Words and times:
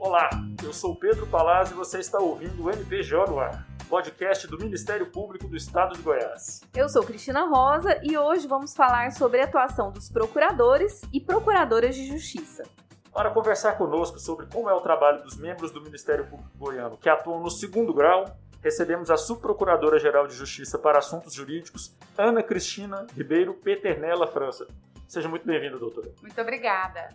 Olá, 0.00 0.30
eu 0.64 0.72
sou 0.72 0.96
Pedro 0.96 1.26
Palazzo 1.26 1.74
e 1.74 1.76
você 1.76 1.98
está 1.98 2.18
ouvindo 2.18 2.64
o 2.64 2.70
MPJ 2.70 3.30
no 3.30 3.38
ar, 3.38 3.66
podcast 3.86 4.46
do 4.46 4.56
Ministério 4.56 5.04
Público 5.10 5.46
do 5.46 5.54
Estado 5.54 5.94
de 5.94 6.00
Goiás. 6.00 6.62
Eu 6.74 6.88
sou 6.88 7.04
Cristina 7.04 7.44
Rosa 7.44 8.00
e 8.02 8.16
hoje 8.16 8.48
vamos 8.48 8.74
falar 8.74 9.12
sobre 9.12 9.42
a 9.42 9.44
atuação 9.44 9.92
dos 9.92 10.08
procuradores 10.08 11.02
e 11.12 11.20
procuradoras 11.20 11.94
de 11.94 12.06
justiça. 12.06 12.62
Para 13.12 13.30
conversar 13.30 13.76
conosco 13.76 14.18
sobre 14.18 14.46
como 14.46 14.70
é 14.70 14.72
o 14.72 14.80
trabalho 14.80 15.22
dos 15.22 15.36
membros 15.36 15.70
do 15.70 15.82
Ministério 15.82 16.26
Público 16.26 16.50
Goiano 16.56 16.96
que 16.96 17.10
atuam 17.10 17.38
no 17.38 17.50
segundo 17.50 17.92
grau, 17.92 18.24
recebemos 18.62 19.10
a 19.10 19.18
Subprocuradora-Geral 19.18 20.26
de 20.26 20.34
Justiça 20.34 20.78
para 20.78 20.98
Assuntos 20.98 21.34
Jurídicos, 21.34 21.94
Ana 22.16 22.42
Cristina 22.42 23.06
Ribeiro 23.14 23.52
Peternella 23.52 24.26
França. 24.26 24.66
Seja 25.06 25.28
muito 25.28 25.46
bem-vinda, 25.46 25.76
doutora. 25.76 26.10
Muito 26.22 26.40
obrigada. 26.40 27.10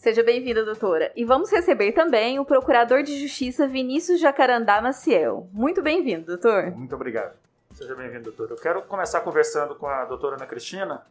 Seja 0.00 0.22
bem-vinda, 0.22 0.64
doutora. 0.64 1.12
E 1.14 1.26
vamos 1.26 1.52
receber 1.52 1.92
também 1.92 2.40
o 2.40 2.44
Procurador 2.46 3.02
de 3.02 3.20
Justiça 3.20 3.68
Vinícius 3.68 4.18
Jacarandá 4.18 4.80
Maciel. 4.80 5.46
Muito 5.52 5.82
bem-vindo, 5.82 6.24
doutor. 6.24 6.70
Muito 6.70 6.94
obrigado. 6.94 7.36
Seja 7.74 7.94
bem-vindo, 7.94 8.24
doutora. 8.24 8.54
Eu 8.54 8.56
quero 8.56 8.80
começar 8.84 9.20
conversando 9.20 9.74
com 9.74 9.86
a 9.86 10.06
doutora 10.06 10.36
Ana 10.36 10.46
Cristina 10.46 11.02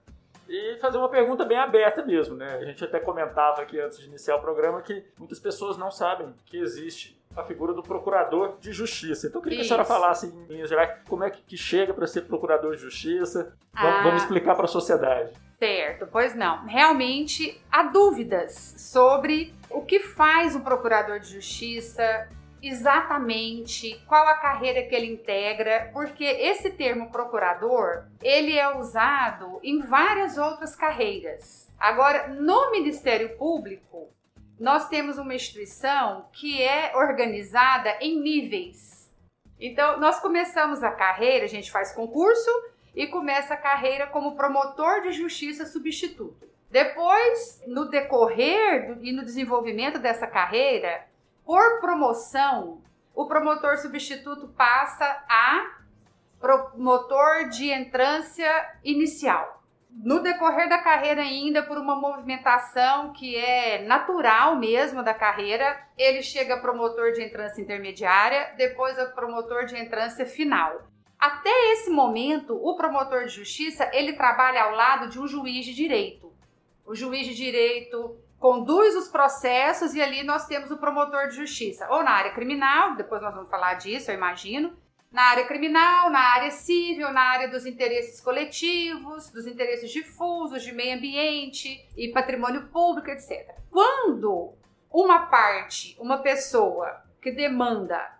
e 0.49 0.75
fazer 0.81 0.97
uma 0.97 1.07
pergunta 1.07 1.45
bem 1.45 1.59
aberta 1.59 2.03
mesmo, 2.03 2.35
né? 2.35 2.55
A 2.55 2.65
gente 2.65 2.83
até 2.83 2.99
comentava 2.99 3.61
aqui 3.61 3.79
antes 3.79 3.99
de 3.99 4.07
iniciar 4.07 4.37
o 4.37 4.41
programa 4.41 4.81
que 4.81 5.05
muitas 5.19 5.39
pessoas 5.39 5.77
não 5.77 5.91
sabem 5.91 6.33
que 6.47 6.57
existe 6.57 7.15
a 7.37 7.43
figura 7.43 7.73
do 7.73 7.83
procurador 7.83 8.57
de 8.59 8.73
justiça. 8.73 9.27
Então 9.27 9.37
eu 9.37 9.43
queria 9.43 9.61
Isso. 9.61 9.67
que 9.67 9.73
a 9.79 9.85
senhora 9.85 10.01
falasse 10.01 10.25
em 10.25 10.45
linhas 10.51 10.67
gerais 10.67 10.97
como 11.07 11.23
é 11.23 11.29
que 11.29 11.55
chega 11.55 11.93
para 11.93 12.07
ser 12.07 12.21
procurador 12.21 12.75
de 12.75 12.81
justiça. 12.81 13.53
Ah. 13.71 14.01
Vamos 14.01 14.23
explicar 14.23 14.55
para 14.55 14.65
a 14.65 14.67
sociedade. 14.67 15.31
Certo, 15.59 16.07
pois 16.07 16.33
não. 16.33 16.65
Realmente 16.65 17.61
há 17.69 17.83
dúvidas 17.83 18.75
sobre 18.77 19.53
o 19.69 19.81
que 19.81 19.99
faz 19.99 20.55
um 20.55 20.61
procurador 20.61 21.19
de 21.19 21.33
justiça, 21.33 22.29
exatamente 22.63 24.01
qual 24.07 24.25
a 24.25 24.37
carreira 24.37 24.83
que 24.83 24.95
ele 24.95 25.11
integra, 25.11 25.89
porque 25.91 26.23
esse 26.23 26.71
termo 26.71 27.11
procurador, 27.11 28.05
ele 28.23 28.57
é 28.57 28.77
usado 28.77 29.59
em 29.61 29.79
várias 29.81 30.37
outras 30.37 30.77
carreiras. 30.77 31.69
Agora, 31.77 32.29
no 32.29 32.71
Ministério 32.71 33.37
Público, 33.37 34.13
nós 34.57 34.87
temos 34.87 35.17
uma 35.17 35.35
instituição 35.35 36.29
que 36.31 36.61
é 36.61 36.95
organizada 36.95 37.97
em 37.99 38.17
níveis. 38.21 39.09
Então, 39.59 39.99
nós 39.99 40.21
começamos 40.21 40.83
a 40.83 40.91
carreira, 40.91 41.43
a 41.43 41.49
gente 41.49 41.69
faz 41.69 41.93
concurso 41.93 42.49
e 42.95 43.07
começa 43.07 43.53
a 43.53 43.57
carreira 43.57 44.07
como 44.07 44.35
promotor 44.35 45.01
de 45.01 45.11
justiça 45.11 45.65
substituto. 45.65 46.47
Depois, 46.69 47.63
no 47.67 47.89
decorrer 47.89 48.97
e 49.01 49.11
no 49.11 49.23
desenvolvimento 49.23 49.99
dessa 49.99 50.27
carreira, 50.27 51.07
por 51.45 51.79
promoção, 51.79 52.81
o 53.15 53.25
promotor 53.25 53.77
substituto 53.77 54.47
passa 54.49 55.05
a 55.27 55.79
promotor 56.39 57.49
de 57.49 57.71
entrância 57.71 58.49
inicial 58.83 59.59
no 59.91 60.21
decorrer 60.21 60.69
da 60.69 60.77
carreira 60.77 61.21
ainda 61.21 61.63
por 61.63 61.77
uma 61.77 61.95
movimentação 61.95 63.11
que 63.11 63.35
é 63.35 63.83
natural 63.83 64.55
mesmo 64.55 65.03
da 65.03 65.13
carreira, 65.13 65.77
ele 65.97 66.21
chega 66.21 66.55
a 66.55 66.59
promotor 66.59 67.11
de 67.11 67.23
entrância 67.23 67.61
intermediária, 67.61 68.53
depois 68.55 68.97
a 68.99 69.07
promotor 69.07 69.65
de 69.65 69.77
entrância 69.77 70.25
final. 70.25 70.87
Até 71.19 71.73
esse 71.73 71.89
momento, 71.89 72.55
o 72.55 72.77
promotor 72.77 73.25
de 73.25 73.35
justiça, 73.35 73.89
ele 73.93 74.13
trabalha 74.13 74.63
ao 74.63 74.71
lado 74.71 75.09
de 75.09 75.19
um 75.19 75.27
juiz 75.27 75.65
de 75.65 75.73
direito. 75.73 76.31
O 76.85 76.95
juiz 76.95 77.27
de 77.27 77.35
direito 77.35 78.17
conduz 78.39 78.95
os 78.95 79.09
processos 79.09 79.93
e 79.93 80.01
ali 80.01 80.23
nós 80.23 80.47
temos 80.47 80.71
o 80.71 80.77
promotor 80.77 81.27
de 81.27 81.35
justiça, 81.35 81.87
ou 81.89 82.01
na 82.03 82.11
área 82.11 82.31
criminal, 82.31 82.95
depois 82.95 83.21
nós 83.21 83.35
vamos 83.35 83.49
falar 83.49 83.73
disso, 83.73 84.09
eu 84.09 84.15
imagino, 84.15 84.77
na 85.11 85.23
área 85.23 85.45
criminal, 85.45 86.09
na 86.09 86.19
área 86.19 86.51
civil, 86.51 87.11
na 87.11 87.21
área 87.21 87.49
dos 87.49 87.65
interesses 87.65 88.21
coletivos, 88.21 89.29
dos 89.29 89.45
interesses 89.45 89.91
difusos, 89.91 90.63
de 90.63 90.71
meio 90.71 90.95
ambiente 90.95 91.85
e 91.97 92.09
patrimônio 92.09 92.67
público, 92.67 93.09
etc. 93.09 93.55
Quando 93.69 94.53
uma 94.89 95.25
parte, 95.25 95.97
uma 95.99 96.19
pessoa 96.19 97.03
que 97.21 97.31
demanda, 97.31 98.17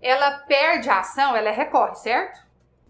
ela 0.00 0.38
perde 0.40 0.88
a 0.88 1.00
ação, 1.00 1.34
ela 1.34 1.50
recorre, 1.50 1.96
certo? 1.96 2.45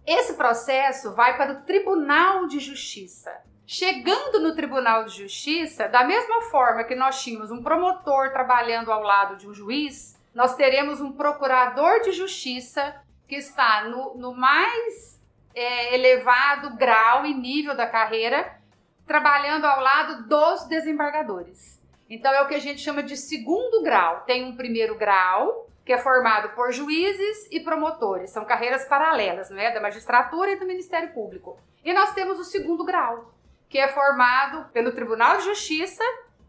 Esse 0.07 0.35
processo 0.35 1.13
vai 1.15 1.37
para 1.37 1.53
o 1.53 1.63
Tribunal 1.63 2.47
de 2.47 2.61
Justiça. 2.61 3.43
Chegando 3.67 4.39
no 4.39 4.55
Tribunal 4.55 5.05
de 5.05 5.17
Justiça, 5.17 5.89
da 5.89 6.05
mesma 6.05 6.43
forma 6.43 6.85
que 6.85 6.95
nós 6.95 7.21
tínhamos 7.21 7.51
um 7.51 7.61
promotor 7.61 8.31
trabalhando 8.31 8.93
ao 8.93 9.03
lado 9.03 9.37
de 9.37 9.49
um 9.49 9.53
juiz, 9.53 10.17
nós 10.33 10.55
teremos 10.55 11.01
um 11.01 11.11
procurador 11.11 12.03
de 12.03 12.13
justiça 12.13 12.95
que 13.27 13.35
está 13.35 13.87
no, 13.89 14.15
no 14.15 14.33
mais 14.33 15.21
é, 15.53 15.93
elevado 15.97 16.77
grau 16.77 17.27
e 17.27 17.35
nível 17.35 17.75
da 17.75 17.89
carreira, 17.89 18.61
trabalhando 19.05 19.65
ao 19.65 19.81
lado 19.81 20.29
dos 20.29 20.69
desembargadores. 20.69 21.83
Então 22.09 22.33
é 22.33 22.43
o 22.43 22.47
que 22.47 22.55
a 22.55 22.61
gente 22.61 22.81
chama 22.81 23.03
de 23.03 23.17
segundo 23.17 23.83
grau. 23.83 24.21
Tem 24.21 24.45
um 24.45 24.55
primeiro 24.55 24.97
grau, 24.97 25.69
que 25.87 25.93
é 25.93 25.99
formado 25.99 26.49
por 26.57 26.73
juízes 26.73 27.49
e 27.51 27.61
promotores. 27.61 28.31
São 28.31 28.45
carreiras 28.45 28.85
paralelas, 28.85 29.49
não 29.49 29.59
é? 29.59 29.73
Da 29.73 29.81
magistratura 29.81 30.51
e 30.51 30.59
do 30.59 30.67
Ministério 30.67 31.15
Público. 31.15 31.57
E 31.85 31.93
nós 31.93 32.13
temos 32.13 32.41
o 32.41 32.45
segundo 32.45 32.85
grau, 32.85 33.33
que 33.69 33.79
é 33.79 33.87
formado 33.87 34.69
pelo 34.73 34.91
Tribunal 34.91 35.39
de 35.39 35.45
Justiça 35.45 36.03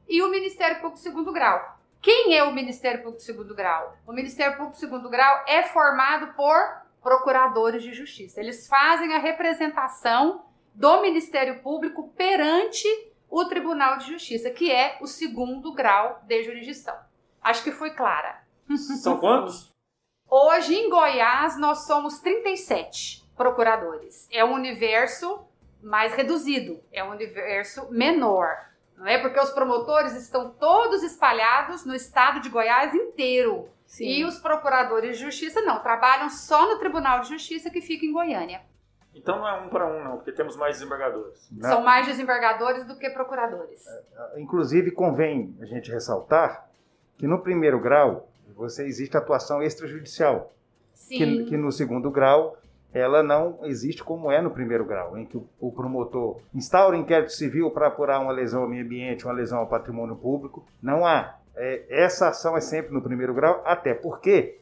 e 0.10 0.24
o 0.24 0.30
Ministério 0.30 0.78
Público 0.78 0.98
segundo 0.98 1.32
grau. 1.32 1.78
Quem 2.02 2.36
é 2.36 2.44
o 2.44 2.54
Ministério 2.54 3.02
Público 3.02 3.22
Segundo 3.22 3.56
Grau? 3.56 3.98
O 4.06 4.14
Ministério 4.14 4.56
Público 4.56 4.78
Segundo 4.78 5.10
Grau 5.10 5.44
é 5.48 5.64
formado 5.64 6.34
por 6.36 6.56
procuradores 7.02 7.84
de 7.84 7.92
justiça. 7.92 8.40
Eles 8.40 8.68
fazem 8.68 9.14
a 9.14 9.20
representação 9.20 10.46
do 10.74 11.02
Ministério 11.02 11.60
Público 11.62 12.10
perante 12.16 12.88
o 13.30 13.46
Tribunal 13.46 13.98
de 13.98 14.08
Justiça, 14.08 14.52
que 14.52 14.72
é 14.72 14.98
o 15.02 15.08
segundo 15.08 15.74
grau 15.74 16.22
de 16.24 16.44
jurisdição. 16.44 16.96
Acho 17.42 17.64
que 17.64 17.72
foi 17.72 17.92
clara. 17.92 18.47
São 18.76 19.18
quantos? 19.18 19.74
Hoje 20.30 20.76
em 20.76 20.90
Goiás 20.90 21.58
nós 21.58 21.86
somos 21.86 22.20
37 22.20 23.26
procuradores. 23.36 24.28
É 24.32 24.44
um 24.44 24.54
universo 24.54 25.46
mais 25.82 26.14
reduzido, 26.14 26.82
é 26.92 27.04
um 27.04 27.12
universo 27.12 27.88
menor 27.92 28.68
não 28.98 29.06
é? 29.06 29.20
Porque 29.20 29.40
os 29.40 29.52
promotores 29.52 30.16
estão 30.16 30.50
todos 30.50 31.04
espalhados 31.04 31.86
no 31.86 31.94
estado 31.94 32.40
de 32.42 32.50
Goiás 32.50 32.94
inteiro. 32.94 33.70
Sim. 33.86 34.06
E 34.06 34.26
os 34.26 34.40
procuradores 34.40 35.18
de 35.18 35.24
justiça 35.24 35.62
não, 35.62 35.82
trabalham 35.82 36.30
só 36.30 36.68
no 36.68 36.80
Tribunal 36.80 37.22
de 37.22 37.30
Justiça 37.30 37.70
que 37.70 37.80
fica 37.80 38.06
em 38.06 38.12
Goiânia. 38.12 38.62
Então 39.14 39.38
não 39.38 39.48
é 39.48 39.54
um 39.62 39.70
para 39.70 39.88
um, 39.88 40.04
não, 40.04 40.18
porque 40.18 40.32
temos 40.32 40.58
mais 40.58 40.78
desembargadores. 40.78 41.48
Não. 41.52 41.70
São 41.70 41.82
mais 41.82 42.06
desembargadores 42.06 42.86
do 42.86 42.98
que 42.98 43.10
procuradores. 43.12 43.86
É, 43.88 44.04
é, 44.36 44.42
inclusive, 44.42 44.92
convém 44.92 45.56
a 45.62 45.66
gente 45.66 45.92
ressaltar 45.92 46.70
que 47.18 47.26
no 47.26 47.42
primeiro 47.42 47.80
grau 47.80 48.30
você 48.58 48.86
existe 48.86 49.16
atuação 49.16 49.62
extrajudicial. 49.62 50.54
Sim. 50.94 51.18
Que, 51.18 51.44
que 51.46 51.58
no 51.58 51.72
segundo 51.72 52.10
grau 52.10 52.58
ela 52.94 53.22
não 53.22 53.60
existe 53.64 54.04
como 54.04 54.32
é 54.32 54.42
no 54.42 54.50
primeiro 54.50 54.86
grau, 54.86 55.18
em 55.18 55.26
que 55.26 55.40
o 55.60 55.72
promotor 55.72 56.42
instaura 56.54 56.98
inquérito 56.98 57.32
civil 57.32 57.70
para 57.70 57.88
apurar 57.88 58.20
uma 58.20 58.32
lesão 58.32 58.64
ao 58.64 58.70
meio 58.70 58.84
ambiente, 58.84 59.26
uma 59.26 59.34
lesão 59.34 59.60
ao 59.60 59.68
patrimônio 59.68 60.16
público. 60.16 60.66
Não 60.82 61.06
há. 61.06 61.38
É, 61.56 61.86
essa 61.90 62.30
ação 62.30 62.58
é 62.58 62.62
sempre 62.62 62.94
no 62.94 63.02
primeiro 63.02 63.34
grau, 63.34 63.62
até 63.66 63.94
porque 63.94 64.60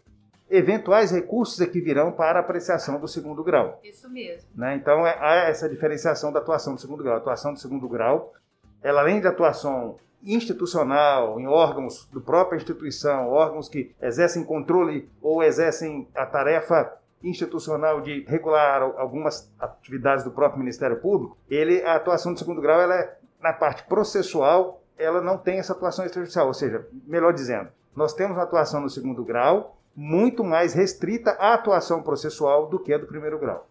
eventuais 0.49 1.11
recursos 1.11 1.59
é 1.61 1.65
que 1.65 1.81
virão 1.81 2.11
para 2.11 2.39
apreciação 2.39 2.99
do 2.99 3.07
segundo 3.07 3.43
grau. 3.43 3.79
Isso 3.83 4.09
mesmo. 4.09 4.49
Né? 4.55 4.75
Então 4.75 5.05
é, 5.05 5.17
há 5.19 5.49
essa 5.49 5.69
diferenciação 5.69 6.31
da 6.31 6.39
atuação 6.39 6.75
do 6.75 6.81
segundo 6.81 7.03
grau. 7.03 7.15
A 7.15 7.19
atuação 7.19 7.53
do 7.53 7.59
segundo 7.59 7.87
grau, 7.87 8.33
ela 8.81 9.01
além 9.01 9.21
de 9.21 9.27
atuação 9.27 9.97
institucional, 10.25 11.39
em 11.39 11.47
órgãos 11.47 12.07
do 12.11 12.19
própria 12.19 12.57
instituição, 12.57 13.29
órgãos 13.29 13.69
que 13.69 13.93
exercem 14.01 14.43
controle 14.43 15.09
ou 15.21 15.43
exercem 15.43 16.07
a 16.15 16.25
tarefa 16.25 16.91
institucional 17.23 18.01
de 18.01 18.23
regular 18.27 18.81
algumas 18.81 19.51
atividades 19.59 20.23
do 20.23 20.31
próprio 20.31 20.59
Ministério 20.59 20.97
Público, 20.97 21.37
ele 21.49 21.81
a 21.83 21.95
atuação 21.95 22.33
de 22.33 22.39
segundo 22.39 22.61
grau 22.61 22.79
ela 22.79 22.95
é 22.95 23.17
na 23.41 23.53
parte 23.53 23.83
processual, 23.83 24.83
ela 24.97 25.21
não 25.21 25.37
tem 25.37 25.59
essa 25.59 25.73
atuação 25.73 26.05
extrajudicial, 26.05 26.47
ou 26.47 26.53
seja, 26.53 26.87
melhor 27.05 27.33
dizendo, 27.33 27.69
nós 27.95 28.13
temos 28.13 28.37
uma 28.37 28.43
atuação 28.43 28.81
no 28.81 28.89
segundo 28.89 29.23
grau 29.23 29.77
muito 29.95 30.43
mais 30.43 30.73
restrita 30.73 31.31
à 31.31 31.53
atuação 31.53 32.01
processual 32.01 32.67
do 32.67 32.79
que 32.79 32.93
a 32.93 32.97
do 32.97 33.07
primeiro 33.07 33.39
grau. 33.39 33.67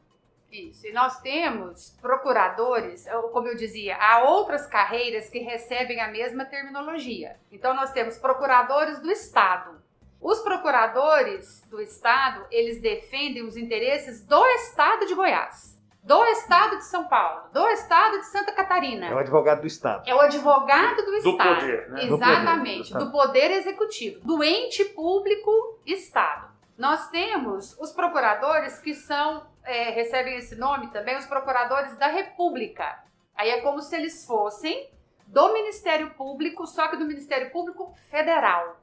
Isso. 0.55 0.87
E 0.87 0.93
nós 0.93 1.21
temos 1.21 1.97
procuradores, 2.01 3.07
como 3.33 3.49
eu 3.49 3.57
dizia, 3.57 3.97
há 3.97 4.23
outras 4.25 4.67
carreiras 4.67 5.29
que 5.29 5.41
recebem 5.41 6.01
a 6.01 6.09
mesma 6.09 6.45
terminologia. 6.45 7.37
Então 7.51 7.75
nós 7.75 7.93
temos 7.93 8.17
procuradores 8.19 9.01
do 9.01 9.11
Estado, 9.11 9.83
os 10.25 10.41
procuradores 10.41 11.61
do 11.69 11.83
estado, 11.83 12.47
eles 12.51 12.81
defendem 12.81 13.45
os 13.45 13.59
interesses 13.59 14.25
do 14.25 14.43
estado 14.47 15.05
de 15.07 15.15
Goiás. 15.15 15.75
do 16.03 16.23
Estado 16.27 16.77
de 16.77 16.85
São 16.85 17.09
Paulo, 17.09 17.49
do 17.51 17.67
Estado 17.69 18.19
de 18.19 18.27
Santa 18.27 18.53
Catarina. 18.53 19.07
É 19.07 19.15
o 19.15 19.19
advogado 19.19 19.63
do 19.63 19.67
Estado. 19.67 20.03
É 20.07 20.15
o 20.15 20.21
advogado 20.21 21.03
do 21.03 21.15
Estado. 21.15 21.61
poder, 21.61 21.91
né? 21.91 22.07
Do 22.07 22.15
Exatamente, 22.15 22.93
poder, 22.93 23.05
do 23.05 23.11
poder 23.11 23.51
executivo, 23.53 24.21
do 24.21 24.45
ente 24.45 24.85
público 24.85 25.79
Estado. 25.87 26.44
Nós 26.77 27.09
temos 27.11 27.79
os 27.79 27.93
procuradores 27.93 28.79
que 28.79 28.95
são, 28.95 29.47
é, 29.63 29.91
recebem 29.91 30.37
esse 30.37 30.57
nome 30.57 30.89
também, 30.89 31.17
os 31.17 31.27
procuradores 31.27 31.97
da 31.97 32.09
República. 32.09 33.05
Aí 33.35 33.51
é 33.51 33.61
como 33.61 33.81
se 33.81 33.95
eles 33.95 34.27
fossem 34.27 34.91
do 35.27 35.53
Ministério 35.53 36.11
Público, 36.15 36.67
só 36.67 36.89
que 36.89 36.97
do 36.97 37.05
Ministério 37.05 37.51
Público 37.51 37.95
Federal. 38.11 38.81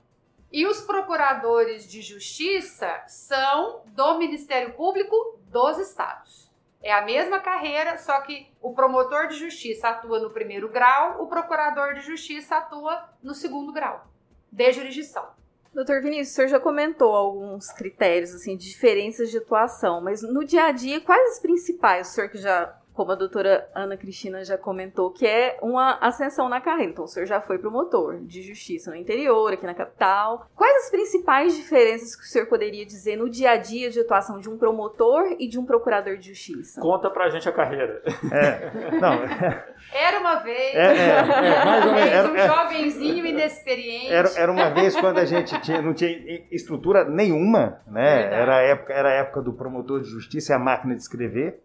E 0.51 0.65
os 0.65 0.81
procuradores 0.81 1.89
de 1.89 2.01
justiça 2.01 3.03
são 3.07 3.83
do 3.87 4.17
Ministério 4.17 4.73
Público 4.73 5.39
dos 5.49 5.77
estados. 5.77 6.49
É 6.81 6.91
a 6.91 7.01
mesma 7.01 7.39
carreira, 7.39 7.97
só 7.97 8.19
que 8.21 8.51
o 8.61 8.73
promotor 8.73 9.27
de 9.27 9.35
justiça 9.35 9.89
atua 9.89 10.19
no 10.19 10.31
primeiro 10.31 10.67
grau, 10.67 11.21
o 11.21 11.27
procurador 11.27 11.93
de 11.93 12.01
justiça 12.01 12.57
atua 12.57 13.09
no 13.21 13.33
segundo 13.33 13.71
grau 13.71 14.07
de 14.51 14.71
jurisdição. 14.73 15.40
Doutor 15.73 16.01
Vinícius, 16.01 16.31
o 16.31 16.35
senhor 16.35 16.47
já 16.49 16.59
comentou 16.59 17.15
alguns 17.15 17.71
critérios 17.71 18.35
assim 18.35 18.57
de 18.57 18.69
diferenças 18.69 19.31
de 19.31 19.37
atuação, 19.37 20.01
mas 20.01 20.21
no 20.21 20.43
dia 20.43 20.65
a 20.65 20.71
dia, 20.71 20.99
quais 20.99 21.35
os 21.35 21.39
principais? 21.39 22.09
O 22.09 22.11
senhor 22.11 22.29
que 22.29 22.37
já 22.37 22.77
como 22.93 23.11
a 23.11 23.15
doutora 23.15 23.69
Ana 23.73 23.97
Cristina 23.97 24.43
já 24.43 24.57
comentou, 24.57 25.11
que 25.11 25.25
é 25.25 25.57
uma 25.61 25.97
ascensão 25.99 26.49
na 26.49 26.59
carreira. 26.59 26.91
Então, 26.91 27.05
o 27.05 27.07
senhor 27.07 27.25
já 27.25 27.41
foi 27.41 27.57
promotor 27.57 28.19
de 28.21 28.41
justiça 28.41 28.91
no 28.91 28.97
interior, 28.97 29.53
aqui 29.53 29.65
na 29.65 29.73
capital. 29.73 30.47
Quais 30.55 30.85
as 30.85 30.91
principais 30.91 31.55
diferenças 31.55 32.15
que 32.15 32.23
o 32.23 32.27
senhor 32.27 32.47
poderia 32.47 32.85
dizer 32.85 33.15
no 33.15 33.29
dia 33.29 33.51
a 33.51 33.57
dia 33.57 33.89
de 33.89 33.99
atuação 33.99 34.39
de 34.39 34.49
um 34.49 34.57
promotor 34.57 35.35
e 35.39 35.47
de 35.47 35.59
um 35.59 35.65
procurador 35.65 36.17
de 36.17 36.29
justiça? 36.29 36.81
Conta 36.81 37.09
pra 37.09 37.29
gente 37.29 37.47
a 37.47 37.51
carreira. 37.51 38.01
É, 38.31 38.91
não, 38.99 39.21
Era 39.93 40.19
uma 40.19 40.35
vez, 40.35 40.75
é, 40.75 40.79
é, 40.79 41.09
é, 41.09 41.65
mais 41.65 41.85
ou 41.85 41.93
menos, 41.93 42.31
um 42.31 42.35
era, 42.35 42.39
é, 42.39 42.47
jovenzinho 42.47 43.25
inexperiente. 43.25 44.13
era, 44.13 44.29
era 44.37 44.51
uma 44.51 44.69
vez 44.69 44.95
quando 44.95 45.17
a 45.17 45.25
gente 45.25 45.59
tinha, 45.61 45.81
não 45.81 45.93
tinha 45.93 46.11
estrutura 46.49 47.03
nenhuma, 47.03 47.81
né? 47.87 48.21
Verdade. 48.21 48.41
Era 48.41 48.55
a, 48.55 48.61
época, 48.61 48.93
era 48.93 49.09
a 49.09 49.13
época 49.13 49.41
do 49.41 49.53
promotor 49.53 50.01
de 50.01 50.09
justiça 50.09 50.53
e 50.53 50.55
a 50.55 50.59
máquina 50.59 50.95
de 50.95 51.01
escrever. 51.01 51.61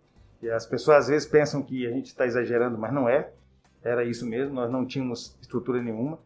As 0.51 0.67
pessoas 0.67 1.05
às 1.05 1.09
vezes 1.09 1.29
pensam 1.29 1.63
que 1.63 1.87
a 1.87 1.91
gente 1.91 2.07
está 2.07 2.27
exagerando, 2.27 2.79
mas 2.79 2.93
não 2.93 3.09
é. 3.09 3.31
Era 3.83 4.05
isso 4.05 4.27
mesmo, 4.27 4.55
nós 4.55 4.71
não 4.71 4.85
tínhamos 4.85 5.37
estrutura 5.41 5.81
nenhuma. 5.83 6.19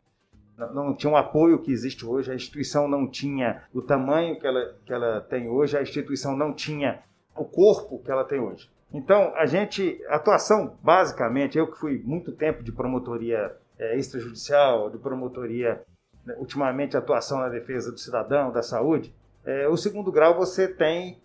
Não, 0.57 0.73
não 0.73 0.95
tinha 0.95 1.13
o 1.13 1.17
apoio 1.17 1.59
que 1.59 1.73
existe 1.73 2.07
hoje, 2.07 2.31
a 2.31 2.35
instituição 2.35 2.89
não 2.89 3.07
tinha 3.07 3.63
o 3.73 3.83
tamanho 3.83 4.39
que 4.39 4.47
ela, 4.47 4.75
que 4.85 4.93
ela 4.93 5.21
tem 5.21 5.49
hoje, 5.49 5.77
a 5.77 5.83
instituição 5.83 6.37
não 6.37 6.53
tinha 6.53 7.03
o 7.37 7.45
corpo 7.45 8.03
que 8.03 8.11
ela 8.11 8.25
tem 8.25 8.41
hoje. 8.41 8.71
Então, 8.93 9.33
a 9.37 9.47
gente, 9.47 10.03
atuação, 10.09 10.77
basicamente, 10.83 11.57
eu 11.57 11.71
que 11.71 11.79
fui 11.79 12.03
muito 12.05 12.33
tempo 12.33 12.63
de 12.63 12.73
promotoria 12.73 13.57
é, 13.79 13.97
extrajudicial, 13.97 14.91
de 14.91 14.99
promotoria, 14.99 15.81
né, 16.25 16.35
ultimamente 16.39 16.97
atuação 16.97 17.39
na 17.39 17.49
defesa 17.49 17.93
do 17.93 17.99
cidadão, 17.99 18.51
da 18.51 18.63
saúde, 18.63 19.15
é, 19.45 19.69
o 19.69 19.77
segundo 19.77 20.13
grau 20.13 20.37
você 20.37 20.69
tem 20.69 21.19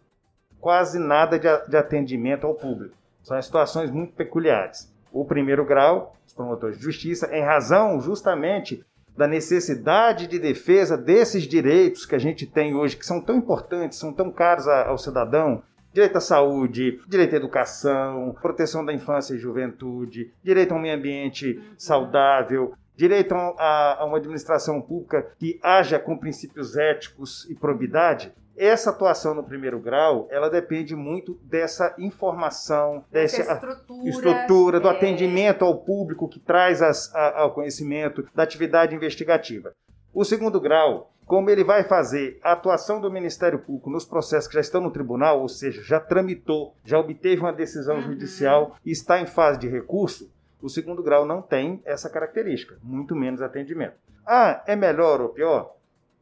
quase 0.66 0.98
nada 0.98 1.38
de, 1.38 1.78
atendimento 1.78 2.48
ao 2.48 2.56
público. 2.56 2.96
São 3.22 3.40
situações 3.40 3.92
muito 3.92 4.14
peculiares. 4.14 4.92
O 5.14 5.24
primeiro 5.24 5.64
grau, 5.64 6.16
os 6.26 6.34
promotores 6.34 6.80
de 6.80 6.84
justiça, 6.84 7.30
em 7.32 7.44
razão 7.44 8.02
justamente 8.02 8.84
da 9.16 9.28
necessidade 9.28 10.26
de 10.26 10.40
defesa 10.40 10.98
desses 10.98 11.44
direitos 11.44 12.04
que 12.04 12.16
a 12.16 12.18
gente 12.18 12.48
tem 12.48 12.74
hoje, 12.74 12.98
que 12.98 13.06
são 13.06 13.22
tão 13.22 13.36
importantes, 13.36 14.00
são 14.00 14.12
tão 14.12 14.32
caros 14.32 14.68
ao 14.68 14.98
cidadão, 14.98 15.62
direito 15.94 16.18
à 16.18 16.22
saúde, 16.22 17.00
direito 17.08 17.36
à 17.36 17.38
educação, 17.38 18.36
proteção 18.42 18.84
da 18.84 18.92
infância 18.92 19.36
e 19.36 19.38
juventude, 19.38 20.34
direito 20.44 20.72
a 20.72 20.78
um 20.78 20.82
meio 20.82 20.98
ambiente 20.98 21.62
saudável, 21.78 22.74
direito 22.96 23.36
a, 23.36 23.98
a 24.00 24.06
uma 24.06 24.18
administração 24.18 24.82
pública 24.82 25.28
que 25.38 25.60
haja 25.62 26.00
com 26.00 26.18
princípios 26.18 26.76
éticos 26.76 27.48
e 27.52 27.54
probidade. 27.54 28.34
Essa 28.58 28.90
atuação 28.92 29.34
no 29.34 29.44
primeiro 29.44 29.80
grau, 29.80 30.28
ela 30.32 30.50
depende 30.50 30.96
muito 30.96 31.38
dessa 31.44 31.94
informação, 31.98 33.04
Essa 33.12 33.38
dessa 33.38 33.54
estrutura, 33.54 34.10
estrutura, 34.10 34.80
do 34.80 34.88
é, 34.88 34.92
atendimento 34.92 35.66
ao 35.66 35.78
público 35.80 36.28
que 36.30 36.40
traz 36.40 36.82
as- 36.82 37.14
a- 37.14 37.42
ao 37.42 37.54
conhecimento, 37.54 38.26
da 38.34 38.44
atividade 38.44 38.96
investigativa. 38.96 39.74
O 40.14 40.24
segundo 40.24 40.60
grau, 40.62 41.12
como 41.26 41.50
ele 41.50 41.64
vai 41.64 41.84
fazer 41.84 42.40
a 42.44 42.54
atuação 42.54 43.02
do 43.02 43.12
Ministério 43.12 43.60
Público 43.60 43.90
nos 43.90 44.06
processos 44.06 44.48
que 44.48 44.54
já 44.54 44.62
estão 44.62 44.80
no 44.80 44.92
tribunal, 44.92 45.42
ou 45.42 45.50
seja, 45.50 45.82
já 45.84 46.00
tramitou, 46.00 46.76
já 46.86 46.98
obteve 47.00 47.42
uma 47.42 47.52
decisão 47.52 47.96
Uhum. 47.98 48.02
judicial 48.04 48.76
e 48.86 48.92
está 48.92 49.20
em 49.20 49.26
fase 49.26 49.60
de 49.60 49.68
recurso, 49.68 50.32
o 50.62 50.70
segundo 50.70 51.04
grau 51.04 51.26
não 51.26 51.42
tem 51.42 51.82
essa 51.84 52.10
característica, 52.10 52.78
muito 52.82 53.16
menos 53.16 53.42
atendimento. 53.42 53.96
Ah, 54.26 54.64
é 54.66 54.76
melhor 54.76 55.20
ou 55.22 55.30
pior? 55.30 55.76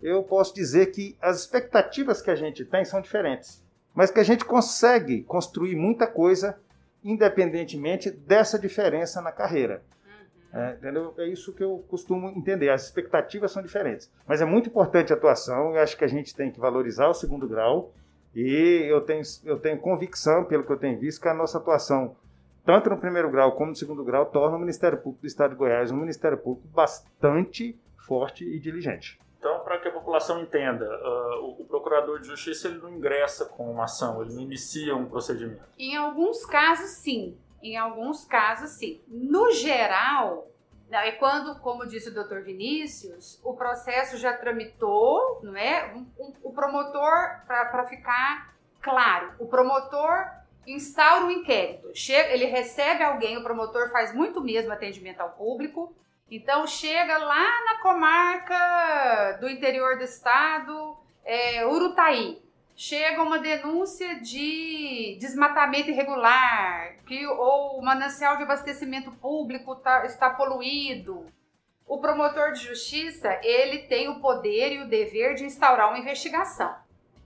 Eu 0.03 0.21
posso 0.21 0.53
dizer 0.53 0.87
que 0.87 1.17
as 1.21 1.39
expectativas 1.39 2.21
que 2.21 2.29
a 2.29 2.35
gente 2.35 2.65
tem 2.65 2.83
são 2.83 2.99
diferentes, 2.99 3.63
mas 3.95 4.11
que 4.11 4.19
a 4.19 4.23
gente 4.23 4.43
consegue 4.43 5.23
construir 5.23 5.77
muita 5.77 6.05
coisa 6.05 6.59
independentemente 7.01 8.11
dessa 8.11 8.59
diferença 8.59 9.21
na 9.21 9.31
carreira. 9.31 9.81
Uhum. 10.53 10.59
É, 10.59 10.73
entendeu? 10.73 11.13
É 11.17 11.27
isso 11.27 11.53
que 11.53 11.63
eu 11.63 11.83
costumo 11.87 12.27
entender. 12.29 12.69
As 12.69 12.83
expectativas 12.83 13.51
são 13.51 13.63
diferentes. 13.63 14.11
Mas 14.27 14.41
é 14.41 14.45
muito 14.45 14.69
importante 14.69 15.13
a 15.13 15.15
atuação. 15.15 15.73
Eu 15.73 15.81
acho 15.81 15.97
que 15.97 16.03
a 16.03 16.07
gente 16.07 16.35
tem 16.35 16.51
que 16.51 16.59
valorizar 16.59 17.07
o 17.07 17.13
segundo 17.13 17.47
grau. 17.47 17.93
E 18.35 18.85
eu 18.89 18.99
tenho, 19.01 19.21
eu 19.45 19.59
tenho 19.59 19.79
convicção, 19.79 20.43
pelo 20.43 20.63
que 20.63 20.71
eu 20.71 20.77
tenho 20.77 20.99
visto, 20.99 21.21
que 21.21 21.29
a 21.29 21.33
nossa 21.33 21.59
atuação, 21.59 22.15
tanto 22.65 22.89
no 22.89 22.97
primeiro 22.97 23.29
grau 23.29 23.55
como 23.55 23.69
no 23.69 23.75
segundo 23.75 24.03
grau, 24.03 24.25
torna 24.25 24.57
o 24.57 24.59
Ministério 24.59 24.97
Público 24.97 25.21
do 25.21 25.27
Estado 25.27 25.51
de 25.51 25.57
Goiás 25.57 25.91
um 25.91 25.97
Ministério 25.97 26.37
Público 26.37 26.67
bastante 26.69 27.79
forte 28.07 28.43
e 28.43 28.59
diligente. 28.59 29.19
Então, 29.43 29.59
para 29.59 29.77
que 29.77 29.89
a 29.89 29.91
população 29.91 30.39
entenda, 30.39 30.85
ah, 30.85 31.39
o, 31.41 31.63
o 31.63 31.65
procurador 31.65 32.17
de 32.21 32.27
justiça 32.27 32.69
ele 32.69 32.77
não 32.77 32.89
ingressa 32.89 33.43
com 33.43 33.69
uma 33.69 33.83
ação, 33.83 34.21
ele 34.21 34.33
não 34.33 34.41
inicia 34.41 34.95
um 34.95 35.05
procedimento. 35.05 35.61
Em 35.77 35.97
alguns 35.97 36.45
casos, 36.45 36.91
sim. 36.91 37.37
Em 37.61 37.75
alguns 37.75 38.23
casos, 38.23 38.69
sim. 38.69 39.01
No 39.05 39.51
geral, 39.51 40.47
não, 40.89 40.99
é 40.99 41.11
quando, 41.11 41.59
como 41.59 41.85
disse 41.85 42.07
o 42.07 42.13
doutor 42.13 42.41
Vinícius, 42.41 43.37
o 43.43 43.53
processo 43.53 44.15
já 44.15 44.31
tramitou, 44.31 45.41
não 45.43 45.57
é? 45.57 45.93
O 46.41 46.53
promotor, 46.53 47.41
para 47.45 47.85
ficar 47.85 48.55
claro, 48.81 49.33
o 49.39 49.45
promotor 49.45 50.25
instaura 50.65 51.25
um 51.25 51.31
inquérito. 51.31 51.91
Chega, 51.93 52.29
ele 52.29 52.45
recebe 52.45 53.03
alguém, 53.03 53.35
o 53.35 53.43
promotor 53.43 53.89
faz 53.91 54.15
muito 54.15 54.39
mesmo 54.39 54.71
atendimento 54.71 55.19
ao 55.19 55.31
público. 55.31 55.93
Então 56.29 56.65
chega 56.65 57.17
lá 57.17 57.65
na 57.65 57.77
comarca 57.81 59.37
do 59.39 59.49
interior 59.49 59.97
do 59.97 60.03
estado, 60.03 60.97
é, 61.23 61.65
Urutaí 61.65 62.41
chega 62.75 63.21
uma 63.21 63.39
denúncia 63.39 64.19
de 64.19 65.17
desmatamento 65.19 65.89
irregular, 65.89 66.95
que 67.05 67.25
ou 67.27 67.79
o 67.79 67.81
manancial 67.83 68.37
de 68.37 68.43
abastecimento 68.43 69.11
público 69.11 69.75
tá- 69.75 70.05
está 70.05 70.29
poluído. 70.29 71.25
O 71.85 71.99
promotor 71.99 72.53
de 72.53 72.61
justiça, 72.61 73.39
ele 73.43 73.79
tem 73.83 74.09
o 74.09 74.19
poder 74.19 74.73
e 74.73 74.81
o 74.81 74.87
dever 74.87 75.35
de 75.35 75.43
instaurar 75.45 75.89
uma 75.89 75.99
investigação. 75.99 76.73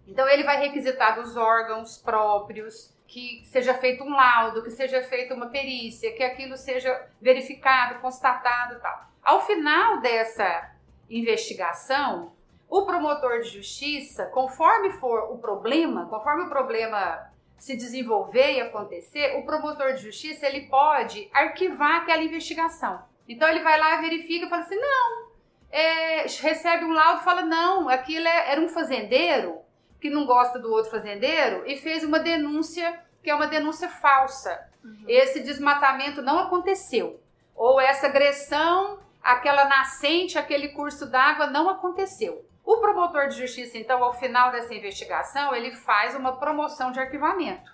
Então 0.08 0.28
ele 0.28 0.44
vai 0.44 0.60
requisitar 0.60 1.16
dos 1.16 1.38
órgãos 1.38 1.98
próprios 1.98 2.94
que 3.08 3.42
seja 3.46 3.74
feito 3.74 4.04
um 4.04 4.10
laudo, 4.10 4.62
que 4.62 4.70
seja 4.70 5.02
feita 5.02 5.34
uma 5.34 5.48
perícia, 5.48 6.12
que 6.12 6.24
aquilo 6.24 6.58
seja 6.58 7.08
verificado, 7.22 8.00
constatado, 8.00 8.76
e 8.76 8.80
tal. 8.80 9.08
Ao 9.24 9.46
final 9.46 10.02
dessa 10.02 10.72
investigação, 11.10 12.34
o 12.70 12.86
promotor 12.86 13.40
de 13.40 13.50
justiça, 13.50 14.26
conforme 14.28 14.92
for 14.92 15.32
o 15.32 15.38
problema, 15.38 16.06
conforme 16.08 16.44
o 16.44 16.50
problema 16.50 17.32
se 17.58 17.76
desenvolver 17.76 18.54
e 18.54 18.62
acontecer, 18.62 19.38
o 19.38 19.46
promotor 19.46 19.94
de 19.94 20.04
justiça 20.04 20.46
ele 20.46 20.68
pode 20.68 21.30
arquivar 21.34 22.02
aquela 22.02 22.22
investigação. 22.22 23.02
Então 23.28 23.48
ele 23.48 23.62
vai 23.62 23.80
lá, 23.80 24.00
verifica 24.02 24.46
e 24.46 24.50
fala 24.50 24.62
assim: 24.62 24.80
não, 24.80 25.28
é, 25.72 26.22
recebe 26.24 26.86
um 26.86 26.94
laudo 26.94 27.24
fala: 27.24 27.42
não, 27.44 27.90
aquilo 27.90 28.28
é- 28.28 28.52
era 28.52 28.62
um 28.62 28.68
fazendeiro 28.68 29.62
que 30.08 30.14
não 30.14 30.26
gosta 30.26 30.58
do 30.58 30.72
outro 30.72 30.90
fazendeiro 30.90 31.64
e 31.68 31.76
fez 31.76 32.02
uma 32.02 32.18
denúncia 32.18 33.04
que 33.22 33.30
é 33.30 33.36
uma 33.36 33.48
denúncia 33.48 33.90
falsa. 33.90 34.58
Esse 35.06 35.42
desmatamento 35.42 36.22
não 36.22 36.40
aconteceu. 36.40 37.20
Ou 37.54 37.82
essa 37.82 38.08
agressão, 38.08 39.00
aquela 39.22 39.66
nascente, 39.66 40.38
aquele 40.38 40.70
curso 40.70 41.06
d'água 41.08 41.48
não 41.48 41.68
aconteceu. 41.68 42.46
O 42.64 42.78
promotor 42.78 43.28
de 43.28 43.36
justiça, 43.36 43.78
então, 43.78 44.02
ao 44.02 44.14
final 44.14 44.50
dessa 44.50 44.74
investigação, 44.74 45.54
ele 45.54 45.72
faz 45.72 46.16
uma 46.16 46.38
promoção 46.38 46.94
de 46.94 47.02
arquivamento. 47.02 47.70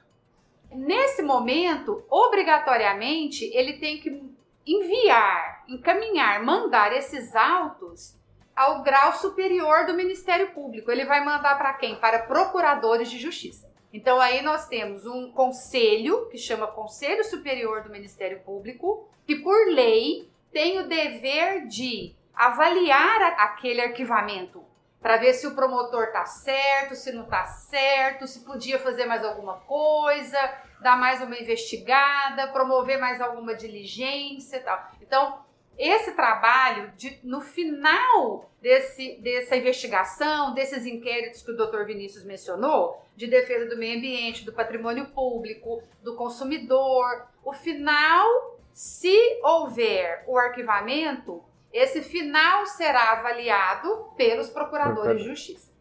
Nesse 0.72 1.22
momento, 1.22 2.04
obrigatoriamente, 2.10 3.46
ele 3.54 3.74
tem 3.74 4.00
que 4.00 4.24
enviar, 4.66 5.66
encaminhar, 5.68 6.44
mandar 6.44 6.94
esses 6.94 7.36
autos 7.36 8.18
ao 8.56 8.84
grau 8.84 9.14
superior 9.14 9.86
do 9.86 9.94
Ministério 9.94 10.52
Público. 10.52 10.92
Ele 10.92 11.06
vai 11.06 11.24
mandar 11.24 11.58
para 11.58 11.74
quem? 11.74 11.96
Para 11.96 12.20
procuradores 12.20 13.10
de 13.10 13.18
justiça. 13.18 13.72
Então 13.92 14.20
aí 14.20 14.42
nós 14.42 14.68
temos 14.68 15.06
um 15.06 15.32
conselho 15.32 16.28
que 16.30 16.38
chama 16.38 16.68
Conselho 16.68 17.24
Superior 17.24 17.84
do 17.84 17.92
Ministério 17.92 18.40
Público, 18.42 19.08
que 19.26 19.36
por 19.36 19.68
lei 19.68 20.30
tem 20.52 20.80
o 20.80 20.88
dever 20.88 21.68
de 21.68 22.16
avaliar 22.34 23.36
aquele 23.38 23.82
arquivamento 23.82 24.64
para 25.00 25.18
ver 25.18 25.34
se 25.34 25.46
o 25.46 25.54
promotor 25.54 26.12
tá 26.12 26.26
certo, 26.26 26.96
se 26.96 27.12
não 27.12 27.26
tá 27.26 27.46
certo, 27.46 28.26
se 28.26 28.40
podia 28.40 28.80
fazer 28.80 29.06
mais 29.06 29.24
alguma 29.24 29.58
coisa, 29.58 30.40
dar 30.80 30.98
mais 30.98 31.22
uma 31.22 31.38
investigada, 31.38 32.48
promover 32.48 32.98
mais 32.98 33.20
alguma 33.20 33.54
diligência 33.54 34.62
tal. 34.62 34.92
Então, 35.02 35.44
esse 35.78 36.12
trabalho, 36.12 36.92
de, 36.96 37.20
no 37.24 37.42
final 37.42 38.50
desse, 38.62 39.18
dessa 39.22 39.56
investigação, 39.56 40.54
desses 40.54 40.86
inquéritos 40.86 41.42
que 41.42 41.52
o 41.52 41.58
doutor 41.58 41.86
Vinícius 41.86 42.24
mencionou, 42.24 43.02
de 43.16 43.28
defesa 43.28 43.68
do 43.68 43.78
meio 43.78 43.98
ambiente, 43.98 44.46
do 44.46 44.54
patrimônio 44.54 45.06
público, 45.08 45.82
do 46.02 46.16
consumidor, 46.16 47.28
o 47.44 47.54
final, 47.54 48.58
se 48.72 49.16
houver 49.44 50.24
o 50.28 50.38
arquivamento, 50.38 51.44
esse 51.72 52.02
final 52.02 52.66
será 52.68 53.14
avaliado 53.14 54.12
pelos 54.16 54.50
procuradores 54.50 55.22
de 55.22 55.28
justiça, 55.28 55.72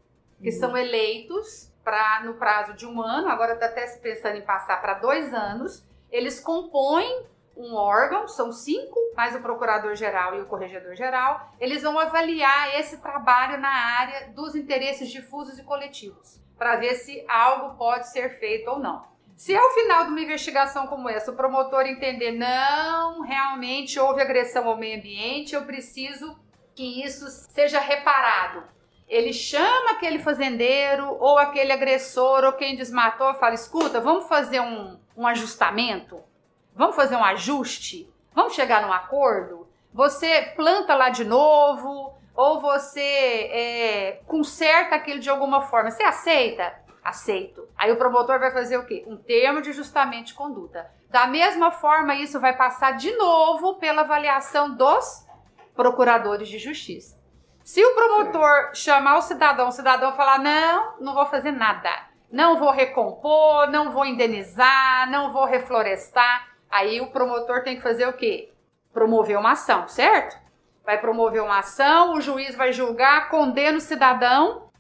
que 0.41 0.49
uhum. 0.49 0.59
são 0.59 0.77
eleitos 0.77 1.71
pra, 1.85 2.23
no 2.25 2.35
prazo 2.35 2.75
de 2.75 2.87
um 2.87 3.01
ano, 3.03 3.29
agora 3.29 3.55
está 3.55 3.67
até 3.67 3.87
pensando 3.99 4.37
em 4.37 4.43
passar 4.43 4.81
para 4.81 4.95
dois 4.95 5.33
anos. 5.35 5.85
Eles 6.11 6.41
compõem 6.41 7.27
um 7.57 7.75
órgão, 7.75 8.27
são 8.29 8.53
cinco, 8.53 8.99
mais 9.17 9.35
o 9.35 9.41
procurador-geral 9.41 10.35
e 10.37 10.41
o 10.41 10.47
corregedor-geral. 10.47 11.53
Eles 11.61 11.83
vão 11.83 11.99
avaliar 11.99 12.79
esse 12.79 12.99
trabalho 12.99 13.61
na 13.61 13.69
área 13.69 14.29
dos 14.29 14.55
interesses 14.55 15.11
difusos 15.11 15.59
e 15.59 15.65
coletivos, 15.65 16.41
para 16.59 16.77
ver 16.77 16.95
se 16.95 17.25
algo 17.29 17.77
pode 17.77 18.09
ser 18.09 18.39
feito 18.39 18.71
ou 18.71 18.79
não. 18.79 19.11
Se 19.37 19.57
ao 19.57 19.71
final 19.71 20.05
de 20.05 20.11
uma 20.11 20.21
investigação 20.21 20.87
como 20.87 21.09
essa 21.09 21.33
o 21.33 21.37
promotor 21.37 21.87
entender 21.87 22.33
não, 22.33 23.23
realmente 23.23 23.99
houve 23.99 24.21
agressão 24.21 24.69
ao 24.69 24.77
meio 24.77 24.99
ambiente, 24.99 25.55
eu 25.55 25.65
preciso 25.65 26.39
que 26.75 27.05
isso 27.05 27.27
seja 27.51 27.81
reparado. 27.81 28.65
Ele 29.09 29.33
chama 29.33 29.91
aquele 29.91 30.19
fazendeiro 30.19 31.17
ou 31.19 31.37
aquele 31.39 31.73
agressor 31.73 32.45
ou 32.45 32.53
quem 32.53 32.77
desmatou, 32.77 33.35
fala: 33.35 33.55
escuta, 33.55 34.01
vamos 34.01 34.27
fazer 34.27 34.61
um, 34.61 34.99
um 35.17 35.27
ajustamento, 35.27 36.23
vamos 36.75 36.97
fazer 36.97 37.17
um 37.17 37.25
ajuste, 37.25 38.09
vamos 38.35 38.55
chegar 38.55 38.83
num 38.83 38.93
acordo. 38.93 39.67
Você 39.93 40.53
planta 40.57 40.95
lá 40.95 41.11
de 41.11 41.25
novo 41.25 42.15
ou 42.35 42.61
você 42.61 43.01
é, 43.01 44.21
conserta 44.27 44.95
aquilo 44.95 45.21
de 45.21 45.29
alguma 45.29 45.63
forma. 45.63 45.91
Você 45.91 46.03
aceita? 46.03 46.83
aceito. 47.03 47.69
Aí 47.77 47.91
o 47.91 47.97
promotor 47.97 48.39
vai 48.39 48.51
fazer 48.51 48.77
o 48.77 48.87
quê? 48.87 49.05
Um 49.07 49.17
termo 49.17 49.61
de 49.61 49.71
ajustamento 49.71 50.27
de 50.27 50.35
conduta. 50.35 50.91
Da 51.11 51.27
mesma 51.27 51.71
forma, 51.71 52.15
isso 52.15 52.41
vai 52.41 52.57
passar 52.57 52.93
de 52.93 53.11
novo 53.17 53.75
pela 53.75 54.03
avaliação 54.03 54.75
dos 54.75 55.27
procuradores 55.75 56.49
de 56.49 56.59
justiça. 56.59 57.21
Se 57.65 57.85
o 57.85 57.95
promotor 57.95 58.75
chamar 58.75 59.19
o 59.19 59.23
cidadão, 59.23 59.69
o 59.69 59.73
cidadão 59.73 60.13
falar: 60.15 60.39
não, 60.39 60.95
não 61.01 61.15
vou 61.15 61.27
fazer 61.27 61.53
nada, 61.53 61.91
não 62.31 62.59
vou 62.59 62.71
recompor, 62.71 63.69
não 63.69 63.91
vou 63.91 64.07
indenizar, 64.07 65.11
não 65.11 65.33
vou 65.33 65.45
reflorestar, 65.45 66.49
aí 66.73 67.01
o 67.01 67.13
promotor 67.13 67.63
tem 67.63 67.77
que 67.77 67.83
fazer 67.83 68.09
o 68.09 68.15
quê? 68.15 68.51
Promover 68.93 69.39
uma 69.39 69.53
ação, 69.53 69.87
certo? 69.87 70.37
Vai 70.85 71.01
promover 71.01 71.43
uma 71.43 71.61
ação, 71.61 72.15
o 72.15 72.21
juiz 72.21 72.57
vai 72.57 72.73
julgar, 72.73 73.29
condena 73.29 73.79
o 73.79 73.81
cidadão 73.81 74.71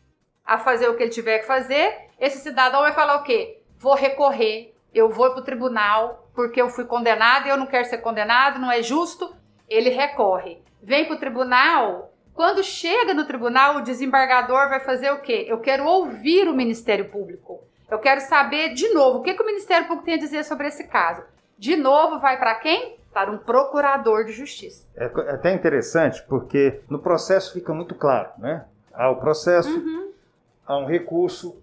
a 0.44 0.58
fazer 0.58 0.88
o 0.88 0.96
que 0.96 1.04
ele 1.04 1.12
tiver 1.12 1.38
que 1.38 1.46
fazer 1.46 2.10
esse 2.22 2.38
cidadão 2.38 2.82
vai 2.82 2.92
falar 2.92 3.16
o 3.16 3.24
quê? 3.24 3.60
Vou 3.80 3.96
recorrer, 3.96 4.72
eu 4.94 5.10
vou 5.10 5.32
para 5.32 5.40
o 5.40 5.44
tribunal 5.44 6.30
porque 6.32 6.62
eu 6.62 6.68
fui 6.68 6.84
condenado 6.84 7.46
e 7.46 7.48
eu 7.48 7.56
não 7.56 7.66
quero 7.66 7.84
ser 7.84 7.98
condenado, 7.98 8.60
não 8.60 8.70
é 8.70 8.80
justo. 8.80 9.34
Ele 9.68 9.90
recorre. 9.90 10.62
Vem 10.80 11.04
para 11.04 11.16
o 11.16 11.18
tribunal. 11.18 12.14
Quando 12.32 12.62
chega 12.62 13.12
no 13.12 13.24
tribunal, 13.24 13.78
o 13.78 13.82
desembargador 13.82 14.68
vai 14.68 14.78
fazer 14.78 15.10
o 15.10 15.20
quê? 15.20 15.46
Eu 15.48 15.58
quero 15.58 15.84
ouvir 15.84 16.46
o 16.46 16.54
Ministério 16.54 17.10
Público. 17.10 17.66
Eu 17.90 17.98
quero 17.98 18.20
saber 18.20 18.72
de 18.72 18.88
novo 18.94 19.18
o 19.18 19.22
que, 19.22 19.34
que 19.34 19.42
o 19.42 19.46
Ministério 19.46 19.88
Público 19.88 20.04
tem 20.04 20.14
a 20.14 20.18
dizer 20.18 20.44
sobre 20.44 20.68
esse 20.68 20.86
caso. 20.86 21.24
De 21.62 21.76
novo, 21.76 22.18
vai 22.18 22.36
para 22.40 22.56
quem? 22.56 22.96
Para 23.14 23.30
um 23.30 23.38
procurador 23.38 24.24
de 24.24 24.32
justiça. 24.32 24.84
É, 24.96 25.04
é 25.04 25.30
até 25.30 25.54
interessante 25.54 26.20
porque 26.24 26.80
no 26.88 26.98
processo 26.98 27.52
fica 27.52 27.72
muito 27.72 27.94
claro, 27.94 28.30
né? 28.36 28.64
Há 28.92 29.08
o 29.10 29.20
processo, 29.20 29.70
uhum. 29.70 30.10
há 30.66 30.76
um 30.76 30.86
recurso, 30.86 31.56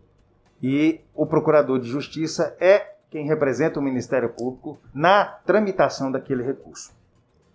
e 0.64 1.02
o 1.14 1.26
procurador 1.26 1.78
de 1.80 1.90
justiça 1.90 2.56
é 2.62 2.94
quem 3.10 3.28
representa 3.28 3.78
o 3.78 3.84
Ministério 3.84 4.30
Público 4.30 4.80
na 4.94 5.26
tramitação 5.26 6.10
daquele 6.10 6.44
recurso. 6.44 6.94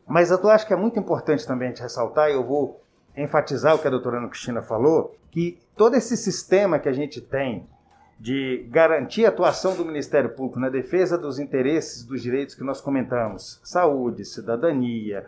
Mas 0.06 0.30
eu 0.30 0.50
acho 0.50 0.66
que 0.66 0.74
é 0.74 0.76
muito 0.76 1.00
importante 1.00 1.46
também 1.46 1.68
a 1.68 1.70
gente 1.70 1.82
ressaltar, 1.82 2.28
e 2.28 2.34
eu 2.34 2.44
vou 2.44 2.78
enfatizar 3.16 3.74
o 3.74 3.78
que 3.78 3.86
a 3.86 3.90
doutora 3.90 4.18
Ana 4.18 4.28
Cristina 4.28 4.60
falou, 4.60 5.16
que 5.30 5.58
todo 5.74 5.96
esse 5.96 6.14
sistema 6.14 6.78
que 6.78 6.90
a 6.90 6.92
gente 6.92 7.22
tem 7.22 7.66
de 8.18 8.66
garantir 8.70 9.26
a 9.26 9.28
atuação 9.28 9.74
do 9.76 9.84
Ministério 9.84 10.30
Público 10.30 10.60
na 10.60 10.68
defesa 10.68 11.18
dos 11.18 11.38
interesses, 11.38 12.04
dos 12.04 12.22
direitos 12.22 12.54
que 12.54 12.64
nós 12.64 12.80
comentamos, 12.80 13.60
saúde, 13.62 14.24
cidadania, 14.24 15.26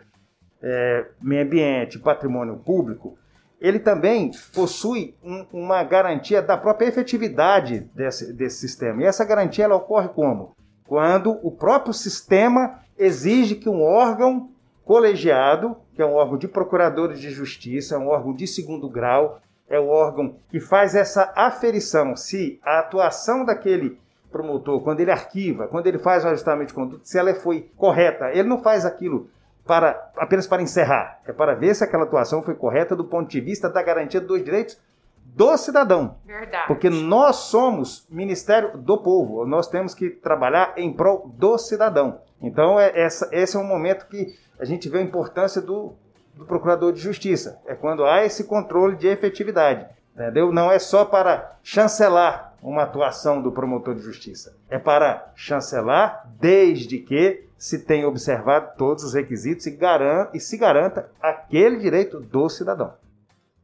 é, 0.61 1.05
meio 1.21 1.43
ambiente, 1.43 1.99
patrimônio 1.99 2.57
público, 2.57 3.17
ele 3.59 3.79
também 3.79 4.31
possui 4.53 5.15
um, 5.23 5.45
uma 5.51 5.83
garantia 5.83 6.41
da 6.41 6.57
própria 6.57 6.87
efetividade 6.87 7.89
desse, 7.93 8.31
desse 8.33 8.57
sistema. 8.59 9.01
E 9.01 9.05
essa 9.05 9.25
garantia 9.25 9.65
ela 9.65 9.75
ocorre 9.75 10.09
como? 10.09 10.55
Quando 10.85 11.39
o 11.43 11.51
próprio 11.51 11.93
sistema 11.93 12.79
exige 12.97 13.55
que 13.55 13.67
um 13.67 13.81
órgão 13.81 14.49
colegiado, 14.85 15.75
que 15.93 16.01
é 16.01 16.05
um 16.05 16.13
órgão 16.13 16.37
de 16.37 16.47
procuradores 16.47 17.19
de 17.19 17.29
justiça, 17.29 17.97
um 17.97 18.07
órgão 18.07 18.33
de 18.33 18.47
segundo 18.47 18.87
grau, 18.87 19.41
é 19.69 19.79
o 19.79 19.87
órgão 19.87 20.35
que 20.49 20.59
faz 20.59 20.95
essa 20.95 21.31
aferição 21.35 22.15
se 22.15 22.59
a 22.63 22.79
atuação 22.79 23.43
daquele 23.45 23.99
promotor, 24.31 24.81
quando 24.81 24.99
ele 24.99 25.11
arquiva, 25.11 25.67
quando 25.67 25.87
ele 25.87 25.97
faz 25.97 26.23
o 26.23 26.27
ajustamento 26.27 26.67
de 26.67 26.73
conduta, 26.73 27.01
se 27.03 27.17
ela 27.17 27.33
foi 27.33 27.69
correta. 27.75 28.29
Ele 28.31 28.47
não 28.47 28.61
faz 28.61 28.85
aquilo 28.85 29.29
para 29.65 30.11
apenas 30.15 30.47
para 30.47 30.61
encerrar, 30.61 31.19
é 31.25 31.33
para 31.33 31.53
ver 31.53 31.75
se 31.75 31.83
aquela 31.83 32.03
atuação 32.03 32.41
foi 32.41 32.55
correta 32.55 32.95
do 32.95 33.03
ponto 33.03 33.29
de 33.29 33.41
vista 33.41 33.69
da 33.69 33.81
garantia 33.83 34.21
dos 34.21 34.43
direitos 34.43 34.79
do 35.25 35.57
cidadão. 35.57 36.17
Verdade. 36.25 36.67
Porque 36.67 36.89
nós 36.89 37.35
somos 37.35 38.07
Ministério 38.09 38.77
do 38.77 38.97
Povo, 38.97 39.45
nós 39.45 39.67
temos 39.67 39.93
que 39.93 40.09
trabalhar 40.09 40.73
em 40.77 40.93
prol 40.93 41.29
do 41.35 41.57
cidadão. 41.57 42.21
Então, 42.41 42.79
é, 42.79 42.91
essa, 42.97 43.27
esse 43.31 43.57
é 43.57 43.59
um 43.59 43.67
momento 43.67 44.07
que 44.07 44.33
a 44.59 44.65
gente 44.65 44.87
vê 44.87 44.99
a 44.99 45.01
importância 45.01 45.61
do, 45.61 45.93
do 46.37 46.45
Procurador 46.45 46.93
de 46.93 46.99
Justiça. 46.99 47.59
É 47.65 47.75
quando 47.75 48.05
há 48.05 48.23
esse 48.23 48.43
controle 48.45 48.95
de 48.95 49.07
efetividade. 49.07 49.85
Entendeu? 50.13 50.51
Não 50.51 50.71
é 50.71 50.79
só 50.79 51.05
para 51.05 51.57
chancelar 51.61 52.55
uma 52.61 52.83
atuação 52.83 53.41
do 53.41 53.51
promotor 53.51 53.93
de 53.93 54.01
justiça. 54.01 54.57
É 54.67 54.79
para 54.79 55.31
chancelar 55.35 56.27
desde 56.39 56.97
que 56.97 57.43
se 57.55 57.85
tenha 57.85 58.07
observado 58.07 58.75
todos 58.77 59.03
os 59.03 59.13
requisitos 59.13 59.67
e, 59.67 59.71
garanta, 59.71 60.35
e 60.35 60.39
se 60.39 60.57
garanta 60.57 61.11
aquele 61.21 61.77
direito 61.77 62.19
do 62.19 62.49
cidadão. 62.49 62.95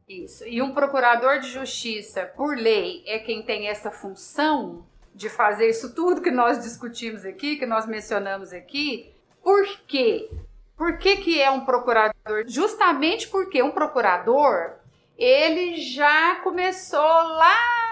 Isso. 0.08 0.46
E 0.46 0.62
um 0.62 0.72
procurador 0.72 1.40
de 1.40 1.48
justiça, 1.48 2.24
por 2.36 2.56
lei, 2.56 3.02
é 3.06 3.18
quem 3.18 3.42
tem 3.42 3.68
essa 3.68 3.90
função 3.90 4.84
de 5.14 5.28
fazer 5.28 5.68
isso 5.68 5.94
tudo 5.94 6.20
que 6.20 6.30
nós 6.30 6.62
discutimos 6.62 7.24
aqui, 7.24 7.56
que 7.56 7.66
nós 7.66 7.86
mencionamos 7.86 8.52
aqui. 8.52 9.12
Por 9.42 9.66
quê? 9.86 10.30
Por 10.76 10.98
que, 10.98 11.16
que 11.16 11.40
é 11.40 11.50
um 11.50 11.64
procurador? 11.64 12.44
Justamente 12.46 13.28
porque 13.28 13.62
um 13.62 13.70
procurador, 13.70 14.72
ele 15.16 15.76
já 15.76 16.36
começou 16.36 17.00
lá 17.00 17.84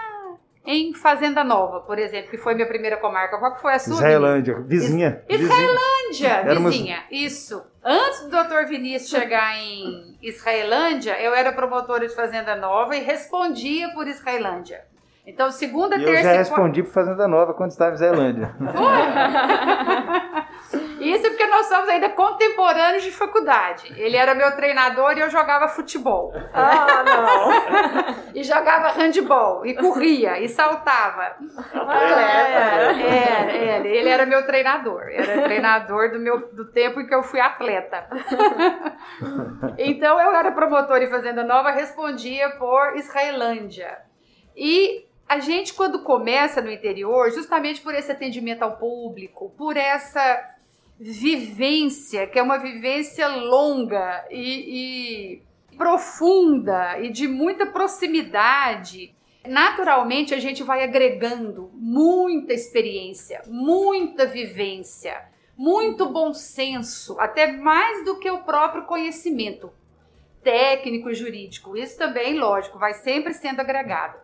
em 0.65 0.93
Fazenda 0.93 1.43
Nova, 1.43 1.81
por 1.81 1.99
exemplo, 1.99 2.29
que 2.29 2.37
foi 2.37 2.53
minha 2.55 2.67
primeira 2.67 2.97
comarca. 2.97 3.37
Qual 3.37 3.55
que 3.55 3.61
foi 3.61 3.73
a 3.73 3.79
sua? 3.79 3.95
Israelândia, 3.95 4.59
vizinha. 4.61 5.23
Is 5.27 5.41
Israelândia, 5.41 6.43
vizinha. 6.55 7.03
Isso. 7.11 7.63
Antes 7.83 8.21
do 8.21 8.29
Dr. 8.29 8.67
Vinícius 8.67 9.09
chegar 9.09 9.57
em 9.57 10.17
Israelândia, 10.21 11.19
eu 11.21 11.33
era 11.33 11.51
promotora 11.51 12.07
de 12.07 12.15
Fazenda 12.15 12.55
Nova 12.55 12.95
e 12.95 13.01
respondia 13.01 13.89
por 13.93 14.07
Israelândia. 14.07 14.85
Então, 15.25 15.51
segunda, 15.51 15.95
e 15.95 16.03
terça 16.03 16.19
eu 16.19 16.23
já 16.23 16.33
respondi 16.33 16.83
por 16.83 16.91
Fazenda 16.91 17.27
Nova 17.27 17.53
quando 17.53 17.71
estava 17.71 17.91
em 17.91 17.95
Israelândia. 17.95 18.55
Isso 21.03 21.27
porque 21.29 21.45
nós 21.47 21.65
somos 21.67 21.89
ainda 21.89 22.09
contemporâneos 22.09 23.03
de 23.03 23.11
faculdade. 23.11 23.93
Ele 23.97 24.15
era 24.15 24.33
meu 24.33 24.55
treinador 24.55 25.17
e 25.17 25.21
eu 25.21 25.29
jogava 25.29 25.67
futebol. 25.67 26.33
Ah, 26.53 27.03
não! 27.03 28.25
e 28.33 28.43
jogava 28.43 28.89
handball, 28.89 29.65
e 29.65 29.73
corria, 29.73 30.39
e 30.39 30.47
saltava. 30.47 31.35
Atleta. 31.73 33.01
É, 33.01 33.81
é, 33.81 33.87
ele 33.87 34.09
era 34.09 34.25
meu 34.25 34.45
treinador. 34.45 35.03
Era 35.09 35.43
treinador 35.43 36.11
do, 36.11 36.19
meu, 36.19 36.53
do 36.53 36.65
tempo 36.71 37.01
em 37.01 37.07
que 37.07 37.13
eu 37.13 37.23
fui 37.23 37.39
atleta. 37.39 38.07
então 39.77 40.19
eu 40.19 40.35
era 40.35 40.51
promotor 40.51 41.01
em 41.01 41.09
Fazenda 41.09 41.43
Nova, 41.43 41.71
respondia 41.71 42.51
por 42.51 42.95
Israelândia. 42.95 43.97
E 44.55 45.05
a 45.27 45.39
gente, 45.39 45.73
quando 45.73 46.03
começa 46.03 46.61
no 46.61 46.71
interior, 46.71 47.31
justamente 47.31 47.81
por 47.81 47.93
esse 47.95 48.11
atendimento 48.11 48.61
ao 48.61 48.77
público, 48.77 49.53
por 49.57 49.75
essa 49.77 50.53
vivência, 50.99 52.27
que 52.27 52.37
é 52.37 52.43
uma 52.43 52.57
vivência 52.57 53.27
longa 53.27 54.25
e, 54.29 55.39
e 55.39 55.77
profunda 55.77 56.99
e 56.99 57.09
de 57.09 57.27
muita 57.27 57.65
proximidade, 57.65 59.13
naturalmente 59.47 60.33
a 60.33 60.39
gente 60.39 60.63
vai 60.63 60.83
agregando 60.83 61.69
muita 61.73 62.53
experiência, 62.53 63.41
muita 63.47 64.25
vivência, 64.25 65.29
muito 65.57 66.09
bom 66.09 66.33
senso, 66.33 67.19
até 67.19 67.51
mais 67.51 68.05
do 68.05 68.19
que 68.19 68.29
o 68.29 68.43
próprio 68.43 68.85
conhecimento 68.85 69.71
técnico 70.43 71.09
e 71.09 71.15
jurídico. 71.15 71.77
Isso 71.77 71.97
também, 71.97 72.37
lógico, 72.37 72.77
vai 72.77 72.93
sempre 72.93 73.33
sendo 73.33 73.61
agregado. 73.61 74.19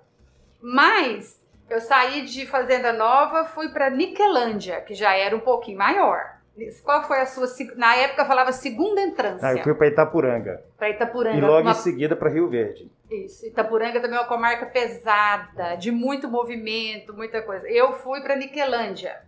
Mas 0.61 1.41
eu 1.69 1.79
saí 1.79 2.23
de 2.23 2.45
Fazenda 2.45 2.91
Nova, 2.91 3.45
fui 3.45 3.69
para 3.69 3.89
Niquelândia, 3.89 4.81
que 4.81 4.93
já 4.93 5.15
era 5.15 5.35
um 5.35 5.39
pouquinho 5.39 5.77
maior. 5.77 6.38
Qual 6.83 7.03
foi 7.03 7.19
a 7.19 7.25
sua. 7.25 7.47
Na 7.75 7.95
época 7.95 8.25
falava 8.25 8.51
segunda 8.51 9.01
entrância. 9.01 9.47
Ah, 9.47 9.53
eu 9.53 9.63
fui 9.63 9.73
para 9.73 9.87
Itapuranga. 9.87 10.63
Para 10.77 10.89
Itapuranga. 10.89 11.37
E 11.37 11.41
logo 11.41 11.61
uma... 11.61 11.71
em 11.71 11.75
seguida 11.75 12.15
para 12.15 12.29
Rio 12.29 12.49
Verde. 12.49 12.91
Isso. 13.09 13.45
Itapuranga 13.45 13.99
também 13.99 14.17
é 14.17 14.21
uma 14.21 14.27
comarca 14.27 14.65
pesada, 14.65 15.75
de 15.75 15.91
muito 15.91 16.29
movimento, 16.29 17.13
muita 17.13 17.41
coisa. 17.41 17.67
Eu 17.67 17.93
fui 17.93 18.21
para 18.21 18.35
Niquelândia. 18.35 19.21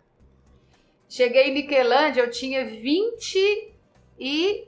Cheguei 1.10 1.50
em 1.50 1.54
Niquelândia, 1.54 2.22
eu 2.22 2.30
tinha 2.30 2.66
20 2.66 3.74
e 4.20 4.68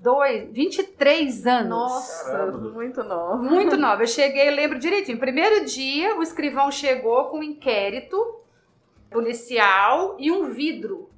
dois, 0.00 0.48
23 0.50 1.46
anos. 1.46 1.68
Nossa, 1.68 2.30
Caramba. 2.30 2.70
muito 2.70 3.02
nova. 3.02 3.36
Muito 3.36 3.76
nova. 3.78 4.02
Eu 4.02 4.06
cheguei, 4.06 4.50
lembro 4.50 4.78
direitinho. 4.78 5.18
Primeiro 5.18 5.64
dia, 5.64 6.16
o 6.16 6.22
escrivão 6.22 6.70
chegou 6.70 7.26
com 7.26 7.38
um 7.38 7.42
inquérito 7.42 8.16
policial 9.10 10.16
e 10.18 10.30
um 10.30 10.50
vidro. 10.50 11.10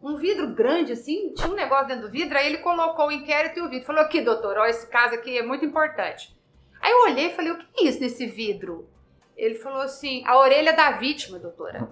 Um 0.00 0.16
vidro 0.16 0.54
grande, 0.54 0.92
assim, 0.92 1.32
tinha 1.34 1.48
um 1.48 1.54
negócio 1.54 1.88
dentro 1.88 2.06
do 2.06 2.10
vidro, 2.10 2.38
aí 2.38 2.46
ele 2.46 2.58
colocou 2.58 3.08
o 3.08 3.12
inquérito 3.12 3.58
e 3.58 3.62
o 3.62 3.68
vidro. 3.68 3.86
Falou, 3.86 4.02
aqui, 4.02 4.20
doutor, 4.20 4.56
ó, 4.56 4.66
esse 4.66 4.86
caso 4.86 5.14
aqui 5.14 5.36
é 5.36 5.42
muito 5.42 5.64
importante. 5.64 6.36
Aí 6.80 6.92
eu 6.92 7.02
olhei 7.02 7.26
e 7.26 7.34
falei, 7.34 7.52
o 7.52 7.58
que 7.58 7.84
é 7.84 7.88
isso 7.88 8.00
nesse 8.00 8.26
vidro? 8.26 8.88
Ele 9.36 9.56
falou 9.56 9.80
assim, 9.80 10.22
a 10.26 10.38
orelha 10.38 10.72
da 10.72 10.92
vítima, 10.92 11.38
doutora. 11.38 11.88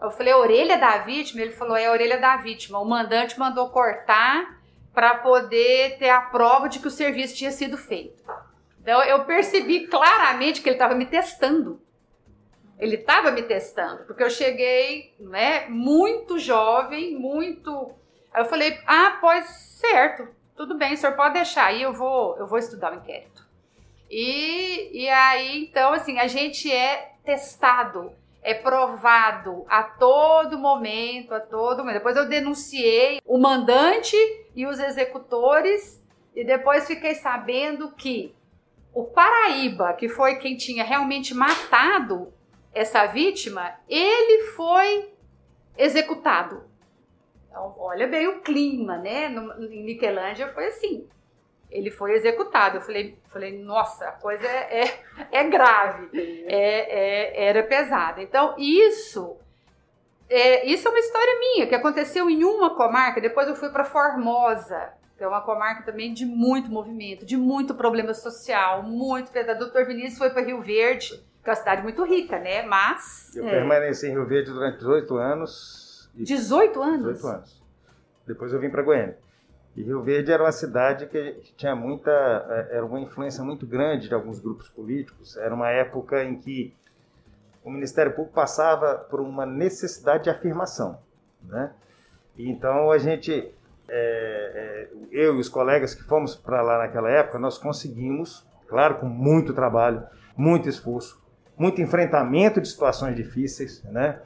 Eu 0.00 0.10
falei, 0.10 0.32
a 0.32 0.38
orelha 0.38 0.78
da 0.78 0.98
vítima? 0.98 1.42
Ele 1.42 1.52
falou, 1.52 1.76
é 1.76 1.86
a 1.86 1.92
orelha 1.92 2.18
da 2.18 2.36
vítima. 2.36 2.80
O 2.80 2.84
mandante 2.84 3.38
mandou 3.38 3.68
cortar 3.70 4.60
para 4.92 5.14
poder 5.16 5.98
ter 5.98 6.10
a 6.10 6.20
prova 6.20 6.68
de 6.68 6.78
que 6.78 6.88
o 6.88 6.90
serviço 6.90 7.36
tinha 7.36 7.50
sido 7.50 7.76
feito. 7.76 8.22
Então 8.80 9.02
eu 9.04 9.24
percebi 9.24 9.86
claramente 9.86 10.60
que 10.60 10.68
ele 10.68 10.74
estava 10.74 10.94
me 10.94 11.06
testando. 11.06 11.80
Ele 12.82 12.96
estava 12.96 13.30
me 13.30 13.42
testando, 13.42 14.02
porque 14.04 14.24
eu 14.24 14.30
cheguei, 14.30 15.14
né, 15.20 15.68
muito 15.68 16.36
jovem, 16.36 17.14
muito. 17.14 17.92
Aí 18.32 18.42
eu 18.42 18.46
falei: 18.46 18.76
"Ah, 18.84 19.18
pois 19.20 19.44
certo. 19.80 20.26
Tudo 20.56 20.76
bem, 20.76 20.94
o 20.94 20.96
senhor 20.96 21.14
pode 21.14 21.34
deixar 21.34 21.66
aí, 21.66 21.82
eu 21.82 21.92
vou, 21.92 22.36
eu 22.38 22.46
vou 22.46 22.58
estudar 22.58 22.92
o 22.92 22.96
inquérito". 22.96 23.46
E, 24.10 25.04
e 25.04 25.08
aí, 25.08 25.62
então, 25.62 25.92
assim, 25.92 26.18
a 26.18 26.26
gente 26.26 26.70
é 26.70 27.12
testado 27.24 28.12
é 28.42 28.52
provado 28.54 29.64
a 29.68 29.84
todo 29.84 30.58
momento, 30.58 31.32
a 31.32 31.38
todo 31.38 31.78
momento. 31.78 31.98
Depois 31.98 32.16
eu 32.16 32.28
denunciei 32.28 33.20
o 33.24 33.38
mandante 33.38 34.16
e 34.56 34.66
os 34.66 34.80
executores 34.80 36.02
e 36.34 36.42
depois 36.42 36.88
fiquei 36.88 37.14
sabendo 37.14 37.92
que 37.92 38.34
o 38.92 39.04
Paraíba, 39.04 39.92
que 39.92 40.08
foi 40.08 40.34
quem 40.36 40.56
tinha 40.56 40.82
realmente 40.82 41.32
matado 41.32 42.32
essa 42.72 43.06
vítima, 43.06 43.74
ele 43.88 44.44
foi 44.54 45.12
executado. 45.76 46.64
Então, 47.48 47.74
olha 47.78 48.06
bem 48.06 48.28
o 48.28 48.40
clima, 48.40 48.96
né? 48.98 49.28
No, 49.28 49.64
em 49.64 49.84
Niquelândia 49.84 50.48
foi 50.52 50.66
assim 50.66 51.08
ele 51.72 51.90
foi 51.90 52.12
executado. 52.12 52.76
Eu 52.76 52.82
falei, 52.82 53.18
falei 53.28 53.58
nossa, 53.62 54.06
a 54.06 54.12
coisa 54.12 54.46
é, 54.46 54.84
é, 54.84 54.98
é 55.32 55.44
grave, 55.44 56.10
é, 56.46 57.40
é, 57.40 57.46
era 57.46 57.62
pesada. 57.62 58.22
Então, 58.22 58.54
isso 58.58 59.38
é, 60.28 60.66
isso 60.66 60.88
é 60.88 60.90
uma 60.90 60.98
história 60.98 61.40
minha, 61.40 61.66
que 61.66 61.74
aconteceu 61.74 62.30
em 62.30 62.42
uma 62.42 62.74
comarca, 62.74 63.20
depois 63.20 63.46
eu 63.48 63.54
fui 63.54 63.68
para 63.68 63.84
Formosa, 63.84 64.94
que 65.16 65.22
é 65.22 65.28
uma 65.28 65.42
comarca 65.42 65.82
também 65.82 66.14
de 66.14 66.24
muito 66.24 66.70
movimento, 66.70 67.26
de 67.26 67.36
muito 67.36 67.74
problema 67.74 68.14
social, 68.14 68.82
muito 68.82 69.30
pesado. 69.30 69.58
Doutor 69.58 69.86
Vinícius 69.86 70.16
foi 70.16 70.30
para 70.30 70.40
Rio 70.40 70.62
Verde, 70.62 71.22
que 71.42 71.50
é 71.50 71.52
uma 71.52 71.56
cidade 71.56 71.82
muito 71.82 72.04
rica, 72.04 72.38
né? 72.38 72.62
Mas. 72.62 73.34
Eu 73.34 73.46
é. 73.46 73.50
permaneci 73.50 74.06
em 74.06 74.12
Rio 74.12 74.26
Verde 74.26 74.52
durante 74.52 74.78
18 74.78 75.16
anos. 75.16 76.10
18 76.14 76.82
anos? 76.82 77.14
18 77.14 77.26
anos. 77.26 77.62
Depois 78.26 78.52
eu 78.52 78.60
vim 78.60 78.70
para 78.70 78.82
Goiânia. 78.82 79.18
E 79.74 79.82
Rio 79.82 80.02
Verde 80.02 80.30
era 80.30 80.42
uma 80.42 80.52
cidade 80.52 81.06
que 81.06 81.52
tinha 81.56 81.74
muita, 81.74 82.10
é, 82.10 82.76
era 82.76 82.84
uma 82.84 83.00
influência 83.00 83.42
muito 83.42 83.66
grande 83.66 84.08
de 84.08 84.14
alguns 84.14 84.38
grupos 84.38 84.68
políticos. 84.68 85.36
Era 85.36 85.54
uma 85.54 85.70
época 85.70 86.22
em 86.22 86.36
que 86.36 86.74
o 87.64 87.70
Ministério 87.70 88.12
Público 88.12 88.34
passava 88.34 88.96
por 88.96 89.20
uma 89.20 89.46
necessidade 89.46 90.24
de 90.24 90.30
afirmação, 90.30 90.98
né? 91.42 91.72
E 92.36 92.50
então 92.50 92.90
a 92.90 92.98
gente, 92.98 93.32
é, 93.32 93.48
é, 93.88 94.88
eu 95.10 95.36
e 95.36 95.40
os 95.40 95.48
colegas 95.48 95.94
que 95.94 96.02
fomos 96.02 96.34
para 96.34 96.60
lá 96.60 96.78
naquela 96.78 97.10
época, 97.10 97.38
nós 97.38 97.56
conseguimos, 97.56 98.46
claro, 98.68 98.96
com 98.96 99.06
muito 99.06 99.54
trabalho, 99.54 100.02
muito 100.36 100.68
esforço, 100.68 101.21
muito 101.62 101.80
enfrentamento 101.80 102.60
de 102.60 102.68
situações 102.68 103.14
difíceis, 103.14 103.82
né? 103.84 104.18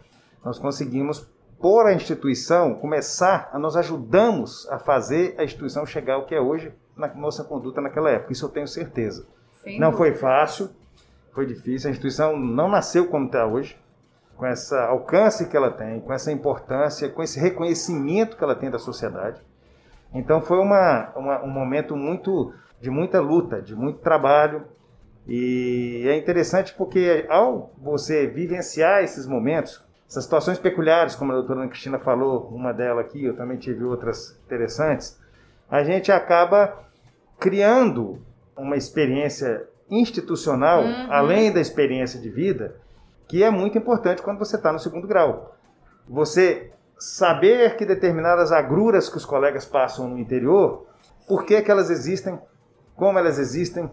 Nós 0.43 0.59
conseguimos 0.59 1.29
por 1.61 1.87
a 1.87 1.93
instituição 1.93 2.75
começar, 2.75 3.51
a 3.53 3.59
nós 3.59 3.77
ajudamos 3.77 4.67
a 4.71 4.79
fazer 4.79 5.35
a 5.39 5.45
instituição 5.45 5.85
chegar 5.85 6.15
ao 6.15 6.25
que 6.25 6.35
é 6.35 6.41
hoje 6.41 6.73
na 6.97 7.09
nossa 7.15 7.45
conduta 7.45 7.81
naquela 7.81 8.11
época. 8.11 8.33
Isso 8.33 8.45
eu 8.45 8.49
tenho 8.49 8.67
certeza. 8.67 9.27
Sem 9.63 9.79
não 9.79 9.91
dúvida. 9.91 10.11
foi 10.13 10.19
fácil, 10.19 10.71
foi 11.33 11.45
difícil. 11.45 11.89
A 11.89 11.91
instituição 11.91 12.39
não 12.39 12.69
nasceu 12.69 13.07
como 13.09 13.27
está 13.27 13.47
hoje, 13.47 13.79
com 14.37 14.47
esse 14.47 14.75
alcance 14.75 15.47
que 15.49 15.57
ela 15.57 15.71
tem, 15.71 16.01
com 16.01 16.13
essa 16.13 16.33
importância, 16.33 17.09
com 17.09 17.23
esse 17.23 17.39
reconhecimento 17.39 18.37
que 18.37 18.45
ela 18.45 18.55
tem 18.55 18.71
da 18.71 18.79
sociedade. 18.79 19.43
Então 20.15 20.41
foi 20.41 20.59
uma, 20.59 21.13
uma, 21.15 21.43
um 21.43 21.51
momento 21.51 21.97
muito 21.97 22.55
de 22.81 22.91
muita 22.91 23.21
luta, 23.21 23.61
de 23.61 23.75
muito 23.75 23.99
trabalho. 23.99 24.65
E 25.27 26.05
é 26.07 26.17
interessante 26.17 26.73
porque 26.75 27.27
ao 27.29 27.73
você 27.79 28.27
vivenciar 28.27 29.03
esses 29.03 29.27
momentos, 29.27 29.85
essas 30.09 30.25
situações 30.25 30.59
peculiares, 30.59 31.17
como 31.17 31.33
a 31.33 31.35
doutora 31.35 31.61
Ana 31.61 31.69
Cristina 31.69 31.99
falou, 31.99 32.49
uma 32.49 32.73
delas 32.73 33.07
aqui, 33.07 33.25
eu 33.25 33.37
também 33.37 33.57
tive 33.57 33.83
outras 33.83 34.39
interessantes, 34.47 35.19
a 35.69 35.83
gente 35.83 36.13
acaba 36.13 36.79
criando 37.41 38.23
uma 38.57 38.77
experiência 38.77 39.67
institucional, 39.91 40.83
uhum. 40.83 41.13
além 41.13 41.53
da 41.53 41.61
experiência 41.61 42.21
de 42.21 42.31
vida, 42.31 42.77
que 43.29 43.43
é 43.43 43.51
muito 43.51 43.77
importante 43.77 44.23
quando 44.23 44.39
você 44.39 44.57
está 44.57 44.73
no 44.73 44.79
segundo 44.79 45.07
grau. 45.07 45.57
Você 46.09 46.73
saber 46.99 47.77
que 47.77 47.85
determinadas 47.85 48.53
agruras 48.53 49.09
que 49.09 49.17
os 49.17 49.25
colegas 49.25 49.65
passam 49.65 50.09
no 50.09 50.19
interior, 50.19 50.87
por 51.27 51.45
que, 51.45 51.61
que 51.61 51.71
elas 51.71 51.91
existem, 51.91 52.39
como 52.95 53.19
elas 53.19 53.39
existem, 53.39 53.91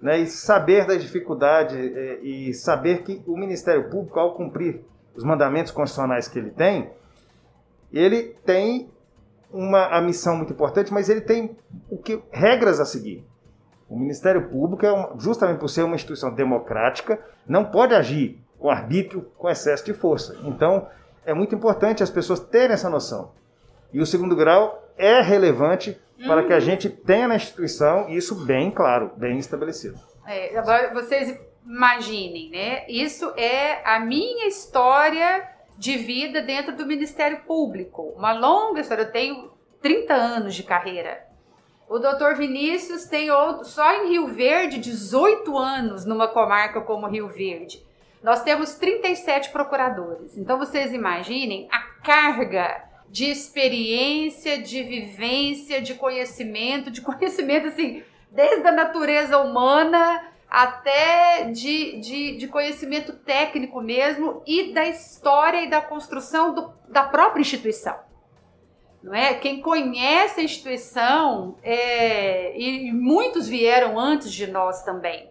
né, 0.00 0.18
e 0.18 0.26
saber 0.26 0.86
da 0.86 0.94
dificuldade 0.94 1.76
eh, 1.76 2.18
e 2.22 2.54
saber 2.54 3.02
que 3.02 3.22
o 3.26 3.36
Ministério 3.36 3.88
Público, 3.88 4.18
ao 4.18 4.34
cumprir 4.34 4.84
os 5.14 5.24
mandamentos 5.24 5.72
constitucionais 5.72 6.28
que 6.28 6.38
ele 6.38 6.50
tem, 6.50 6.90
ele 7.92 8.36
tem 8.44 8.90
uma 9.50 9.86
a 9.86 10.00
missão 10.00 10.36
muito 10.36 10.52
importante, 10.52 10.92
mas 10.92 11.08
ele 11.08 11.20
tem 11.20 11.56
o 11.88 11.96
que 11.96 12.20
regras 12.32 12.80
a 12.80 12.84
seguir. 12.84 13.24
O 13.88 13.96
Ministério 13.96 14.48
Público, 14.48 14.84
é 14.84 15.10
justamente 15.18 15.58
por 15.58 15.68
ser 15.68 15.84
uma 15.84 15.94
instituição 15.94 16.34
democrática, 16.34 17.20
não 17.46 17.64
pode 17.64 17.94
agir 17.94 18.42
com 18.58 18.68
arbítrio, 18.70 19.30
com 19.38 19.48
excesso 19.48 19.84
de 19.84 19.92
força. 19.92 20.36
Então, 20.42 20.88
é 21.24 21.32
muito 21.32 21.54
importante 21.54 22.02
as 22.02 22.10
pessoas 22.10 22.40
terem 22.40 22.74
essa 22.74 22.90
noção. 22.90 23.30
E 23.92 24.00
o 24.00 24.06
segundo 24.06 24.34
grau 24.34 24.82
é 24.96 25.20
relevante 25.20 25.98
uhum. 26.18 26.26
para 26.26 26.44
que 26.44 26.52
a 26.52 26.56
uhum. 26.56 26.60
gente 26.60 26.88
tenha 26.88 27.28
na 27.28 27.36
instituição 27.36 28.08
isso 28.08 28.44
bem 28.44 28.70
claro, 28.70 29.12
bem 29.16 29.38
estabelecido. 29.38 29.98
É, 30.26 30.56
agora, 30.58 30.92
vocês 30.94 31.38
imaginem, 31.64 32.50
né? 32.50 32.84
Isso 32.88 33.32
é 33.36 33.82
a 33.84 34.00
minha 34.00 34.46
história 34.46 35.48
de 35.76 35.96
vida 35.96 36.40
dentro 36.42 36.76
do 36.76 36.86
Ministério 36.86 37.40
Público. 37.46 38.14
Uma 38.16 38.32
longa 38.32 38.80
história. 38.80 39.02
Eu 39.02 39.12
tenho 39.12 39.52
30 39.80 40.14
anos 40.14 40.54
de 40.54 40.62
carreira. 40.62 41.24
O 41.88 41.98
doutor 41.98 42.34
Vinícius 42.36 43.04
tem 43.04 43.30
outro, 43.30 43.66
só 43.66 43.92
em 43.92 44.08
Rio 44.08 44.28
Verde, 44.28 44.78
18 44.78 45.56
anos 45.58 46.06
numa 46.06 46.26
comarca 46.26 46.80
como 46.80 47.06
Rio 47.06 47.28
Verde. 47.28 47.84
Nós 48.22 48.42
temos 48.42 48.74
37 48.74 49.50
procuradores. 49.50 50.38
Então 50.38 50.58
vocês 50.58 50.94
imaginem 50.94 51.68
a 51.70 51.80
carga 52.02 52.82
de 53.14 53.30
experiência, 53.30 54.60
de 54.60 54.82
vivência, 54.82 55.80
de 55.80 55.94
conhecimento, 55.94 56.90
de 56.90 56.98
conhecimento 57.00 57.68
assim, 57.68 58.02
desde 58.28 58.66
a 58.66 58.72
natureza 58.72 59.38
humana 59.38 60.32
até 60.50 61.44
de, 61.44 62.00
de, 62.00 62.36
de, 62.36 62.48
conhecimento 62.48 63.12
técnico 63.12 63.80
mesmo 63.80 64.42
e 64.44 64.72
da 64.72 64.84
história 64.86 65.62
e 65.62 65.70
da 65.70 65.80
construção 65.80 66.54
do, 66.54 66.72
da 66.88 67.04
própria 67.04 67.40
instituição. 67.40 67.96
Não 69.00 69.14
é? 69.14 69.34
Quem 69.34 69.60
conhece 69.60 70.40
a 70.40 70.44
instituição, 70.44 71.56
é, 71.62 72.58
e 72.58 72.90
muitos 72.90 73.46
vieram 73.46 73.96
antes 73.96 74.32
de 74.32 74.48
nós 74.48 74.82
também. 74.82 75.30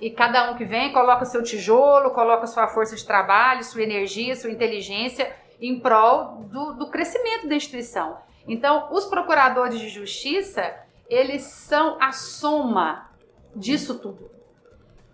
E 0.00 0.10
cada 0.10 0.52
um 0.52 0.56
que 0.56 0.64
vem 0.64 0.92
coloca 0.92 1.24
seu 1.24 1.42
tijolo, 1.42 2.10
coloca 2.10 2.46
sua 2.46 2.68
força 2.68 2.94
de 2.94 3.04
trabalho, 3.04 3.64
sua 3.64 3.82
energia, 3.82 4.36
sua 4.36 4.50
inteligência 4.50 5.44
em 5.60 5.80
prol 5.80 6.44
do, 6.50 6.74
do 6.74 6.90
crescimento 6.90 7.48
da 7.48 7.54
instituição. 7.54 8.18
Então, 8.46 8.88
os 8.92 9.06
procuradores 9.06 9.78
de 9.80 9.88
justiça, 9.88 10.74
eles 11.08 11.42
são 11.42 11.96
a 12.00 12.12
soma 12.12 13.10
disso 13.54 13.98
tudo. 13.98 14.30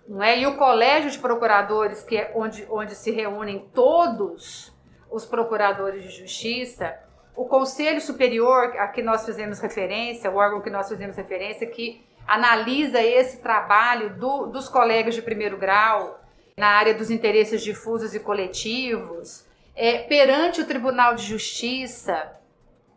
Não 0.06 0.22
é? 0.22 0.38
E 0.38 0.46
o 0.46 0.56
colégio 0.56 1.10
de 1.10 1.18
procuradores, 1.18 2.02
que 2.02 2.16
é 2.16 2.32
onde, 2.34 2.66
onde 2.68 2.94
se 2.94 3.10
reúnem 3.10 3.70
todos 3.72 4.72
os 5.10 5.24
procuradores 5.24 6.02
de 6.02 6.10
justiça, 6.10 6.94
o 7.34 7.46
Conselho 7.46 8.00
Superior, 8.00 8.74
a 8.78 8.88
que 8.88 9.02
nós 9.02 9.24
fizemos 9.24 9.58
referência, 9.58 10.30
o 10.30 10.36
órgão 10.36 10.60
que 10.60 10.68
nós 10.68 10.88
fizemos 10.88 11.16
referência, 11.16 11.66
que 11.66 12.04
analisa 12.26 13.00
esse 13.00 13.38
trabalho 13.38 14.14
do, 14.16 14.46
dos 14.46 14.68
colegas 14.68 15.14
de 15.14 15.22
primeiro 15.22 15.56
grau 15.56 16.20
na 16.56 16.68
área 16.68 16.94
dos 16.94 17.10
interesses 17.10 17.62
difusos 17.62 18.14
e 18.14 18.20
coletivos, 18.20 19.46
é, 19.74 19.98
perante 19.98 20.60
o 20.60 20.66
Tribunal 20.66 21.14
de 21.14 21.24
Justiça 21.24 22.32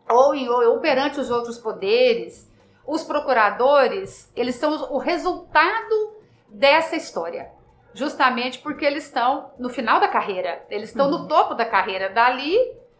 ou, 0.08 0.34
ou 0.34 0.80
perante 0.80 1.18
os 1.18 1.30
outros 1.30 1.58
poderes, 1.58 2.50
os 2.86 3.02
procuradores, 3.02 4.30
eles 4.36 4.54
são 4.54 4.72
o 4.92 4.98
resultado 4.98 6.16
dessa 6.48 6.96
história. 6.96 7.50
Justamente 7.92 8.58
porque 8.58 8.84
eles 8.84 9.04
estão 9.04 9.52
no 9.58 9.70
final 9.70 9.98
da 9.98 10.08
carreira, 10.08 10.64
eles 10.68 10.90
estão 10.90 11.10
uhum. 11.10 11.22
no 11.22 11.28
topo 11.28 11.54
da 11.54 11.64
carreira. 11.64 12.10
Dali 12.10 12.56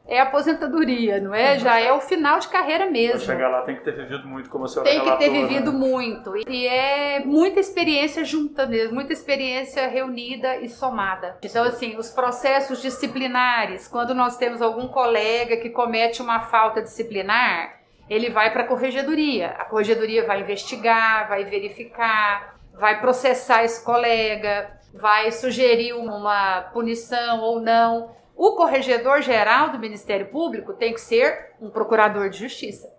é 0.09 0.21
aposentadoria, 0.21 1.21
não 1.21 1.35
é? 1.35 1.55
Uhum. 1.55 1.59
Já 1.59 1.81
é 1.81 1.93
o 1.93 2.01
final 2.01 2.39
de 2.39 2.49
carreira 2.49 2.89
mesmo. 2.91 3.25
Pra 3.25 3.35
chegar 3.35 3.49
lá 3.49 3.63
tem 3.63 3.77
que 3.77 3.85
ter 3.85 3.93
vivido 3.93 4.27
muito, 4.27 4.49
como 4.49 4.65
a 4.65 4.69
senhora 4.69 4.89
Tem 4.89 5.01
que 5.01 5.17
ter 5.17 5.31
vivido 5.31 5.73
né? 5.73 5.79
muito. 5.79 6.37
E 6.49 6.67
é 6.67 7.25
muita 7.25 7.59
experiência 7.59 8.25
junta 8.25 8.67
mesmo, 8.67 8.95
muita 8.95 9.13
experiência 9.13 9.87
reunida 9.89 10.57
e 10.59 10.69
somada. 10.69 11.37
Então, 11.43 11.65
assim, 11.65 11.97
os 11.97 12.11
processos 12.11 12.81
disciplinares, 12.81 13.89
quando 13.89 14.15
nós 14.15 14.37
temos 14.37 14.63
algum 14.63 14.87
colega 14.87 15.57
que 15.57 15.71
comete 15.71 16.23
uma 16.23 16.41
falta 16.41 16.81
disciplinar, 16.81 17.81
ele 18.09 18.31
vai 18.31 18.53
para 18.53 18.63
a 18.63 18.67
corregedoria. 18.67 19.49
A 19.59 19.65
corregedoria 19.65 20.25
vai 20.25 20.41
investigar, 20.41 21.29
vai 21.29 21.45
verificar, 21.45 22.57
vai 22.73 23.01
processar 23.01 23.65
esse 23.65 23.85
colega, 23.85 24.71
vai 24.95 25.33
sugerir 25.33 25.95
uma 25.95 26.61
punição 26.73 27.41
ou 27.41 27.61
não. 27.61 28.15
O 28.37 28.53
corregedor 28.53 29.23
geral 29.23 29.71
do 29.71 29.79
Ministério 29.79 30.27
Público 30.27 30.75
tem 30.75 30.93
que 30.93 31.01
ser 31.01 31.55
um 31.59 31.71
procurador 31.71 32.29
de 32.29 32.39
justiça. 32.39 32.95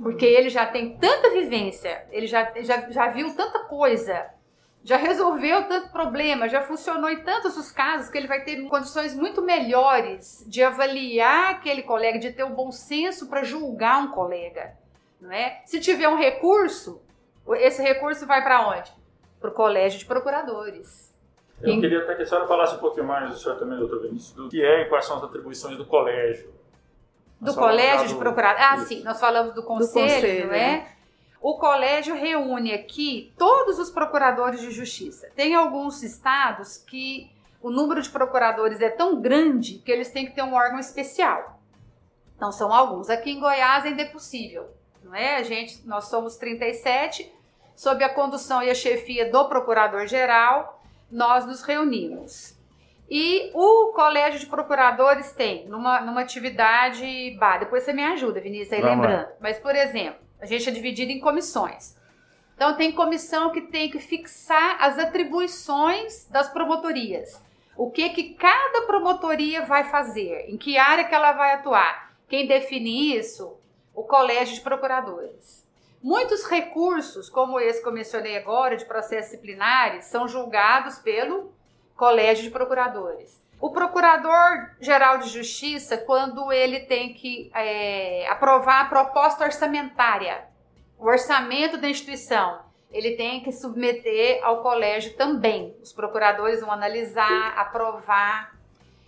Porque 0.00 0.24
ele 0.24 0.48
já 0.48 0.64
tem 0.64 0.96
tanta 0.96 1.30
vivência, 1.30 2.06
ele 2.12 2.28
já, 2.28 2.52
já, 2.60 2.88
já 2.88 3.08
viu 3.08 3.34
tanta 3.34 3.58
coisa, 3.64 4.30
já 4.84 4.96
resolveu 4.96 5.66
tanto 5.66 5.90
problema, 5.90 6.48
já 6.48 6.62
funcionou 6.62 7.10
em 7.10 7.24
tantos 7.24 7.56
os 7.56 7.72
casos 7.72 8.08
que 8.08 8.16
ele 8.16 8.28
vai 8.28 8.44
ter 8.44 8.62
condições 8.68 9.16
muito 9.16 9.42
melhores 9.42 10.44
de 10.46 10.62
avaliar 10.62 11.50
aquele 11.50 11.82
colega, 11.82 12.20
de 12.20 12.32
ter 12.32 12.44
o 12.44 12.46
um 12.46 12.54
bom 12.54 12.70
senso 12.70 13.26
para 13.26 13.42
julgar 13.42 14.00
um 14.00 14.12
colega, 14.12 14.76
não 15.20 15.32
é? 15.32 15.60
Se 15.66 15.80
tiver 15.80 16.08
um 16.08 16.16
recurso, 16.16 17.02
esse 17.56 17.82
recurso 17.82 18.24
vai 18.24 18.44
para 18.44 18.68
onde? 18.68 18.92
Para 19.40 19.50
o 19.50 19.54
colégio 19.54 19.98
de 19.98 20.06
procuradores. 20.06 21.07
Eu 21.60 21.80
queria 21.80 21.98
até 22.00 22.14
que 22.14 22.22
a 22.22 22.26
senhora 22.26 22.46
falasse 22.46 22.76
um 22.76 22.78
pouquinho 22.78 23.06
mais, 23.06 23.34
o 23.34 23.38
senhor 23.38 23.58
também, 23.58 23.78
doutor 23.78 24.02
Vinícius, 24.02 24.32
do 24.32 24.48
que 24.48 24.62
é 24.62 24.82
e 24.82 24.84
quais 24.88 25.04
são 25.04 25.16
as 25.16 25.24
atribuições 25.24 25.76
do 25.76 25.84
colégio. 25.84 26.54
Do 27.40 27.54
colégio 27.54 28.08
de 28.08 28.14
procuradores? 28.14 28.64
Ah, 28.64 28.78
sim, 28.78 29.02
nós 29.02 29.18
falamos 29.18 29.54
do 29.54 29.62
conselho, 29.62 30.06
do 30.06 30.12
conselho 30.12 30.46
não 30.46 30.54
é? 30.54 30.58
Né? 30.58 30.88
O 31.40 31.56
colégio 31.56 32.14
reúne 32.14 32.72
aqui 32.72 33.32
todos 33.38 33.78
os 33.78 33.90
procuradores 33.90 34.60
de 34.60 34.70
justiça. 34.70 35.30
Tem 35.36 35.54
alguns 35.54 36.02
estados 36.02 36.76
que 36.76 37.30
o 37.62 37.70
número 37.70 38.02
de 38.02 38.10
procuradores 38.10 38.80
é 38.80 38.90
tão 38.90 39.20
grande 39.20 39.78
que 39.78 39.90
eles 39.90 40.10
têm 40.10 40.26
que 40.26 40.32
ter 40.32 40.42
um 40.42 40.54
órgão 40.54 40.78
especial. 40.78 41.60
Então 42.36 42.50
são 42.52 42.72
alguns. 42.72 43.08
Aqui 43.08 43.32
em 43.32 43.40
Goiás 43.40 43.84
ainda 43.84 44.02
é 44.02 44.04
possível, 44.04 44.68
não 45.02 45.14
é? 45.14 45.36
A 45.36 45.42
gente, 45.42 45.86
nós 45.86 46.06
somos 46.06 46.36
37, 46.36 47.32
sob 47.74 48.02
a 48.02 48.08
condução 48.08 48.62
e 48.62 48.70
a 48.70 48.74
chefia 48.74 49.30
do 49.30 49.48
procurador-geral 49.48 50.77
nós 51.10 51.46
nos 51.46 51.62
reunimos. 51.62 52.58
E 53.10 53.50
o 53.54 53.92
Colégio 53.92 54.38
de 54.38 54.46
Procuradores 54.46 55.32
tem, 55.32 55.66
numa, 55.66 56.00
numa 56.00 56.20
atividade. 56.20 57.36
Bah, 57.38 57.56
depois 57.56 57.82
você 57.82 57.92
me 57.92 58.04
ajuda, 58.04 58.40
Vinícius, 58.40 58.72
aí 58.74 58.82
Vamos 58.82 58.96
lembrando. 58.96 59.28
Lá. 59.28 59.32
Mas, 59.40 59.58
por 59.58 59.74
exemplo, 59.74 60.20
a 60.40 60.44
gente 60.44 60.68
é 60.68 60.72
dividido 60.72 61.10
em 61.10 61.20
comissões. 61.20 61.96
Então, 62.54 62.76
tem 62.76 62.92
comissão 62.92 63.50
que 63.50 63.62
tem 63.62 63.88
que 63.88 63.98
fixar 63.98 64.76
as 64.80 64.98
atribuições 64.98 66.26
das 66.28 66.48
promotorias. 66.48 67.42
O 67.76 67.90
que, 67.90 68.10
que 68.10 68.34
cada 68.34 68.82
promotoria 68.82 69.64
vai 69.64 69.84
fazer, 69.84 70.46
em 70.48 70.58
que 70.58 70.76
área 70.76 71.04
que 71.04 71.14
ela 71.14 71.32
vai 71.32 71.54
atuar. 71.54 72.12
Quem 72.28 72.46
define 72.46 73.16
isso? 73.16 73.56
O 73.94 74.02
Colégio 74.02 74.54
de 74.54 74.60
Procuradores. 74.60 75.67
Muitos 76.02 76.44
recursos, 76.44 77.28
como 77.28 77.58
esse 77.58 77.82
que 77.82 77.88
eu 77.88 77.92
mencionei 77.92 78.36
agora, 78.36 78.76
de 78.76 78.84
processos 78.84 79.32
disciplinares, 79.32 80.04
são 80.04 80.28
julgados 80.28 80.98
pelo 80.98 81.52
Colégio 81.96 82.44
de 82.44 82.50
Procuradores. 82.50 83.42
O 83.60 83.70
Procurador-Geral 83.70 85.18
de 85.18 85.28
Justiça, 85.28 85.98
quando 85.98 86.52
ele 86.52 86.80
tem 86.80 87.12
que 87.12 87.50
é, 87.52 88.28
aprovar 88.28 88.82
a 88.82 88.88
proposta 88.88 89.44
orçamentária, 89.44 90.44
o 90.96 91.06
orçamento 91.06 91.76
da 91.76 91.88
instituição, 91.88 92.60
ele 92.92 93.16
tem 93.16 93.42
que 93.42 93.50
submeter 93.50 94.40
ao 94.44 94.62
colégio 94.62 95.14
também. 95.16 95.76
Os 95.82 95.92
procuradores 95.92 96.60
vão 96.60 96.70
analisar, 96.70 97.54
aprovar. 97.56 98.56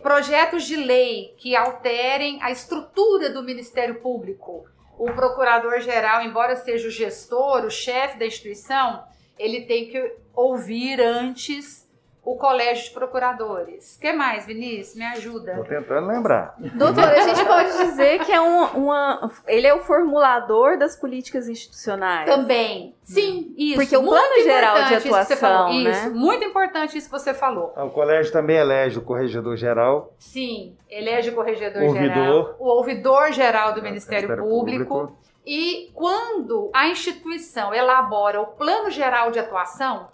Projetos 0.03 0.65
de 0.65 0.77
lei 0.77 1.35
que 1.39 1.55
alterem 1.55 2.43
a 2.43 2.51
estrutura 2.51 3.31
do 3.31 3.43
Ministério 3.43 4.01
Público, 4.01 4.67
o 5.01 5.15
procurador-geral, 5.15 6.21
embora 6.23 6.57
seja 6.57 6.89
o 6.89 6.91
gestor, 6.91 7.65
o 7.65 7.71
chefe 7.71 8.19
da 8.19 8.27
instituição, 8.27 9.03
ele 9.39 9.63
tem 9.63 9.89
que 9.89 10.17
ouvir 10.35 11.01
antes 11.01 11.90
o 12.23 12.37
colégio 12.37 12.85
de 12.85 12.91
procuradores. 12.91 13.97
O 13.97 14.01
que 14.01 14.13
mais, 14.13 14.47
Vinícius? 14.47 14.95
Me 14.95 15.05
ajuda. 15.07 15.53
Estou 15.53 15.65
tentando 15.65 16.07
lembrar. 16.07 16.55
Doutor, 16.75 17.05
a 17.05 17.21
gente 17.21 17.45
pode 17.45 17.71
dizer 17.79 18.25
que 18.25 18.33
é 18.33 18.41
um, 18.41 18.65
uma, 18.85 19.31
ele 19.47 19.67
é 19.67 19.75
o 19.75 19.81
formulador 19.81 20.77
das 20.79 20.95
políticas 20.97 21.49
institucionais. 21.49 22.27
Também. 22.27 22.95
Sim, 23.03 23.55
isso. 23.57 23.77
Porque 23.77 23.97
o 23.97 24.03
plano 24.03 24.43
geral 24.45 24.85
de 24.85 24.95
atuação, 24.97 25.71
isso, 25.71 25.85
né? 25.85 25.91
Isso, 25.91 26.15
muito 26.15 26.45
importante 26.45 26.97
isso 26.97 27.07
que 27.09 27.19
você 27.19 27.33
falou. 27.33 27.73
Ah, 27.75 27.85
o 27.85 27.91
colégio 27.91 28.31
também 28.33 28.57
elege 28.57 28.99
o 28.99 29.03
corregedor 29.03 29.57
geral. 29.57 30.15
Sim, 30.19 30.77
elege 30.89 31.31
o 31.31 31.35
corregedor 31.35 31.83
ouvidor. 31.83 32.15
geral. 32.15 32.57
O 32.59 32.69
ouvidor 32.69 33.33
geral 33.33 33.73
do 33.73 33.83
Ministério, 33.83 34.29
Ministério 34.29 34.51
Público. 34.51 34.85
Público. 34.85 35.21
E 35.45 35.91
quando 35.95 36.71
a 36.75 36.89
instituição 36.89 37.73
elabora 37.73 38.41
o 38.41 38.47
plano 38.47 38.91
geral 38.91 39.31
de 39.31 39.39
atuação, 39.39 40.09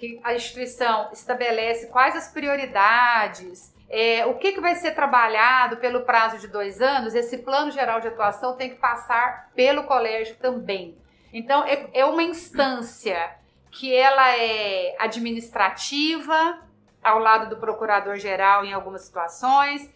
que 0.00 0.18
a 0.24 0.34
instituição 0.34 1.10
estabelece 1.12 1.88
quais 1.88 2.16
as 2.16 2.32
prioridades, 2.32 3.74
é, 3.86 4.24
o 4.24 4.34
que, 4.38 4.52
que 4.52 4.60
vai 4.60 4.74
ser 4.74 4.92
trabalhado 4.92 5.76
pelo 5.76 6.00
prazo 6.02 6.38
de 6.38 6.48
dois 6.48 6.80
anos, 6.80 7.14
esse 7.14 7.38
plano 7.38 7.70
geral 7.70 8.00
de 8.00 8.08
atuação 8.08 8.56
tem 8.56 8.70
que 8.70 8.76
passar 8.76 9.50
pelo 9.54 9.84
colégio 9.84 10.36
também. 10.36 10.96
Então, 11.30 11.64
é, 11.64 11.86
é 11.92 12.04
uma 12.06 12.22
instância 12.22 13.36
que 13.70 13.94
ela 13.94 14.34
é 14.36 14.96
administrativa, 14.98 16.58
ao 17.02 17.18
lado 17.18 17.50
do 17.50 17.58
procurador-geral 17.58 18.64
em 18.64 18.72
algumas 18.72 19.02
situações, 19.02 19.88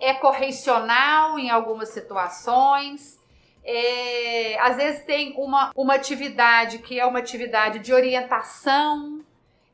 é 0.00 0.12
correcional 0.14 1.38
em 1.38 1.50
algumas 1.50 1.90
situações, 1.90 3.16
é, 3.64 4.58
às 4.60 4.76
vezes 4.76 5.04
tem 5.04 5.34
uma, 5.36 5.70
uma 5.76 5.94
atividade 5.94 6.78
que 6.78 6.98
é 6.98 7.06
uma 7.06 7.18
atividade 7.18 7.78
de 7.78 7.92
orientação, 7.92 9.15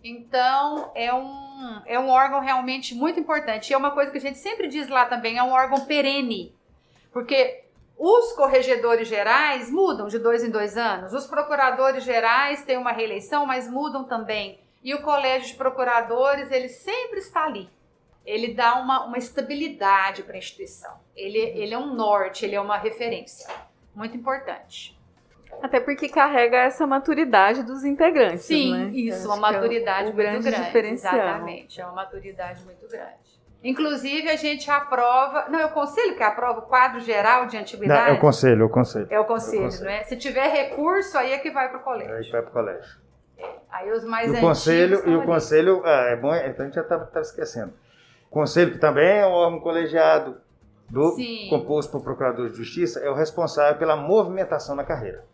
então, 0.02 0.90
é 0.94 1.14
um, 1.14 1.82
é 1.86 1.98
um 1.98 2.08
órgão 2.08 2.40
realmente 2.40 2.94
muito 2.94 3.20
importante. 3.20 3.70
E 3.70 3.74
é 3.74 3.76
uma 3.76 3.92
coisa 3.92 4.10
que 4.10 4.18
a 4.18 4.20
gente 4.20 4.38
sempre 4.38 4.66
diz 4.66 4.88
lá 4.88 5.06
também, 5.06 5.38
é 5.38 5.42
um 5.42 5.52
órgão 5.52 5.84
perene. 5.84 6.54
Porque 7.12 7.64
os 7.96 8.32
corregedores 8.32 9.06
gerais 9.06 9.70
mudam 9.70 10.08
de 10.08 10.18
dois 10.18 10.42
em 10.42 10.50
dois 10.50 10.76
anos, 10.76 11.12
os 11.12 11.26
procuradores 11.26 12.02
gerais 12.02 12.64
têm 12.64 12.76
uma 12.76 12.90
reeleição, 12.90 13.46
mas 13.46 13.70
mudam 13.70 14.04
também. 14.04 14.58
E 14.82 14.92
o 14.94 15.02
colégio 15.02 15.48
de 15.48 15.54
procuradores, 15.54 16.50
ele 16.50 16.68
sempre 16.68 17.20
está 17.20 17.44
ali. 17.44 17.70
Ele 18.24 18.54
dá 18.54 18.74
uma, 18.80 19.04
uma 19.04 19.18
estabilidade 19.18 20.24
para 20.24 20.34
a 20.34 20.38
instituição. 20.38 21.00
Ele, 21.14 21.38
ele 21.38 21.74
é 21.74 21.78
um 21.78 21.94
norte, 21.94 22.44
ele 22.44 22.56
é 22.56 22.60
uma 22.60 22.76
referência. 22.76 23.48
Muito 23.94 24.16
importante. 24.16 24.98
Até 25.60 25.80
porque 25.80 26.08
carrega 26.08 26.56
essa 26.58 26.86
maturidade 26.86 27.62
dos 27.62 27.84
integrantes, 27.84 28.44
Sim, 28.44 28.72
né? 28.72 28.90
isso, 28.92 29.26
Eu 29.28 29.32
uma 29.34 29.36
que 29.36 29.44
é 29.44 29.58
o- 29.58 29.60
maturidade 29.60 30.00
o 30.02 30.04
muito 30.06 30.16
grande 30.16 30.48
grande. 30.50 30.64
diferencial. 30.66 31.14
Exatamente, 31.14 31.80
é 31.80 31.84
uma 31.84 31.94
maturidade 31.94 32.64
muito 32.64 32.88
grande. 32.88 33.32
Inclusive, 33.64 34.28
a 34.28 34.34
gente 34.34 34.68
aprova. 34.68 35.46
Não, 35.48 35.60
é 35.60 35.66
o 35.66 35.70
conselho 35.70 36.16
que 36.16 36.22
aprova 36.22 36.58
o 36.58 36.62
quadro 36.62 36.98
geral 36.98 37.46
de 37.46 37.54
Não, 37.54 37.62
antiguidade? 37.62 38.10
é 38.10 38.12
o 38.12 38.18
conselho, 38.18 38.62
é 38.62 38.64
o 38.64 38.68
conselho. 38.68 39.06
É 39.08 39.20
o 39.20 39.24
conselho, 39.24 39.64
É 39.64 39.68
o 39.68 39.84
não 39.84 39.90
é? 39.90 40.02
Se 40.02 40.16
tiver 40.16 40.48
recurso, 40.48 41.16
aí 41.16 41.32
é 41.32 41.38
que 41.38 41.50
vai 41.52 41.68
para 41.68 41.78
o 41.78 41.82
colégio. 41.82 42.12
Aí 42.16 42.30
vai 42.30 42.42
pro 42.42 42.50
colégio. 42.50 43.00
Aí 43.70 43.90
os 43.92 44.04
mais 44.04 44.26
E 44.26 44.30
o 44.30 44.32
antigos. 44.32 44.48
conselho, 44.48 45.02
e 45.08 45.14
o 45.14 45.18
ali. 45.18 45.26
conselho, 45.26 45.82
ah, 45.84 46.06
é 46.10 46.16
bom, 46.16 46.34
então 46.34 46.62
a 46.64 46.68
gente 46.68 46.74
já 46.74 46.80
estava 46.82 47.08
esquecendo. 47.20 47.72
O 48.28 48.30
conselho, 48.34 48.72
que 48.72 48.78
também 48.78 49.18
é 49.20 49.26
um 49.26 49.30
órgão 49.30 49.60
colegiado, 49.60 50.38
do, 50.90 51.12
Sim. 51.12 51.46
composto 51.48 51.90
por 51.92 52.02
procurador 52.02 52.50
de 52.50 52.56
justiça, 52.56 52.98
é 53.00 53.08
o 53.08 53.14
responsável 53.14 53.78
pela 53.78 53.94
movimentação 53.96 54.74
na 54.74 54.84
carreira. 54.84 55.24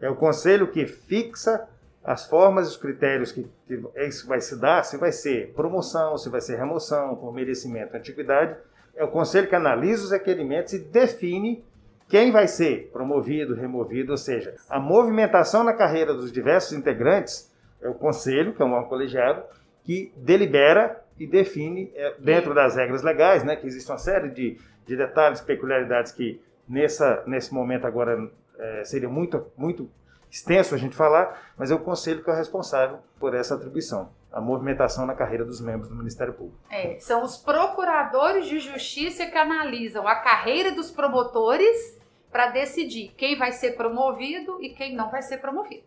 É 0.00 0.08
o 0.08 0.16
conselho 0.16 0.68
que 0.68 0.86
fixa 0.86 1.68
as 2.02 2.26
formas 2.26 2.66
e 2.66 2.70
os 2.70 2.76
critérios 2.76 3.30
que, 3.30 3.46
que 3.66 3.82
isso 3.98 4.26
vai 4.26 4.40
se 4.40 4.58
dar, 4.58 4.84
se 4.84 4.96
vai 4.96 5.12
ser 5.12 5.52
promoção, 5.54 6.16
se 6.16 6.28
vai 6.30 6.40
ser 6.40 6.56
remoção, 6.56 7.14
por 7.16 7.32
merecimento, 7.32 7.96
antiguidade. 7.96 8.56
É 8.96 9.04
o 9.04 9.08
conselho 9.08 9.48
que 9.48 9.54
analisa 9.54 10.04
os 10.04 10.10
requerimentos 10.10 10.72
e 10.72 10.78
define 10.78 11.64
quem 12.08 12.32
vai 12.32 12.48
ser 12.48 12.90
promovido, 12.92 13.54
removido, 13.54 14.12
ou 14.12 14.18
seja, 14.18 14.56
a 14.68 14.80
movimentação 14.80 15.62
na 15.62 15.72
carreira 15.72 16.12
dos 16.12 16.32
diversos 16.32 16.72
integrantes 16.72 17.50
é 17.80 17.88
o 17.88 17.94
conselho, 17.94 18.52
que 18.52 18.60
é 18.60 18.64
um 18.64 18.72
órgão 18.72 18.88
colegiado, 18.88 19.42
que 19.84 20.12
delibera 20.16 21.02
e 21.18 21.26
define 21.26 21.92
é, 21.94 22.14
dentro 22.18 22.52
das 22.52 22.76
regras 22.76 23.02
legais, 23.02 23.44
né, 23.44 23.54
que 23.54 23.66
existe 23.66 23.90
uma 23.90 23.98
série 23.98 24.30
de, 24.30 24.58
de 24.86 24.96
detalhes, 24.96 25.40
peculiaridades 25.40 26.12
que 26.12 26.40
nessa, 26.68 27.22
nesse 27.26 27.54
momento 27.54 27.86
agora 27.86 28.28
é, 28.60 28.84
seria 28.84 29.08
muito, 29.08 29.50
muito 29.56 29.90
extenso 30.30 30.74
a 30.74 30.78
gente 30.78 30.94
falar, 30.94 31.52
mas 31.56 31.70
é 31.70 31.74
o 31.74 31.80
conselho 31.80 32.22
que 32.22 32.30
é 32.30 32.32
o 32.32 32.36
responsável 32.36 32.98
por 33.18 33.34
essa 33.34 33.54
atribuição, 33.54 34.12
a 34.30 34.40
movimentação 34.40 35.06
na 35.06 35.14
carreira 35.14 35.44
dos 35.44 35.60
membros 35.60 35.88
do 35.88 35.96
Ministério 35.96 36.34
Público. 36.34 36.58
É, 36.70 36.98
são 37.00 37.24
os 37.24 37.36
procuradores 37.36 38.46
de 38.46 38.60
justiça 38.60 39.26
que 39.26 39.36
analisam 39.36 40.06
a 40.06 40.14
carreira 40.16 40.70
dos 40.70 40.90
promotores 40.90 41.98
para 42.30 42.48
decidir 42.50 43.12
quem 43.16 43.36
vai 43.36 43.50
ser 43.50 43.72
promovido 43.72 44.62
e 44.62 44.70
quem 44.70 44.94
não 44.94 45.10
vai 45.10 45.22
ser 45.22 45.38
promovido. 45.38 45.82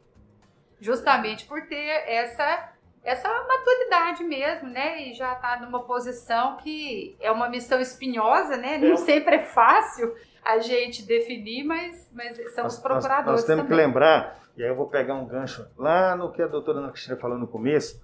Justamente 0.82 1.46
por 1.46 1.62
ter 1.68 2.04
essa 2.08 2.72
essa 3.06 3.28
maturidade 3.28 4.24
mesmo, 4.24 4.70
né? 4.70 5.10
E 5.10 5.14
já 5.14 5.34
está 5.34 5.60
numa 5.60 5.84
posição 5.84 6.56
que 6.56 7.18
é 7.20 7.30
uma 7.30 7.50
missão 7.50 7.82
espinhosa, 7.82 8.56
né? 8.56 8.78
Nem 8.78 8.96
sempre 8.96 9.36
é 9.36 9.44
fácil 9.44 10.16
a 10.46 10.60
gente 10.60 11.06
definir, 11.06 11.64
mas, 11.64 12.10
mas 12.14 12.38
são 12.54 12.66
os 12.66 12.78
procuradores 12.78 13.26
nós, 13.26 13.36
nós 13.42 13.44
temos 13.46 13.64
também. 13.64 13.78
que 13.78 13.86
lembrar, 13.86 14.40
e 14.58 14.64
aí 14.64 14.70
eu 14.70 14.76
vou 14.76 14.88
pegar 14.88 15.16
um 15.16 15.26
gancho 15.26 15.68
lá 15.78 16.16
no 16.16 16.32
que 16.32 16.42
a 16.42 16.48
doutora 16.48 16.80
Ana 16.80 16.92
Cristina 16.92 17.18
falou 17.18 17.38
no 17.38 17.48
começo, 17.48 18.02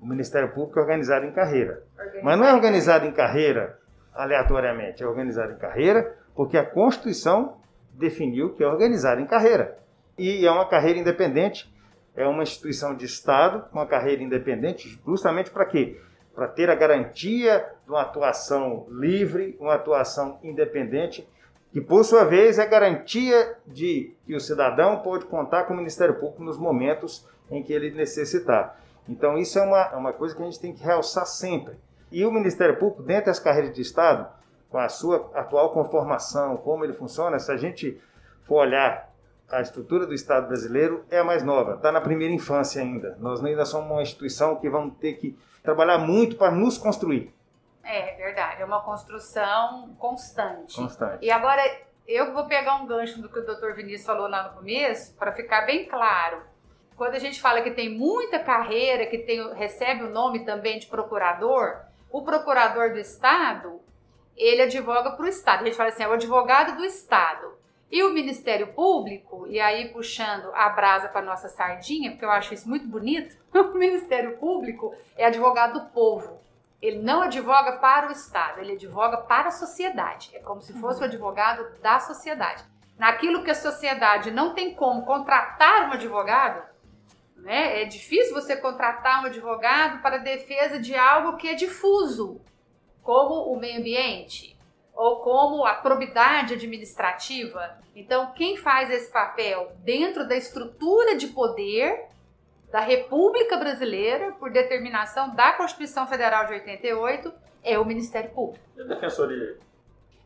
o 0.00 0.06
Ministério 0.06 0.52
Público 0.52 0.78
é 0.78 0.82
organizado 0.82 1.24
em 1.24 1.32
carreira. 1.32 1.84
Mas 2.22 2.38
não 2.38 2.44
é 2.44 2.52
organizado 2.52 3.06
em 3.06 3.12
carreira 3.12 3.78
aleatoriamente, 4.12 5.02
é 5.02 5.06
organizado 5.06 5.52
em 5.52 5.56
carreira 5.56 6.16
porque 6.34 6.56
a 6.56 6.64
Constituição 6.64 7.58
definiu 7.92 8.54
que 8.54 8.64
é 8.64 8.66
organizado 8.66 9.20
em 9.20 9.26
carreira. 9.26 9.78
E 10.18 10.46
é 10.46 10.50
uma 10.50 10.68
carreira 10.68 10.98
independente, 10.98 11.72
é 12.14 12.26
uma 12.26 12.42
instituição 12.42 12.94
de 12.94 13.04
Estado, 13.04 13.64
uma 13.72 13.86
carreira 13.86 14.22
independente, 14.22 15.00
justamente 15.06 15.50
para 15.50 15.64
quê? 15.66 16.00
Para 16.34 16.48
ter 16.48 16.70
a 16.70 16.74
garantia 16.74 17.64
de 17.84 17.90
uma 17.90 18.02
atuação 18.02 18.86
livre, 18.90 19.56
uma 19.60 19.74
atuação 19.74 20.38
independente, 20.42 21.28
que 21.72 21.80
por 21.80 22.04
sua 22.04 22.24
vez 22.24 22.58
é 22.58 22.66
garantia 22.66 23.56
de 23.66 24.14
que 24.26 24.34
o 24.34 24.40
cidadão 24.40 24.98
pode 24.98 25.24
contar 25.24 25.64
com 25.64 25.72
o 25.72 25.76
Ministério 25.76 26.14
Público 26.16 26.42
nos 26.42 26.58
momentos 26.58 27.26
em 27.50 27.62
que 27.62 27.72
ele 27.72 27.90
necessitar. 27.90 28.78
Então 29.08 29.38
isso 29.38 29.58
é 29.58 29.62
uma, 29.62 29.80
é 29.80 29.96
uma 29.96 30.12
coisa 30.12 30.36
que 30.36 30.42
a 30.42 30.44
gente 30.44 30.60
tem 30.60 30.74
que 30.74 30.84
realçar 30.84 31.26
sempre. 31.26 31.74
E 32.10 32.24
o 32.26 32.30
Ministério 32.30 32.76
Público, 32.76 33.02
dentro 33.02 33.26
das 33.26 33.38
carreiras 33.38 33.74
de 33.74 33.80
Estado, 33.80 34.28
com 34.68 34.78
a 34.78 34.88
sua 34.88 35.30
atual 35.34 35.70
conformação, 35.70 36.58
como 36.58 36.84
ele 36.84 36.92
funciona, 36.92 37.38
se 37.38 37.50
a 37.50 37.56
gente 37.56 38.00
for 38.44 38.56
olhar 38.56 39.10
a 39.50 39.60
estrutura 39.60 40.06
do 40.06 40.14
Estado 40.14 40.48
brasileiro, 40.48 41.04
é 41.10 41.18
a 41.18 41.24
mais 41.24 41.42
nova, 41.42 41.74
está 41.74 41.90
na 41.90 42.00
primeira 42.00 42.32
infância 42.32 42.82
ainda. 42.82 43.16
Nós 43.18 43.42
ainda 43.42 43.64
somos 43.64 43.90
uma 43.90 44.02
instituição 44.02 44.56
que 44.56 44.68
vamos 44.68 44.94
ter 44.98 45.14
que 45.14 45.38
trabalhar 45.62 45.98
muito 45.98 46.36
para 46.36 46.50
nos 46.50 46.76
construir. 46.76 47.32
É 47.84 48.21
verdade, 48.32 48.62
é 48.62 48.64
uma 48.64 48.80
construção 48.80 49.94
constante. 49.98 50.76
Constante. 50.76 51.24
E 51.24 51.30
agora 51.30 51.62
eu 52.08 52.32
vou 52.32 52.46
pegar 52.46 52.76
um 52.76 52.86
gancho 52.86 53.20
do 53.20 53.28
que 53.28 53.38
o 53.38 53.44
Dr. 53.44 53.74
Vinícius 53.74 54.06
falou 54.06 54.28
lá 54.28 54.48
no 54.48 54.56
começo, 54.56 55.14
para 55.16 55.32
ficar 55.32 55.62
bem 55.62 55.86
claro. 55.86 56.42
Quando 56.96 57.14
a 57.14 57.18
gente 57.18 57.40
fala 57.40 57.62
que 57.62 57.70
tem 57.70 57.88
muita 57.88 58.38
carreira 58.38 59.06
que 59.06 59.18
tem, 59.18 59.52
recebe 59.54 60.04
o 60.04 60.10
nome 60.10 60.44
também 60.44 60.78
de 60.78 60.86
procurador, 60.86 61.80
o 62.10 62.22
procurador 62.22 62.92
do 62.92 62.98
Estado, 62.98 63.80
ele 64.36 64.62
advoga 64.62 65.12
para 65.12 65.24
o 65.24 65.28
Estado. 65.28 65.62
A 65.62 65.64
gente 65.64 65.76
fala 65.76 65.90
assim, 65.90 66.02
é 66.02 66.08
o 66.08 66.12
advogado 66.12 66.76
do 66.76 66.84
Estado. 66.84 67.52
E 67.90 68.02
o 68.02 68.12
Ministério 68.12 68.68
Público, 68.68 69.46
e 69.46 69.60
aí 69.60 69.90
puxando 69.92 70.50
a 70.54 70.70
brasa 70.70 71.08
para 71.08 71.20
nossa 71.20 71.48
sardinha, 71.48 72.10
porque 72.10 72.24
eu 72.24 72.30
acho 72.30 72.54
isso 72.54 72.66
muito 72.66 72.86
bonito, 72.86 73.36
o 73.52 73.74
Ministério 73.74 74.38
Público 74.38 74.94
é 75.16 75.26
advogado 75.26 75.78
do 75.78 75.86
povo. 75.90 76.40
Ele 76.82 76.98
não 76.98 77.22
advoga 77.22 77.78
para 77.78 78.08
o 78.08 78.12
Estado, 78.12 78.60
ele 78.60 78.72
advoga 78.72 79.18
para 79.18 79.48
a 79.48 79.52
sociedade. 79.52 80.30
É 80.34 80.40
como 80.40 80.60
se 80.60 80.72
fosse 80.80 81.00
o 81.00 81.04
advogado 81.04 81.80
da 81.80 82.00
sociedade. 82.00 82.64
Naquilo 82.98 83.44
que 83.44 83.52
a 83.52 83.54
sociedade 83.54 84.32
não 84.32 84.52
tem 84.52 84.74
como 84.74 85.06
contratar 85.06 85.88
um 85.88 85.92
advogado, 85.92 86.62
né? 87.36 87.82
É 87.82 87.84
difícil 87.84 88.34
você 88.34 88.56
contratar 88.56 89.22
um 89.22 89.26
advogado 89.26 90.02
para 90.02 90.16
a 90.16 90.20
defesa 90.20 90.80
de 90.80 90.94
algo 90.94 91.36
que 91.36 91.48
é 91.48 91.54
difuso, 91.54 92.40
como 93.02 93.52
o 93.52 93.58
meio 93.58 93.78
ambiente 93.78 94.58
ou 94.94 95.20
como 95.20 95.64
a 95.64 95.74
probidade 95.74 96.54
administrativa. 96.54 97.78
Então, 97.94 98.32
quem 98.32 98.56
faz 98.56 98.90
esse 98.90 99.10
papel 99.10 99.72
dentro 99.78 100.26
da 100.26 100.36
estrutura 100.36 101.16
de 101.16 101.28
poder 101.28 102.08
da 102.72 102.80
República 102.80 103.58
Brasileira, 103.58 104.32
por 104.32 104.50
determinação 104.50 105.34
da 105.34 105.52
Constituição 105.52 106.06
Federal 106.06 106.46
de 106.46 106.54
88, 106.54 107.30
é 107.62 107.78
o 107.78 107.84
Ministério 107.84 108.30
Público. 108.30 108.64
E 108.74 108.80
a 108.80 108.84
defensoria? 108.84 109.58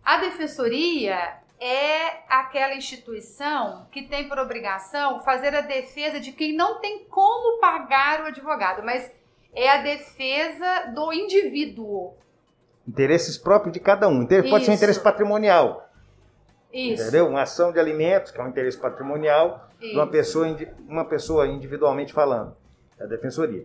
A 0.05 0.19
defensoria 0.19 1.39
é 1.61 2.23
aquela 2.29 2.75
instituição 2.77 3.89
que 3.91 4.03
tem 4.03 4.29
por 4.29 4.39
obrigação 4.39 5.19
fazer 5.25 5.57
a 5.57 5.61
defesa 5.61 6.21
de 6.21 6.31
quem 6.31 6.55
não 6.55 6.79
tem 6.79 7.05
como 7.07 7.59
pagar 7.59 8.23
o 8.23 8.27
advogado, 8.27 8.85
mas 8.85 9.13
é 9.53 9.69
a 9.69 9.83
defesa 9.83 10.93
do 10.95 11.13
indivíduo. 11.13 12.15
Interesses 12.87 13.37
próprios 13.37 13.73
de 13.73 13.81
cada 13.81 14.07
um. 14.07 14.25
Pode 14.25 14.45
ser 14.45 14.55
um 14.55 14.57
Isso. 14.59 14.71
interesse 14.71 15.01
patrimonial, 15.01 15.86
Isso. 16.77 17.03
entendeu? 17.03 17.27
Uma 17.29 17.43
ação 17.43 17.73
de 17.73 17.79
alimentos, 17.79 18.31
que 18.31 18.41
é 18.41 18.45
um 18.45 18.49
interesse 18.49 18.77
patrimonial, 18.79 19.69
de 19.81 19.93
uma 19.95 20.03
isso. 20.05 20.12
pessoa, 20.12 20.57
uma 20.89 21.05
pessoa 21.05 21.47
individualmente 21.47 22.12
falando. 22.12 22.55
É 22.99 23.05
a 23.05 23.07
defensoria. 23.07 23.65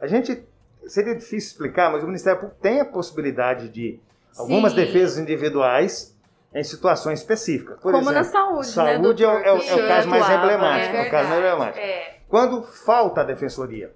A 0.00 0.06
gente. 0.06 0.46
Seria 0.86 1.14
difícil 1.14 1.50
explicar, 1.50 1.90
mas 1.92 2.02
o 2.02 2.06
Ministério 2.06 2.38
Público 2.40 2.60
tem 2.62 2.80
a 2.80 2.84
possibilidade 2.84 3.68
de 3.68 4.00
algumas 4.38 4.72
Sim. 4.72 4.76
defesas 4.78 5.18
individuais 5.18 6.16
em 6.54 6.62
situações 6.64 7.18
específicas. 7.18 7.78
Por 7.80 7.92
Como 7.92 8.10
na 8.10 8.20
exemplo, 8.20 8.30
saúde, 8.64 8.66
né, 8.68 9.02
saúde 9.02 9.24
é, 9.24 9.26
é 9.26 9.52
o, 9.52 9.58
Que 9.60 9.68
é 9.68 9.74
o 9.74 9.88
caso 9.88 10.08
mais 10.08 10.30
emblemático. 10.30 10.92
né? 10.94 11.04
É 11.04 11.08
o 11.08 11.10
caso 11.10 11.28
mais 11.28 11.40
emblemático. 11.40 11.78
É. 11.84 12.16
Quando 12.28 12.62
falta 12.62 13.20
a 13.20 13.24
defensoria, 13.24 13.92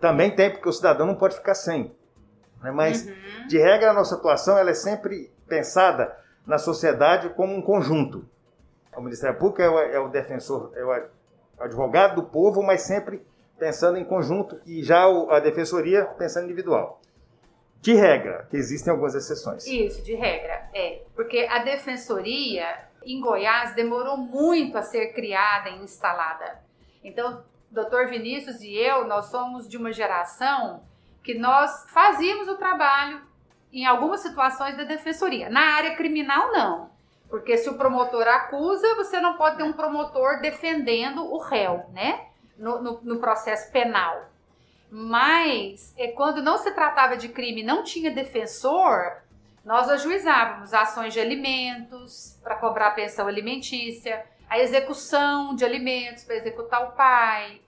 também 0.00 0.30
tem, 0.30 0.50
porque 0.50 0.68
o 0.68 0.72
cidadão 0.72 1.06
não 1.06 1.14
pode 1.14 1.36
ficar 1.36 1.54
sem. 1.54 1.94
né? 2.62 2.70
Mas, 2.70 3.06
Uhum. 3.06 3.46
de 3.48 3.58
regra, 3.58 3.90
a 3.90 3.94
nossa 3.94 4.16
atuação 4.16 4.58
ela 4.58 4.70
é 4.70 4.74
sempre 4.74 5.30
pensada 5.48 6.14
na 6.46 6.58
sociedade 6.58 7.30
como 7.30 7.54
um 7.54 7.60
conjunto. 7.60 8.28
O 8.96 9.00
Ministério 9.00 9.38
Público 9.38 9.60
é 9.60 9.68
o, 9.68 9.78
é 9.78 10.00
o 10.00 10.08
defensor, 10.08 10.72
é 10.74 10.84
o 10.84 11.08
advogado 11.58 12.16
do 12.16 12.28
povo, 12.28 12.62
mas 12.62 12.82
sempre 12.82 13.20
pensando 13.58 13.98
em 13.98 14.04
conjunto, 14.04 14.60
e 14.66 14.82
já 14.82 15.04
a 15.30 15.40
defensoria 15.40 16.04
pensando 16.04 16.44
individual. 16.44 17.00
De 17.80 17.94
regra, 17.94 18.46
que 18.50 18.56
existem 18.56 18.90
algumas 18.90 19.14
exceções. 19.14 19.66
Isso, 19.66 20.02
de 20.02 20.14
regra, 20.14 20.68
é. 20.74 21.02
Porque 21.14 21.46
a 21.50 21.60
defensoria 21.60 22.66
em 23.04 23.20
Goiás 23.20 23.74
demorou 23.74 24.16
muito 24.16 24.76
a 24.76 24.82
ser 24.82 25.12
criada 25.12 25.70
e 25.70 25.82
instalada. 25.82 26.60
Então, 27.04 27.44
Dr. 27.70 28.08
Vinícius 28.08 28.60
e 28.60 28.74
eu, 28.74 29.06
nós 29.06 29.26
somos 29.26 29.68
de 29.68 29.76
uma 29.76 29.92
geração 29.92 30.82
que 31.22 31.34
nós 31.34 31.86
fazíamos 31.90 32.48
o 32.48 32.56
trabalho 32.56 33.20
em 33.72 33.84
algumas 33.86 34.20
situações 34.20 34.76
da 34.76 34.84
defensoria. 34.84 35.48
Na 35.50 35.74
área 35.76 35.94
criminal, 35.96 36.52
não. 36.52 36.90
Porque 37.28 37.56
se 37.56 37.68
o 37.68 37.76
promotor 37.76 38.26
acusa, 38.28 38.94
você 38.94 39.20
não 39.20 39.36
pode 39.36 39.56
ter 39.56 39.62
um 39.64 39.72
promotor 39.72 40.40
defendendo 40.40 41.24
o 41.24 41.38
réu, 41.38 41.84
né? 41.92 42.26
No, 42.56 42.80
no- 42.80 43.00
no 43.02 43.18
processo 43.18 43.70
penal. 43.72 44.26
Mas 44.90 45.92
é, 45.98 46.08
quando 46.08 46.42
não 46.42 46.56
se 46.58 46.70
tratava 46.70 47.16
de 47.16 47.28
crime, 47.28 47.62
não 47.62 47.82
tinha 47.82 48.10
defensor, 48.10 49.18
nós 49.64 49.88
ajuizávamos 49.90 50.72
ações 50.72 51.12
de 51.12 51.20
alimentos 51.20 52.38
para 52.42 52.54
cobrar 52.54 52.92
pensão 52.92 53.26
alimentícia, 53.26 54.24
a 54.48 54.58
execução 54.60 55.56
de 55.56 55.64
alimentos 55.64 56.22
para 56.24 56.36
executar 56.36 56.84
o 56.84 56.92
pai, 56.92 57.60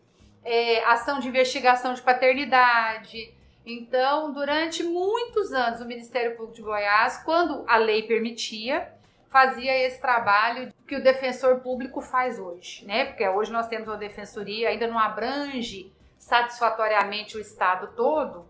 é, 0.45 0.85
ação 0.85 1.19
de 1.19 1.29
investigação 1.29 1.93
de 1.93 2.01
paternidade. 2.01 3.35
Então, 3.71 4.33
durante 4.33 4.83
muitos 4.83 5.53
anos, 5.53 5.83
o 5.83 5.85
Ministério 5.85 6.35
Público 6.37 6.57
de 6.57 6.63
Goiás, 6.63 7.23
quando 7.23 7.65
a 7.69 7.77
lei 7.77 8.03
permitia, 8.03 8.91
fazia 9.29 9.77
esse 9.87 10.01
trabalho 10.01 10.73
que 10.87 10.97
o 10.97 11.03
defensor 11.03 11.61
público 11.61 12.01
faz 12.01 12.39
hoje, 12.39 12.87
né? 12.87 13.05
Porque 13.05 13.29
hoje 13.29 13.53
nós 13.53 13.69
temos 13.69 13.87
uma 13.87 13.99
defensoria, 13.99 14.71
ainda 14.71 14.87
não 14.87 14.99
abrange 14.99 15.93
satisfatoriamente 16.19 17.37
o 17.37 17.41
Estado 17.41 17.93
todo, 17.95 18.47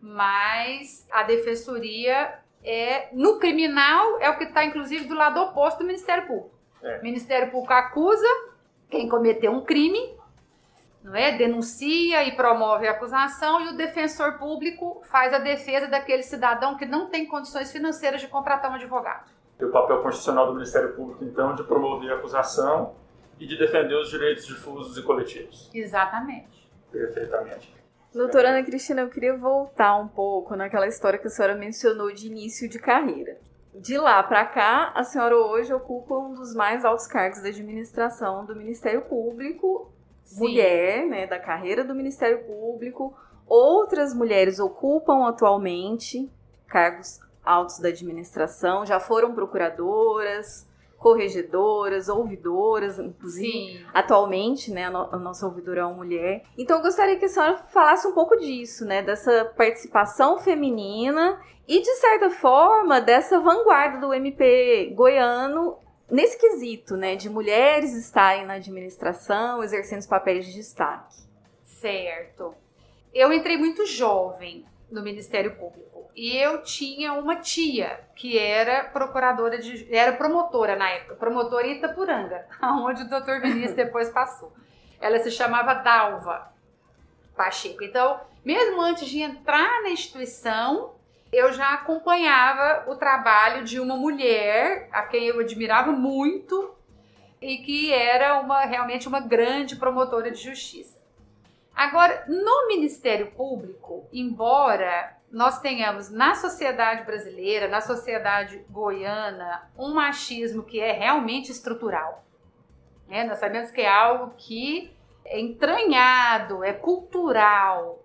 mas 0.00 1.06
a 1.12 1.22
defensoria 1.22 2.40
é 2.64 3.08
no 3.12 3.38
criminal 3.38 4.20
é 4.20 4.28
o 4.28 4.36
que 4.36 4.44
está 4.44 4.64
inclusive 4.64 5.04
do 5.04 5.14
lado 5.14 5.40
oposto 5.40 5.78
do 5.78 5.86
Ministério 5.86 6.26
Público. 6.26 6.50
É. 6.82 6.98
O 6.98 7.02
Ministério 7.04 7.50
Público 7.52 7.72
acusa 7.72 8.26
quem 8.90 9.08
cometeu 9.08 9.52
um 9.52 9.64
crime, 9.64 10.16
não 11.06 11.14
é? 11.14 11.38
Denuncia 11.38 12.24
e 12.24 12.34
promove 12.34 12.88
a 12.88 12.90
acusação 12.90 13.60
e 13.60 13.68
o 13.68 13.76
defensor 13.76 14.38
público 14.38 15.00
faz 15.04 15.32
a 15.32 15.38
defesa 15.38 15.86
daquele 15.86 16.24
cidadão 16.24 16.76
que 16.76 16.84
não 16.84 17.08
tem 17.08 17.24
condições 17.26 17.70
financeiras 17.70 18.20
de 18.20 18.26
contratar 18.26 18.72
um 18.72 18.74
advogado. 18.74 19.30
E 19.60 19.64
o 19.64 19.70
papel 19.70 20.02
constitucional 20.02 20.48
do 20.48 20.54
Ministério 20.54 20.94
Público, 20.94 21.24
então, 21.24 21.54
de 21.54 21.62
promover 21.62 22.10
a 22.10 22.16
acusação 22.16 22.96
e 23.38 23.46
de 23.46 23.56
defender 23.56 23.94
os 23.94 24.10
direitos 24.10 24.44
difusos 24.46 24.98
e 24.98 25.02
coletivos. 25.02 25.70
Exatamente. 25.72 26.68
Perfeitamente. 26.90 27.72
Doutora 28.12 28.48
Ana 28.48 28.64
Cristina, 28.64 29.02
eu 29.02 29.08
queria 29.08 29.36
voltar 29.36 29.96
um 29.96 30.08
pouco 30.08 30.56
naquela 30.56 30.88
história 30.88 31.20
que 31.20 31.28
a 31.28 31.30
senhora 31.30 31.54
mencionou 31.54 32.12
de 32.12 32.26
início 32.26 32.68
de 32.68 32.80
carreira. 32.80 33.38
De 33.72 33.96
lá 33.96 34.20
para 34.24 34.44
cá, 34.44 34.90
a 34.92 35.04
senhora 35.04 35.36
hoje 35.36 35.72
ocupa 35.72 36.18
um 36.18 36.34
dos 36.34 36.52
mais 36.52 36.84
altos 36.84 37.06
cargos 37.06 37.42
da 37.42 37.48
administração 37.48 38.44
do 38.44 38.56
Ministério 38.56 39.02
Público, 39.02 39.92
Sim. 40.26 40.40
mulher, 40.40 41.06
né, 41.06 41.26
da 41.26 41.38
carreira 41.38 41.84
do 41.84 41.94
Ministério 41.94 42.44
Público. 42.44 43.16
Outras 43.46 44.12
mulheres 44.12 44.58
ocupam 44.58 45.26
atualmente 45.28 46.28
cargos 46.66 47.20
altos 47.44 47.78
da 47.78 47.88
administração, 47.88 48.84
já 48.84 48.98
foram 48.98 49.32
procuradoras, 49.32 50.68
corregedoras, 50.98 52.08
ouvidoras, 52.08 52.98
inclusive 52.98 53.78
Sim. 53.78 53.86
atualmente, 53.94 54.72
né, 54.72 54.86
a, 54.86 54.90
no, 54.90 55.08
a, 55.12 55.16
nossa 55.16 55.46
ouvidora 55.46 55.82
é 55.82 55.84
uma 55.84 55.94
mulher. 55.94 56.42
Então 56.58 56.78
eu 56.78 56.82
gostaria 56.82 57.16
que 57.16 57.26
a 57.26 57.28
senhora 57.28 57.58
falasse 57.68 58.08
um 58.08 58.12
pouco 58.12 58.36
disso, 58.36 58.84
né, 58.84 59.02
dessa 59.02 59.44
participação 59.56 60.38
feminina 60.38 61.40
e 61.68 61.80
de 61.80 61.94
certa 61.96 62.30
forma 62.30 63.00
dessa 63.00 63.38
vanguarda 63.38 63.98
do 63.98 64.12
MP 64.12 64.92
goiano 64.96 65.78
nesse 66.10 66.38
quesito, 66.38 66.96
né, 66.96 67.16
de 67.16 67.28
mulheres 67.28 67.92
estarem 67.94 68.46
na 68.46 68.54
administração, 68.54 69.62
exercendo 69.62 70.00
os 70.00 70.06
papéis 70.06 70.46
de 70.46 70.54
destaque. 70.54 71.16
Certo. 71.64 72.54
Eu 73.12 73.32
entrei 73.32 73.56
muito 73.56 73.86
jovem 73.86 74.66
no 74.90 75.02
Ministério 75.02 75.56
Público. 75.56 75.86
E 76.14 76.34
eu 76.34 76.62
tinha 76.62 77.12
uma 77.12 77.36
tia 77.36 78.00
que 78.14 78.38
era 78.38 78.84
procuradora 78.84 79.58
de. 79.58 79.94
era 79.94 80.12
promotora 80.12 80.74
na 80.74 80.88
época, 80.88 81.14
promotora 81.16 81.66
Itapuranga, 81.66 82.46
onde 82.62 83.02
o 83.02 83.08
doutor 83.08 83.40
Vinícius 83.40 83.72
depois 83.76 84.08
passou. 84.08 84.52
Ela 84.98 85.18
se 85.18 85.30
chamava 85.30 85.74
Dalva 85.74 86.50
Pacheco. 87.36 87.84
Então, 87.84 88.18
mesmo 88.42 88.80
antes 88.80 89.06
de 89.08 89.20
entrar 89.20 89.82
na 89.82 89.90
instituição, 89.90 90.95
eu 91.32 91.52
já 91.52 91.74
acompanhava 91.74 92.90
o 92.90 92.96
trabalho 92.96 93.64
de 93.64 93.80
uma 93.80 93.96
mulher 93.96 94.88
a 94.92 95.02
quem 95.02 95.24
eu 95.24 95.40
admirava 95.40 95.92
muito 95.92 96.74
e 97.40 97.58
que 97.58 97.92
era 97.92 98.40
uma 98.40 98.64
realmente 98.64 99.08
uma 99.08 99.20
grande 99.20 99.76
promotora 99.76 100.30
de 100.30 100.42
justiça. 100.42 100.96
Agora, 101.74 102.24
no 102.26 102.68
Ministério 102.68 103.30
Público, 103.32 104.06
embora 104.12 105.14
nós 105.30 105.60
tenhamos 105.60 106.08
na 106.08 106.34
sociedade 106.34 107.04
brasileira, 107.04 107.68
na 107.68 107.82
sociedade 107.82 108.64
goiana, 108.70 109.70
um 109.76 109.92
machismo 109.92 110.62
que 110.62 110.80
é 110.80 110.92
realmente 110.92 111.52
estrutural. 111.52 112.24
É, 113.10 113.24
nós 113.24 113.38
sabemos 113.38 113.70
que 113.70 113.82
é 113.82 113.88
algo 113.88 114.32
que 114.36 114.90
é 115.24 115.38
entranhado, 115.38 116.64
é 116.64 116.72
cultural 116.72 118.02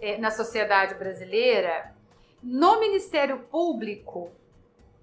é, 0.00 0.18
na 0.18 0.30
sociedade 0.30 0.94
brasileira. 0.94 1.93
No 2.46 2.78
Ministério 2.78 3.38
Público, 3.50 4.30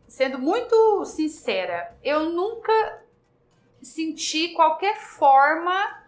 sendo 0.07 0.37
muito 0.37 1.03
sincera, 1.05 1.97
eu 2.03 2.29
nunca 2.29 3.01
senti 3.81 4.49
qualquer 4.49 4.95
forma 4.99 6.03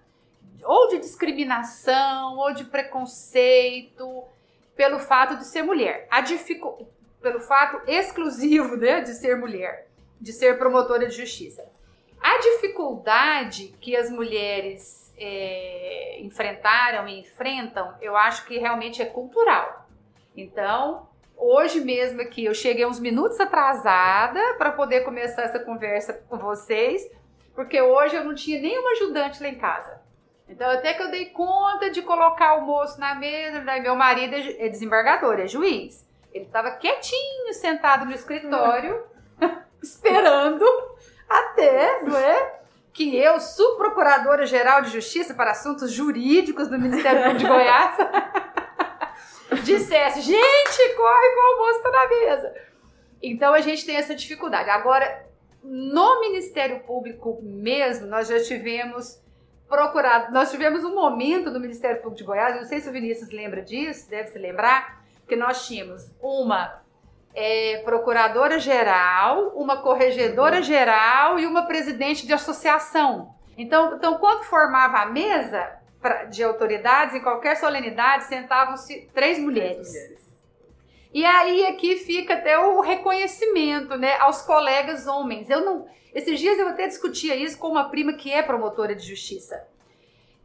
ou 0.63 0.89
de 0.89 0.99
discriminação 0.99 2.37
ou 2.37 2.53
de 2.53 2.65
preconceito 2.65 4.23
pelo 4.75 4.99
fato 4.99 5.35
de 5.37 5.45
ser 5.47 5.63
mulher. 5.63 6.07
A 6.11 6.21
dificu... 6.21 6.87
pelo 7.19 7.39
fato 7.39 7.81
exclusivo 7.89 8.77
né, 8.77 9.01
de 9.01 9.15
ser 9.15 9.35
mulher, 9.35 9.87
de 10.21 10.31
ser 10.31 10.59
promotora 10.59 11.07
de 11.07 11.15
justiça. 11.15 11.67
A 12.21 12.37
dificuldade 12.37 13.73
que 13.81 13.95
as 13.95 14.11
mulheres 14.11 15.11
é, 15.17 16.19
enfrentaram 16.21 17.07
e 17.07 17.21
enfrentam, 17.21 17.91
eu 17.99 18.15
acho 18.15 18.45
que 18.45 18.59
realmente 18.59 19.01
é 19.01 19.05
cultural. 19.05 19.89
Então, 20.37 21.11
hoje 21.43 21.81
mesmo 21.81 22.21
aqui, 22.21 22.45
eu 22.45 22.53
cheguei 22.53 22.85
uns 22.85 22.99
minutos 22.99 23.39
atrasada 23.39 24.39
para 24.57 24.71
poder 24.71 25.01
começar 25.01 25.43
essa 25.43 25.59
conversa 25.59 26.13
com 26.29 26.37
vocês, 26.37 27.09
porque 27.53 27.81
hoje 27.81 28.15
eu 28.15 28.23
não 28.23 28.33
tinha 28.33 28.59
nenhuma 28.59 28.91
ajudante 28.91 29.41
lá 29.43 29.49
em 29.49 29.55
casa. 29.55 30.01
Então, 30.47 30.69
até 30.69 30.93
que 30.93 31.01
eu 31.01 31.11
dei 31.11 31.25
conta 31.27 31.89
de 31.89 32.01
colocar 32.01 32.53
o 32.53 32.59
almoço 32.59 32.99
na 32.99 33.15
mesa, 33.15 33.61
daí 33.61 33.81
meu 33.81 33.95
marido 33.95 34.35
é, 34.35 34.65
é 34.65 34.69
desembargador, 34.69 35.39
é 35.39 35.47
juiz. 35.47 36.07
Ele 36.31 36.45
estava 36.45 36.71
quietinho, 36.71 37.53
sentado 37.53 38.05
no 38.05 38.11
escritório, 38.11 39.03
esperando 39.81 40.65
até, 41.29 42.01
não 42.03 42.17
é? 42.17 42.59
Que 42.91 43.15
eu, 43.17 43.39
subprocuradora-geral 43.39 44.81
de 44.83 44.89
Justiça 44.89 45.33
para 45.33 45.51
Assuntos 45.51 45.91
Jurídicos 45.91 46.67
do 46.67 46.77
Ministério 46.77 47.23
Público 47.23 47.39
de 47.39 47.47
Goiás, 47.47 47.97
dissesse: 49.63 50.21
gente, 50.21 50.95
corre 50.95 51.29
que 51.29 51.39
o 51.39 51.45
almoço 51.53 51.77
está 51.77 51.91
na 51.91 52.07
mesa. 52.07 52.53
Então 53.21 53.53
a 53.53 53.61
gente 53.61 53.85
tem 53.85 53.95
essa 53.95 54.15
dificuldade. 54.15 54.69
Agora, 54.69 55.25
no 55.63 56.19
Ministério 56.19 56.81
Público 56.81 57.39
mesmo, 57.41 58.07
nós 58.07 58.27
já 58.27 58.41
tivemos 58.43 59.21
procurado. 59.67 60.33
Nós 60.33 60.51
tivemos 60.51 60.83
um 60.83 60.93
momento 60.93 61.49
no 61.49 61.59
Ministério 61.59 61.97
Público 61.97 62.17
de 62.17 62.23
Goiás, 62.23 62.55
não 62.55 62.65
sei 62.65 62.79
se 62.79 62.89
o 62.89 62.91
Vinícius 62.91 63.31
lembra 63.31 63.61
disso, 63.61 64.09
deve 64.09 64.29
se 64.29 64.37
lembrar, 64.37 65.03
que 65.27 65.35
nós 65.35 65.65
tínhamos 65.65 66.11
uma 66.21 66.81
é, 67.33 67.81
procuradora-geral, 67.83 69.53
uma 69.55 69.77
corregedora-geral 69.77 71.39
e 71.39 71.45
uma 71.45 71.65
presidente 71.65 72.27
de 72.27 72.33
associação. 72.33 73.33
Então, 73.57 73.95
então, 73.95 74.17
quando 74.17 74.43
formava 74.43 74.97
a 74.99 75.05
mesa 75.05 75.71
de 76.29 76.43
autoridades, 76.43 77.15
em 77.15 77.21
qualquer 77.21 77.55
solenidade, 77.57 78.25
sentavam-se 78.25 79.09
três 79.13 79.39
mulheres. 79.39 79.89
três 79.89 79.93
mulheres. 79.93 80.23
E 81.13 81.23
aí 81.25 81.67
aqui 81.67 81.97
fica 81.97 82.33
até 82.33 82.57
o 82.57 82.81
reconhecimento, 82.81 83.95
né, 83.97 84.17
aos 84.17 84.41
colegas 84.41 85.05
homens. 85.05 85.49
Eu 85.49 85.61
não, 85.63 85.87
esses 86.13 86.39
dias 86.39 86.57
eu 86.57 86.67
até 86.67 86.87
discutia 86.87 87.35
isso 87.35 87.57
com 87.59 87.67
uma 87.67 87.89
prima 87.89 88.13
que 88.13 88.31
é 88.31 88.41
promotora 88.41 88.95
de 88.95 89.07
justiça. 89.07 89.67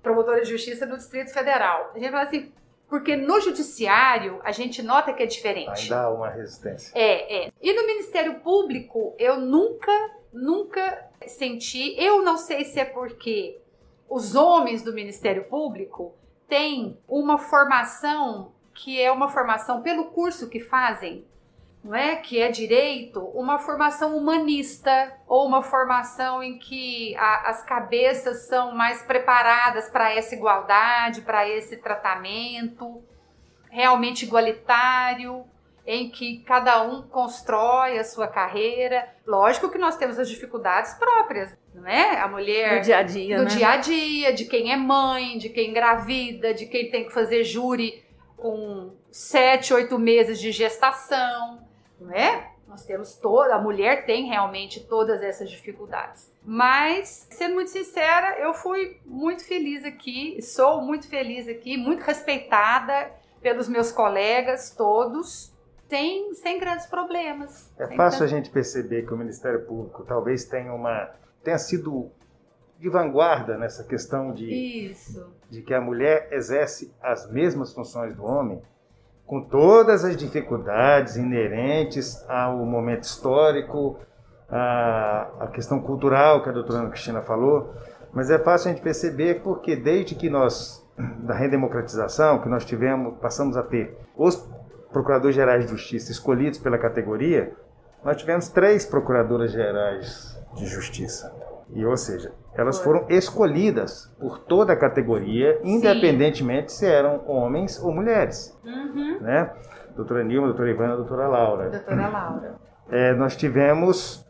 Promotora 0.03 0.42
de 0.42 0.51
justiça 0.51 0.85
no 0.85 0.97
Distrito 0.97 1.33
Federal. 1.33 1.92
A 1.94 1.99
gente 1.99 2.11
fala 2.11 2.25
assim, 2.25 2.53
porque 2.87 3.16
no 3.16 3.40
judiciário 3.40 4.40
a 4.44 4.53
gente 4.53 4.83
nota 4.83 5.12
que 5.12 5.23
é 5.23 5.27
diferente. 5.27 5.83
Ainda 5.85 6.03
há 6.03 6.11
uma 6.11 6.29
resistência. 6.29 6.92
É, 6.94 7.47
é. 7.47 7.53
E 7.62 7.73
no 7.73 7.87
Ministério 7.87 8.40
Público 8.40 9.14
eu 9.18 9.40
nunca, 9.40 9.92
nunca 10.33 11.07
senti, 11.27 11.94
eu 11.99 12.23
não 12.23 12.37
sei 12.37 12.64
se 12.64 12.79
é 12.79 12.85
porque 12.85 13.59
os 14.09 14.35
homens 14.35 14.83
do 14.83 14.92
Ministério 14.92 15.44
Público 15.44 16.14
têm 16.49 16.99
uma 17.07 17.38
formação 17.38 18.53
que 18.75 19.01
é 19.01 19.11
uma 19.11 19.29
formação 19.29 19.83
pelo 19.83 20.07
curso 20.07 20.49
que 20.49 20.61
fazem, 20.61 21.27
não 21.83 21.97
é? 21.97 22.14
Que 22.14 22.40
é 22.40 22.49
direito, 22.49 23.21
uma 23.21 23.59
formação 23.59 24.16
humanista 24.16 25.13
ou 25.27 25.46
uma 25.46 25.63
formação 25.63 26.42
em 26.42 26.59
que 26.59 27.17
a, 27.17 27.50
as 27.50 27.63
cabeças 27.65 28.46
são 28.46 28.75
mais 28.75 29.02
preparadas 29.02 29.88
para 29.88 30.15
essa 30.15 30.35
igualdade, 30.35 31.23
para 31.23 31.48
esse 31.48 31.77
tratamento 31.79 33.02
realmente 33.69 34.25
igualitário, 34.25 35.44
em 35.85 36.11
que 36.11 36.40
cada 36.40 36.83
um 36.83 37.02
constrói 37.02 37.98
a 37.98 38.04
sua 38.04 38.29
carreira. 38.29 39.09
Lógico 39.27 39.71
que 39.71 39.79
nós 39.79 39.96
temos 39.96 40.19
as 40.19 40.29
dificuldades 40.29 40.94
próprias, 40.94 41.56
não 41.79 41.88
é? 41.88 42.20
A 42.20 42.29
mulher 42.29 42.81
do 42.81 42.85
dia 42.85 42.98
a 42.98 43.02
dia, 43.02 43.37
do 43.37 43.44
né? 43.44 43.50
dia 43.50 43.68
a 43.68 43.76
dia, 43.76 44.33
de 44.33 44.44
quem 44.44 44.72
é 44.72 44.76
mãe, 44.76 45.38
de 45.38 45.48
quem 45.48 45.70
engravida, 45.70 46.52
de 46.52 46.66
quem 46.66 46.90
tem 46.90 47.06
que 47.06 47.12
fazer 47.12 47.44
júri 47.44 48.04
com 48.37 48.92
sete, 49.10 49.72
oito 49.74 49.98
meses 49.98 50.40
de 50.40 50.52
gestação, 50.52 51.60
não 52.00 52.12
é? 52.12 52.52
Nós 52.66 52.85
temos 52.85 53.14
toda, 53.14 53.54
a 53.54 53.58
mulher 53.60 54.04
tem 54.04 54.26
realmente 54.26 54.81
todas 54.81 55.22
essas 55.22 55.50
dificuldades. 55.50 56.31
Mas, 56.44 57.26
sendo 57.31 57.54
muito 57.54 57.70
sincera, 57.70 58.38
eu 58.38 58.52
fui 58.52 59.00
muito 59.06 59.44
feliz 59.44 59.85
aqui, 59.85 60.40
sou 60.42 60.83
muito 60.83 61.08
feliz 61.08 61.48
aqui, 61.48 61.76
muito 61.76 62.02
respeitada 62.02 63.10
pelos 63.40 63.68
meus 63.68 63.90
colegas 63.90 64.70
todos, 64.70 65.52
sem, 65.88 66.35
sem 66.35 66.60
grandes 66.60 66.87
problemas. 66.87 67.72
É 67.79 67.87
fácil 67.96 68.24
a 68.24 68.26
gente 68.26 68.50
perceber 68.50 69.06
que 69.06 69.14
o 69.14 69.16
Ministério 69.16 69.64
Público 69.64 70.04
talvez 70.04 70.44
tenha 70.44 70.72
uma 70.72 71.10
tenha 71.42 71.58
sido 71.58 72.10
de 72.78 72.88
vanguarda 72.88 73.58
nessa 73.58 73.82
questão 73.84 74.32
de, 74.32 74.46
Isso. 74.90 75.26
de 75.50 75.62
que 75.62 75.74
a 75.74 75.80
mulher 75.80 76.28
exerce 76.30 76.92
as 77.02 77.28
mesmas 77.30 77.72
funções 77.72 78.14
do 78.14 78.24
homem, 78.24 78.62
com 79.26 79.42
todas 79.42 80.04
as 80.04 80.16
dificuldades 80.16 81.16
inerentes 81.16 82.24
ao 82.28 82.64
momento 82.64 83.02
histórico, 83.02 83.98
à, 84.48 85.28
à 85.40 85.46
questão 85.48 85.80
cultural 85.80 86.42
que 86.42 86.48
a 86.48 86.52
doutora 86.52 86.80
Ana 86.80 86.90
Cristina 86.90 87.20
falou, 87.20 87.74
mas 88.12 88.30
é 88.30 88.38
fácil 88.38 88.70
a 88.70 88.74
gente 88.74 88.82
perceber 88.82 89.42
porque 89.42 89.76
desde 89.76 90.14
que 90.14 90.30
nós, 90.30 90.86
da 90.96 91.34
redemocratização, 91.34 92.40
que 92.40 92.48
nós 92.48 92.64
tivemos, 92.64 93.18
passamos 93.18 93.56
a 93.56 93.62
ter 93.62 93.98
os 94.16 94.36
procuradores 94.92 95.34
gerais 95.34 95.64
de 95.64 95.70
justiça 95.72 96.10
escolhidos 96.10 96.58
pela 96.58 96.78
categoria, 96.78 97.52
nós 98.02 98.16
tivemos 98.16 98.48
três 98.48 98.86
procuradoras 98.86 99.50
gerais 99.50 100.37
de 100.59 100.67
justiça. 100.67 101.33
E, 101.71 101.85
ou 101.85 101.96
seja, 101.96 102.33
elas 102.54 102.79
foram 102.79 103.06
escolhidas 103.09 104.11
por 104.19 104.38
toda 104.38 104.73
a 104.73 104.77
categoria, 104.77 105.61
independentemente 105.63 106.73
se 106.73 106.87
eram 106.87 107.23
homens 107.27 107.83
ou 107.83 107.92
mulheres. 107.92 108.59
Uhum. 108.65 109.21
Né? 109.21 109.52
Doutora 109.94 110.25
Nilma, 110.25 110.48
doutora 110.48 110.71
Ivana, 110.71 110.96
doutora 110.96 111.29
Laura. 111.29 111.71
Doutora 111.71 112.09
Laura. 112.09 112.54
É, 112.90 113.13
nós 113.15 113.37
tivemos 113.37 114.27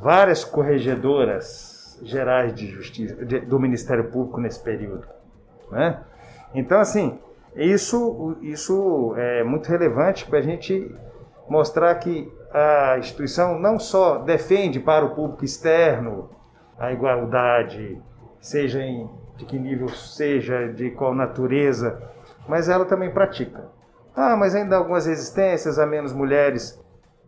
várias 0.00 0.44
corregedoras 0.44 1.98
gerais 2.02 2.54
de 2.54 2.66
justiça 2.66 3.24
de, 3.24 3.40
do 3.40 3.58
Ministério 3.58 4.10
Público 4.10 4.40
nesse 4.40 4.62
período. 4.62 5.06
Né? 5.70 6.00
Então, 6.54 6.78
assim, 6.78 7.18
isso, 7.56 8.36
isso 8.42 9.14
é 9.16 9.42
muito 9.42 9.68
relevante 9.68 10.26
para 10.26 10.38
a 10.38 10.42
gente 10.42 10.94
mostrar 11.48 11.94
que 11.96 12.30
a 12.52 12.96
instituição 12.98 13.58
não 13.58 13.78
só 13.78 14.18
defende 14.18 14.80
para 14.80 15.04
o 15.04 15.14
público 15.14 15.44
externo 15.44 16.30
a 16.78 16.92
igualdade, 16.92 18.00
seja 18.40 18.80
em 18.80 19.08
de 19.36 19.44
que 19.44 19.58
nível 19.58 19.88
seja, 19.88 20.68
de 20.72 20.90
qual 20.90 21.14
natureza, 21.14 22.02
mas 22.48 22.68
ela 22.68 22.84
também 22.84 23.10
pratica. 23.10 23.68
Ah, 24.14 24.34
mas 24.36 24.54
ainda 24.54 24.76
há 24.76 24.78
algumas 24.78 25.06
resistências, 25.06 25.78
há 25.78 25.86
menos 25.86 26.12
mulheres. 26.12 26.82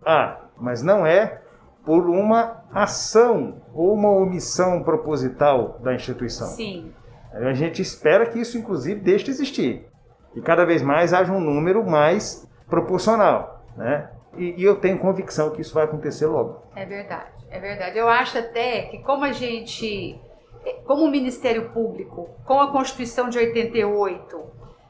Ah, 0.04 0.38
mas 0.56 0.82
não 0.82 1.06
é 1.06 1.42
por 1.84 2.08
uma 2.08 2.64
ação 2.72 3.60
ou 3.74 3.92
uma 3.92 4.10
omissão 4.10 4.82
proposital 4.82 5.78
da 5.82 5.94
instituição. 5.94 6.48
Sim. 6.48 6.92
A 7.32 7.52
gente 7.52 7.82
espera 7.82 8.26
que 8.26 8.38
isso, 8.38 8.56
inclusive, 8.56 9.00
deixe 9.00 9.26
de 9.26 9.30
existir. 9.30 9.86
E 10.34 10.40
cada 10.40 10.64
vez 10.64 10.82
mais 10.82 11.12
haja 11.12 11.32
um 11.32 11.40
número 11.40 11.84
mais 11.84 12.48
proporcional. 12.68 13.62
Né? 13.76 14.08
E, 14.38 14.54
e 14.56 14.64
eu 14.64 14.76
tenho 14.76 14.98
convicção 14.98 15.50
que 15.50 15.60
isso 15.60 15.74
vai 15.74 15.84
acontecer 15.84 16.26
logo. 16.26 16.62
É 16.74 16.84
verdade, 16.84 17.32
é 17.50 17.58
verdade. 17.58 17.98
Eu 17.98 18.08
acho 18.08 18.38
até 18.38 18.82
que 18.82 18.98
como 18.98 19.24
a 19.24 19.32
gente, 19.32 20.20
como 20.86 21.04
o 21.04 21.10
Ministério 21.10 21.70
Público, 21.70 22.30
com 22.44 22.60
a 22.60 22.70
Constituição 22.70 23.28
de 23.28 23.38
88, 23.38 24.40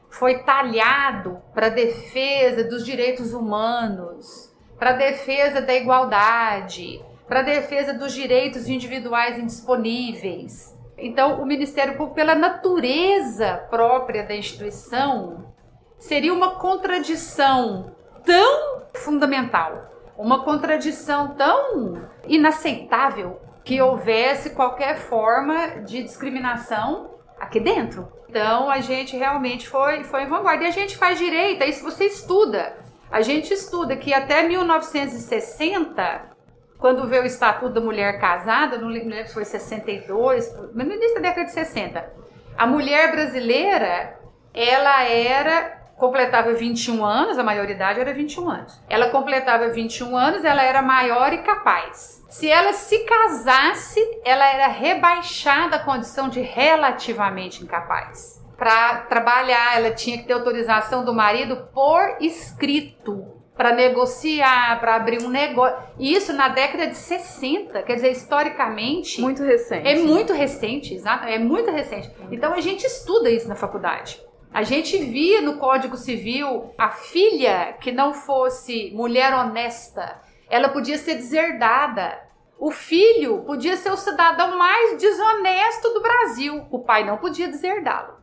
foi 0.09 0.39
talhado 0.39 1.41
para 1.53 1.67
a 1.67 1.69
defesa 1.69 2.63
dos 2.63 2.85
direitos 2.85 3.33
humanos, 3.33 4.55
para 4.77 4.91
a 4.91 4.97
defesa 4.97 5.61
da 5.61 5.73
igualdade, 5.73 7.03
para 7.27 7.41
a 7.41 7.43
defesa 7.43 7.93
dos 7.93 8.13
direitos 8.13 8.67
individuais 8.67 9.37
indisponíveis. 9.37 10.75
Então, 10.97 11.41
o 11.41 11.45
Ministério 11.45 11.93
Público, 11.93 12.15
pela 12.15 12.35
natureza 12.35 13.65
própria 13.69 14.23
da 14.23 14.35
instituição, 14.35 15.53
seria 15.97 16.33
uma 16.33 16.55
contradição 16.55 17.95
tão 18.25 18.78
fundamental, 18.99 19.89
uma 20.17 20.43
contradição 20.43 21.35
tão 21.35 22.01
inaceitável 22.27 23.39
que 23.63 23.81
houvesse 23.81 24.51
qualquer 24.51 24.97
forma 24.97 25.81
de 25.81 26.03
discriminação 26.03 27.11
aqui 27.39 27.59
dentro. 27.59 28.07
Então 28.27 28.69
a 28.69 28.79
gente 28.79 29.15
realmente 29.15 29.67
foi, 29.67 30.03
foi 30.03 30.23
em 30.23 30.27
vanguarda. 30.27 30.63
E 30.63 30.67
a 30.67 30.71
gente 30.71 30.97
faz 30.97 31.17
direito, 31.17 31.63
isso 31.63 31.83
você 31.83 32.05
estuda. 32.05 32.77
A 33.11 33.21
gente 33.21 33.53
estuda 33.53 33.95
que 33.95 34.13
até 34.13 34.47
1960, 34.47 36.29
quando 36.77 37.07
veio 37.07 37.23
o 37.23 37.25
Estatuto 37.25 37.73
da 37.73 37.81
Mulher 37.81 38.19
Casada, 38.19 38.77
não 38.77 38.87
lembro 38.87 39.15
se 39.27 39.33
foi 39.33 39.45
62, 39.45 40.53
mas 40.75 40.87
no 40.87 40.93
início 40.93 41.15
da 41.15 41.21
década 41.21 41.45
de 41.45 41.51
60, 41.51 42.13
a 42.55 42.67
mulher 42.67 43.11
brasileira, 43.11 44.19
ela 44.53 45.03
era 45.03 45.78
completava 45.99 46.53
21 46.53 47.05
anos, 47.05 47.37
a 47.37 47.43
maioridade 47.43 47.99
era 47.99 48.13
21 48.13 48.49
anos. 48.49 48.81
Ela 48.89 49.09
completava 49.09 49.67
21 49.67 50.15
anos, 50.17 50.43
ela 50.45 50.63
era 50.63 50.81
maior 50.81 51.33
e 51.33 51.39
capaz. 51.39 52.25
Se 52.29 52.49
ela 52.49 52.73
se 52.73 52.99
casasse, 52.99 53.99
ela 54.23 54.45
era 54.45 54.67
rebaixada 54.67 55.75
à 55.75 55.79
condição 55.79 56.29
de 56.29 56.39
relativamente 56.39 57.61
incapaz. 57.63 58.39
Para 58.57 59.01
trabalhar, 59.09 59.77
ela 59.77 59.91
tinha 59.91 60.17
que 60.17 60.23
ter 60.23 60.33
autorização 60.33 61.03
do 61.03 61.13
marido 61.13 61.67
por 61.73 62.17
escrito 62.19 63.35
para 63.55 63.73
negociar, 63.73 64.79
para 64.79 64.95
abrir 64.95 65.21
um 65.21 65.29
negócio. 65.29 65.77
Isso 65.99 66.31
na 66.31 66.47
década 66.47 66.87
de 66.87 66.95
60, 66.95 67.83
quer 67.83 67.95
dizer, 67.95 68.11
historicamente. 68.11 69.19
Muito 69.19 69.43
recente. 69.43 69.85
É 69.85 69.95
muito 69.95 70.31
recente, 70.31 70.93
exato, 70.93 71.25
é 71.25 71.37
muito 71.37 71.69
recente. 71.69 72.09
Então 72.31 72.53
a 72.53 72.61
gente 72.61 72.85
estuda 72.85 73.29
isso 73.29 73.49
na 73.49 73.55
faculdade. 73.55 74.28
A 74.51 74.63
gente 74.63 74.97
via 74.97 75.41
no 75.41 75.57
Código 75.57 75.95
Civil 75.95 76.73
a 76.77 76.89
filha 76.89 77.73
que 77.79 77.91
não 77.91 78.13
fosse 78.13 78.91
mulher 78.93 79.33
honesta, 79.33 80.19
ela 80.49 80.69
podia 80.69 80.97
ser 80.97 81.15
deserdada. 81.15 82.19
O 82.57 82.71
filho 82.71 83.43
podia 83.45 83.77
ser 83.77 83.91
o 83.91 83.97
cidadão 83.97 84.57
mais 84.57 84.97
desonesto 84.97 85.93
do 85.93 86.01
Brasil. 86.01 86.65
O 86.71 86.79
pai 86.79 87.05
não 87.05 87.17
podia 87.17 87.47
deserdá-lo. 87.47 88.15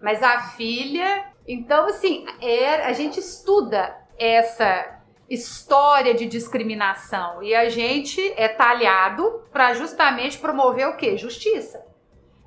Mas 0.00 0.22
a 0.22 0.40
filha. 0.40 1.26
Então, 1.46 1.86
assim, 1.86 2.24
é, 2.40 2.84
a 2.84 2.92
gente 2.92 3.18
estuda 3.18 3.94
essa 4.18 4.98
história 5.28 6.14
de 6.14 6.26
discriminação 6.26 7.42
e 7.42 7.54
a 7.54 7.68
gente 7.68 8.20
é 8.36 8.48
talhado 8.48 9.42
para 9.52 9.74
justamente 9.74 10.38
promover 10.38 10.88
o 10.88 10.96
quê? 10.96 11.16
Justiça. 11.16 11.84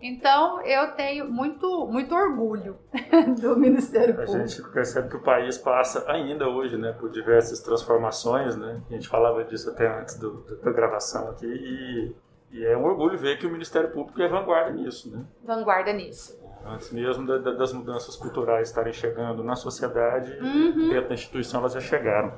Então, 0.01 0.61
eu 0.61 0.91
tenho 0.93 1.31
muito, 1.31 1.87
muito 1.87 2.15
orgulho 2.15 2.77
do 3.39 3.55
Ministério 3.55 4.15
Público. 4.15 4.35
A 4.35 4.45
gente 4.45 4.69
percebe 4.71 5.09
que 5.09 5.15
o 5.17 5.21
país 5.21 5.57
passa 5.57 6.03
ainda 6.11 6.49
hoje, 6.49 6.77
né, 6.77 6.91
por 6.93 7.09
diversas 7.11 7.59
transformações, 7.59 8.55
né? 8.55 8.81
A 8.89 8.93
gente 8.93 9.07
falava 9.07 9.43
disso 9.43 9.69
até 9.69 9.87
antes 9.87 10.17
do, 10.17 10.43
da 10.63 10.71
gravação 10.71 11.29
aqui 11.29 11.45
e, 11.45 12.15
e, 12.51 12.65
é 12.65 12.75
um 12.75 12.83
orgulho 12.83 13.17
ver 13.17 13.37
que 13.37 13.45
o 13.45 13.51
Ministério 13.51 13.91
Público 13.91 14.21
é 14.21 14.27
vanguarda 14.27 14.71
nisso, 14.71 15.11
né? 15.11 15.23
Vanguarda 15.43 15.93
nisso. 15.93 16.39
Antes 16.65 16.91
mesmo 16.91 17.25
da, 17.25 17.37
da, 17.37 17.51
das 17.53 17.73
mudanças 17.73 18.15
culturais 18.15 18.69
estarem 18.69 18.93
chegando 18.93 19.43
na 19.43 19.55
sociedade, 19.55 20.31
Uhum. 20.39 20.89
dentro 20.89 21.09
da 21.09 21.13
instituição 21.13 21.59
elas 21.59 21.73
já 21.73 21.79
chegaram. 21.79 22.33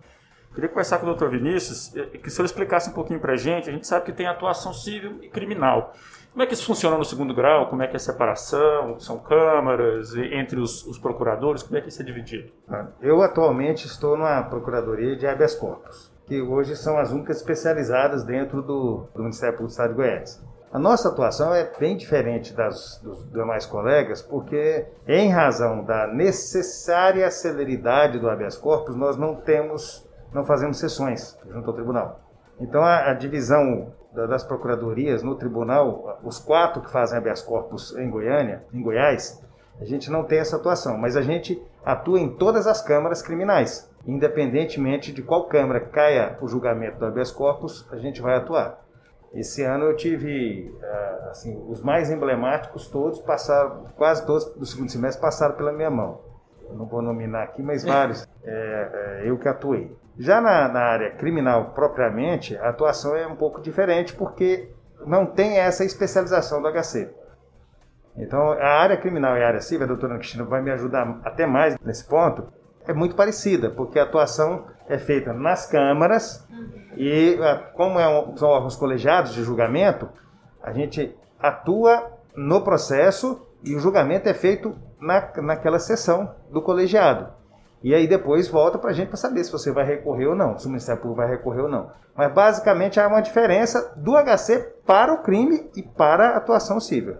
Queria 0.53 0.69
conversar 0.69 0.99
com 0.99 1.07
o 1.07 1.15
Dr. 1.15 1.29
Vinícius, 1.29 1.95
eh, 1.95 2.05
que 2.19 2.29
se 2.29 2.39
ele 2.39 2.45
explicasse 2.45 2.89
um 2.89 2.93
pouquinho 2.93 3.19
pra 3.19 3.35
gente, 3.35 3.69
a 3.69 3.73
gente 3.73 3.87
sabe 3.87 4.05
que 4.05 4.13
tem 4.13 4.27
atuação 4.27 4.71
civil 4.71 5.17
e 5.23 5.27
criminal. 5.27 5.93
Como 6.33 6.41
é 6.41 6.47
que 6.47 6.55
isso 6.55 6.65
funciona 6.65 6.97
no 6.97 7.05
segundo 7.05 7.31
grau? 7.31 7.69
Como 7.69 7.83
é 7.83 7.87
que 7.87 7.93
é 7.93 7.97
a 7.97 7.99
separação? 7.99 8.99
São 8.99 9.19
câmaras 9.19 10.15
entre 10.15 10.59
os, 10.59 10.83
os 10.87 10.97
procuradores? 10.97 11.61
Como 11.61 11.77
é 11.77 11.81
que 11.81 11.89
isso 11.89 12.01
é 12.01 12.05
dividido? 12.05 12.51
Eu 12.99 13.21
atualmente 13.21 13.85
estou 13.85 14.17
na 14.17 14.41
Procuradoria 14.41 15.15
de 15.15 15.27
Habeas 15.27 15.53
Corpus, 15.53 16.11
que 16.25 16.41
hoje 16.41 16.75
são 16.75 16.97
as 16.97 17.11
únicas 17.11 17.37
especializadas 17.37 18.23
dentro 18.23 18.63
do, 18.63 19.07
do 19.13 19.21
Ministério 19.21 19.55
Público 19.55 19.67
do 19.67 19.73
Estado 19.73 19.89
de 19.89 19.95
Goiás. 19.95 20.43
A 20.71 20.79
nossa 20.79 21.09
atuação 21.09 21.53
é 21.53 21.71
bem 21.79 21.95
diferente 21.95 22.51
das 22.51 22.99
dos 23.03 23.29
demais 23.31 23.67
colegas, 23.67 24.23
porque 24.23 24.87
em 25.07 25.29
razão 25.29 25.83
da 25.83 26.07
necessária 26.07 27.29
celeridade 27.29 28.17
do 28.17 28.27
habeas 28.27 28.57
corpus, 28.57 28.95
nós 28.95 29.17
não 29.17 29.35
temos, 29.35 30.09
não 30.33 30.43
fazemos 30.43 30.79
sessões 30.79 31.37
junto 31.47 31.69
ao 31.69 31.75
tribunal. 31.75 32.21
Então 32.59 32.81
a, 32.81 33.11
a 33.11 33.13
divisão 33.13 33.93
das 34.13 34.43
procuradorias 34.43 35.23
no 35.23 35.35
tribunal, 35.35 36.19
os 36.23 36.39
quatro 36.39 36.81
que 36.81 36.91
fazem 36.91 37.17
habeas 37.17 37.41
corpus 37.41 37.95
em 37.97 38.09
Goiânia, 38.09 38.63
em 38.73 38.81
Goiás, 38.81 39.43
a 39.79 39.85
gente 39.85 40.11
não 40.11 40.23
tem 40.23 40.39
essa 40.39 40.55
atuação, 40.55 40.97
mas 40.97 41.17
a 41.17 41.21
gente 41.21 41.61
atua 41.83 42.19
em 42.19 42.29
todas 42.29 42.67
as 42.67 42.81
câmaras 42.81 43.21
criminais. 43.21 43.91
Independentemente 44.05 45.11
de 45.11 45.21
qual 45.21 45.47
câmara 45.47 45.79
caia 45.79 46.37
o 46.41 46.47
julgamento 46.47 46.99
do 46.99 47.05
habeas 47.05 47.31
corpus, 47.31 47.87
a 47.91 47.97
gente 47.97 48.21
vai 48.21 48.35
atuar. 48.35 48.83
Esse 49.33 49.63
ano 49.63 49.85
eu 49.85 49.95
tive, 49.95 50.71
ah, 50.83 51.29
assim, 51.31 51.59
os 51.67 51.81
mais 51.81 52.11
emblemáticos 52.11 52.87
todos 52.87 53.19
passaram, 53.19 53.87
quase 53.97 54.25
todos 54.25 54.45
do 54.53 54.65
segundo 54.65 54.91
semestre 54.91 55.21
passaram 55.21 55.55
pela 55.55 55.71
minha 55.71 55.89
mão. 55.89 56.21
não 56.71 56.85
vou 56.85 57.01
nominar 57.01 57.43
aqui, 57.43 57.63
mas 57.63 57.83
vários, 57.85 58.27
é, 58.43 59.21
é, 59.23 59.29
eu 59.29 59.37
que 59.39 59.47
atuei. 59.47 59.95
Já 60.17 60.39
na, 60.39 60.67
na, 60.67 60.79
área 60.79 61.11
criminal 61.11 61.71
propriamente, 61.73 62.55
a 62.57 62.69
atuação 62.69 63.15
é 63.15 63.25
um 63.25 63.35
pouco 63.35 63.61
diferente 63.61 64.13
porque 64.13 64.69
não 65.05 65.25
tem 65.25 65.57
essa 65.57 65.83
especialização 65.83 66.61
do 66.61 66.71
HC. 66.71 67.09
Então, 68.15 68.51
a 68.51 68.81
área 68.81 68.97
criminal 68.97 69.35
e 69.37 69.43
a 69.43 69.47
área 69.47 69.61
civil, 69.61 69.85
a 69.85 69.87
doutora 69.87 70.17
Cristina 70.17 70.43
vai 70.43 70.61
me 70.61 70.71
ajudar 70.71 71.19
até 71.23 71.47
mais 71.47 71.75
nesse 71.83 72.05
ponto, 72.05 72.47
é 72.87 72.93
muito 72.93 73.15
parecida, 73.15 73.69
porque 73.69 73.97
a 73.97 74.03
atuação 74.03 74.65
é 74.87 74.97
feita 74.97 75.33
nas 75.33 75.65
câmaras 75.65 76.47
e, 76.95 77.37
como 77.73 77.99
é 77.99 78.07
um, 78.07 78.37
são 78.37 78.49
órgãos 78.49 78.75
colegiados 78.75 79.33
de 79.33 79.43
julgamento, 79.43 80.09
a 80.61 80.71
gente 80.71 81.15
atua 81.39 82.11
no 82.35 82.61
processo 82.61 83.47
e 83.63 83.75
o 83.75 83.79
julgamento 83.79 84.29
é 84.29 84.33
feito 84.33 84.75
na, 84.99 85.31
naquela 85.41 85.79
sessão 85.79 86.35
do 86.51 86.61
colegiado. 86.61 87.42
E 87.83 87.93
aí 87.93 88.07
depois 88.07 88.47
volta 88.47 88.77
para 88.77 88.91
a 88.91 88.93
gente 88.93 89.09
para 89.09 89.17
saber 89.17 89.43
se 89.43 89.51
você 89.51 89.69
vai 89.69 89.83
recorrer 89.83 90.27
ou 90.27 90.35
não, 90.35 90.57
se 90.57 90.65
o 90.65 90.69
Ministério 90.69 91.01
Público 91.01 91.21
vai 91.21 91.29
recorrer 91.29 91.63
ou 91.63 91.69
não. 91.69 91.91
Mas 92.15 92.31
basicamente 92.31 92.97
há 92.97 93.07
uma 93.07 93.21
diferença 93.21 93.93
do 93.97 94.13
HC 94.13 94.75
para 94.85 95.13
o 95.13 95.21
crime 95.21 95.69
e 95.75 95.83
para 95.83 96.29
a 96.29 96.37
atuação 96.37 96.79
civil. 96.79 97.17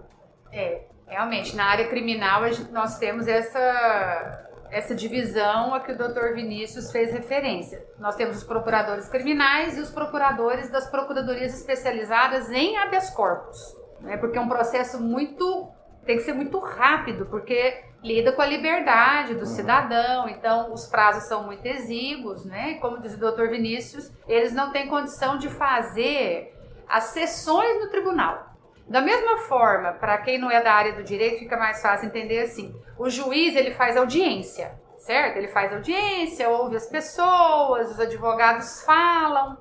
É, 0.50 0.82
realmente, 1.06 1.54
na 1.54 1.66
área 1.66 1.86
criminal 1.88 2.42
nós 2.72 2.96
temos 2.96 3.28
essa, 3.28 4.48
essa 4.70 4.94
divisão 4.94 5.74
a 5.74 5.80
que 5.80 5.92
o 5.92 5.98
doutor 5.98 6.32
Vinícius 6.32 6.90
fez 6.90 7.12
referência. 7.12 7.84
Nós 7.98 8.16
temos 8.16 8.38
os 8.38 8.44
procuradores 8.44 9.06
criminais 9.08 9.76
e 9.76 9.82
os 9.82 9.90
procuradores 9.90 10.70
das 10.70 10.88
procuradorias 10.88 11.52
especializadas 11.52 12.50
em 12.50 12.78
habeas 12.78 13.10
corpus. 13.10 13.76
Né? 14.00 14.16
Porque 14.16 14.38
é 14.38 14.40
um 14.40 14.48
processo 14.48 14.98
muito 14.98 15.68
tem 16.04 16.16
que 16.18 16.22
ser 16.22 16.34
muito 16.34 16.58
rápido, 16.58 17.26
porque 17.26 17.82
lida 18.04 18.32
com 18.32 18.42
a 18.42 18.46
liberdade 18.46 19.32
do 19.32 19.40
uhum. 19.40 19.46
cidadão, 19.46 20.28
então 20.28 20.74
os 20.74 20.86
prazos 20.86 21.26
são 21.26 21.44
muito 21.44 21.64
exíguos, 21.64 22.44
né? 22.44 22.74
Como 22.74 23.00
diz 23.00 23.14
o 23.14 23.18
doutor 23.18 23.48
Vinícius, 23.48 24.12
eles 24.28 24.52
não 24.52 24.70
têm 24.70 24.88
condição 24.88 25.38
de 25.38 25.48
fazer 25.48 26.54
as 26.86 27.04
sessões 27.04 27.80
no 27.80 27.88
tribunal. 27.88 28.52
Da 28.86 29.00
mesma 29.00 29.38
forma, 29.48 29.92
para 29.92 30.18
quem 30.18 30.38
não 30.38 30.50
é 30.50 30.62
da 30.62 30.74
área 30.74 30.92
do 30.92 31.02
direito, 31.02 31.38
fica 31.38 31.56
mais 31.56 31.80
fácil 31.80 32.08
entender 32.08 32.40
assim: 32.40 32.74
o 32.98 33.08
juiz 33.08 33.56
ele 33.56 33.70
faz 33.70 33.96
audiência, 33.96 34.78
certo? 34.98 35.38
Ele 35.38 35.48
faz 35.48 35.72
audiência, 35.72 36.50
ouve 36.50 36.76
as 36.76 36.86
pessoas, 36.86 37.90
os 37.90 37.98
advogados 37.98 38.84
falam. 38.84 39.56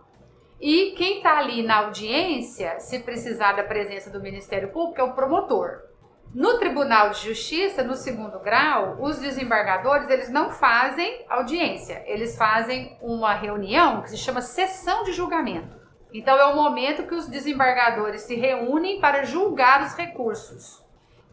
E 0.60 0.92
quem 0.98 1.18
está 1.18 1.38
ali 1.38 1.64
na 1.64 1.86
audiência, 1.86 2.78
se 2.82 3.00
precisar 3.00 3.54
da 3.54 3.64
presença 3.64 4.10
do 4.10 4.22
Ministério 4.22 4.70
Público, 4.70 5.00
é 5.00 5.04
o 5.06 5.14
promotor. 5.14 5.93
No 6.34 6.58
Tribunal 6.58 7.12
de 7.12 7.28
Justiça, 7.28 7.84
no 7.84 7.94
segundo 7.94 8.40
grau, 8.40 8.98
os 9.00 9.20
desembargadores 9.20 10.10
eles 10.10 10.32
não 10.32 10.50
fazem 10.50 11.24
audiência, 11.30 12.04
eles 12.08 12.36
fazem 12.36 12.98
uma 13.00 13.36
reunião 13.36 14.02
que 14.02 14.10
se 14.10 14.18
chama 14.18 14.42
sessão 14.42 15.04
de 15.04 15.12
julgamento. 15.14 15.78
Então 16.12 16.36
é 16.36 16.46
o 16.46 16.56
momento 16.56 17.06
que 17.06 17.14
os 17.14 17.28
desembargadores 17.28 18.24
se 18.24 18.34
reúnem 18.34 19.00
para 19.00 19.24
julgar 19.24 19.84
os 19.84 19.94
recursos. 19.96 20.84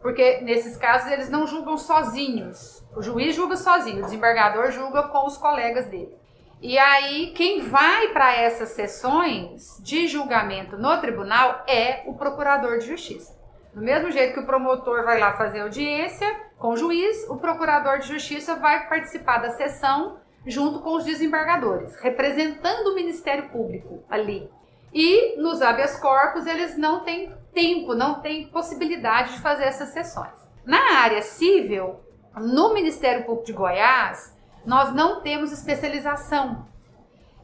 Porque 0.02 0.42
nesses 0.42 0.76
casos 0.76 1.10
eles 1.10 1.30
não 1.30 1.46
julgam 1.46 1.78
sozinhos. 1.78 2.86
O 2.94 3.00
juiz 3.00 3.34
julga 3.34 3.56
sozinho, 3.56 4.00
o 4.00 4.04
desembargador 4.04 4.70
julga 4.70 5.04
com 5.04 5.26
os 5.26 5.38
colegas 5.38 5.86
dele. 5.86 6.14
E 6.60 6.78
aí, 6.78 7.32
quem 7.34 7.62
vai 7.62 8.08
para 8.08 8.36
essas 8.36 8.70
sessões 8.70 9.80
de 9.82 10.06
julgamento 10.06 10.76
no 10.76 11.00
tribunal 11.00 11.64
é 11.66 12.02
o 12.06 12.12
procurador 12.12 12.76
de 12.76 12.86
justiça. 12.86 13.39
Do 13.72 13.80
mesmo 13.80 14.10
jeito 14.10 14.34
que 14.34 14.40
o 14.40 14.46
promotor 14.46 15.04
vai 15.04 15.20
lá 15.20 15.32
fazer 15.32 15.60
audiência 15.60 16.26
com 16.58 16.70
o 16.70 16.76
juiz, 16.76 17.28
o 17.28 17.36
procurador 17.36 17.98
de 18.00 18.08
justiça 18.08 18.56
vai 18.56 18.88
participar 18.88 19.38
da 19.38 19.50
sessão 19.50 20.18
junto 20.44 20.80
com 20.80 20.96
os 20.96 21.04
desembargadores, 21.04 21.94
representando 22.00 22.88
o 22.88 22.94
Ministério 22.94 23.48
Público 23.50 24.02
ali. 24.10 24.50
E 24.92 25.40
nos 25.40 25.62
habeas 25.62 25.98
corpus 26.00 26.46
eles 26.46 26.76
não 26.76 27.04
têm 27.04 27.32
tempo, 27.54 27.94
não 27.94 28.20
têm 28.20 28.48
possibilidade 28.48 29.34
de 29.34 29.40
fazer 29.40 29.64
essas 29.64 29.90
sessões. 29.90 30.34
Na 30.64 30.98
área 30.98 31.22
civil, 31.22 32.00
no 32.36 32.74
Ministério 32.74 33.24
Público 33.24 33.46
de 33.46 33.52
Goiás, 33.52 34.36
nós 34.64 34.92
não 34.92 35.20
temos 35.20 35.52
especialização. 35.52 36.66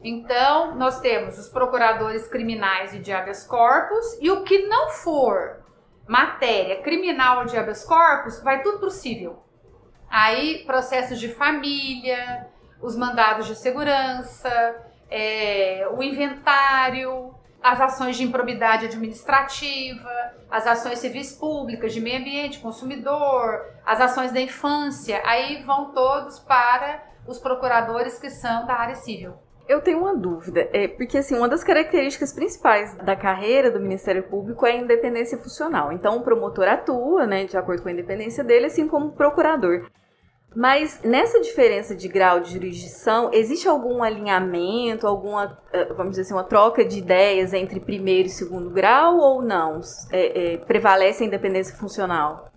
Então, 0.03 0.75
nós 0.75 0.99
temos 0.99 1.39
os 1.39 1.49
procuradores 1.49 2.27
criminais 2.27 2.93
e 2.93 2.99
de 2.99 3.11
habeas 3.11 3.43
corpus, 3.45 4.17
e 4.21 4.29
o 4.29 4.43
que 4.43 4.67
não 4.67 4.89
for 4.89 5.56
matéria 6.07 6.81
criminal 6.81 7.45
de 7.45 7.57
habeas 7.57 7.83
corpus, 7.83 8.41
vai 8.41 8.61
tudo 8.61 8.79
pro 8.79 8.89
civil. 8.89 9.37
Aí, 10.09 10.63
processos 10.65 11.19
de 11.19 11.29
família, 11.29 12.47
os 12.81 12.95
mandados 12.95 13.45
de 13.45 13.55
segurança, 13.55 14.49
é, 15.09 15.87
o 15.91 16.01
inventário, 16.01 17.33
as 17.61 17.81
ações 17.81 18.15
de 18.15 18.23
improbidade 18.23 18.85
administrativa, 18.85 20.09
as 20.49 20.65
ações 20.65 20.99
civis 20.99 21.33
públicas 21.33 21.93
de 21.93 21.99
meio 21.99 22.19
ambiente, 22.19 22.59
consumidor, 22.59 23.65
as 23.85 23.99
ações 23.99 24.31
da 24.31 24.39
infância, 24.39 25.21
aí 25.25 25.61
vão 25.63 25.91
todos 25.91 26.39
para 26.39 27.03
os 27.27 27.39
procuradores 27.39 28.17
que 28.17 28.29
são 28.29 28.65
da 28.65 28.75
área 28.75 28.95
civil. 28.95 29.33
Eu 29.67 29.81
tenho 29.81 29.99
uma 29.99 30.15
dúvida, 30.15 30.69
é, 30.71 30.87
porque 30.87 31.17
assim, 31.17 31.35
uma 31.35 31.49
das 31.49 31.63
características 31.63 32.31
principais 32.31 32.95
da 32.97 33.15
carreira 33.15 33.69
do 33.69 33.79
Ministério 33.79 34.23
Público 34.23 34.65
é 34.65 34.71
a 34.71 34.75
independência 34.75 35.37
funcional. 35.37 35.91
Então, 35.91 36.17
o 36.17 36.21
promotor 36.21 36.67
atua, 36.67 37.27
né, 37.27 37.45
de 37.45 37.57
acordo 37.57 37.81
com 37.83 37.89
a 37.89 37.91
independência 37.91 38.43
dele, 38.43 38.67
assim 38.67 38.87
como 38.87 39.07
o 39.07 39.11
procurador. 39.11 39.85
Mas 40.55 41.01
nessa 41.03 41.39
diferença 41.41 41.93
de 41.93 42.07
grau 42.07 42.39
de 42.39 42.53
jurisdição, 42.53 43.29
existe 43.33 43.67
algum 43.67 44.01
alinhamento, 44.01 45.05
alguma, 45.05 45.57
eh, 45.71 45.93
vamos 45.93 46.11
dizer 46.11 46.23
assim, 46.23 46.33
uma 46.33 46.43
troca 46.43 46.83
de 46.83 46.97
ideias 46.97 47.53
entre 47.53 47.79
primeiro 47.79 48.27
e 48.27 48.31
segundo 48.31 48.69
grau 48.69 49.17
ou 49.17 49.41
não? 49.41 49.81
É, 50.11 50.53
é, 50.53 50.57
prevalece 50.57 51.23
a 51.23 51.27
independência 51.27 51.75
funcional? 51.75 52.49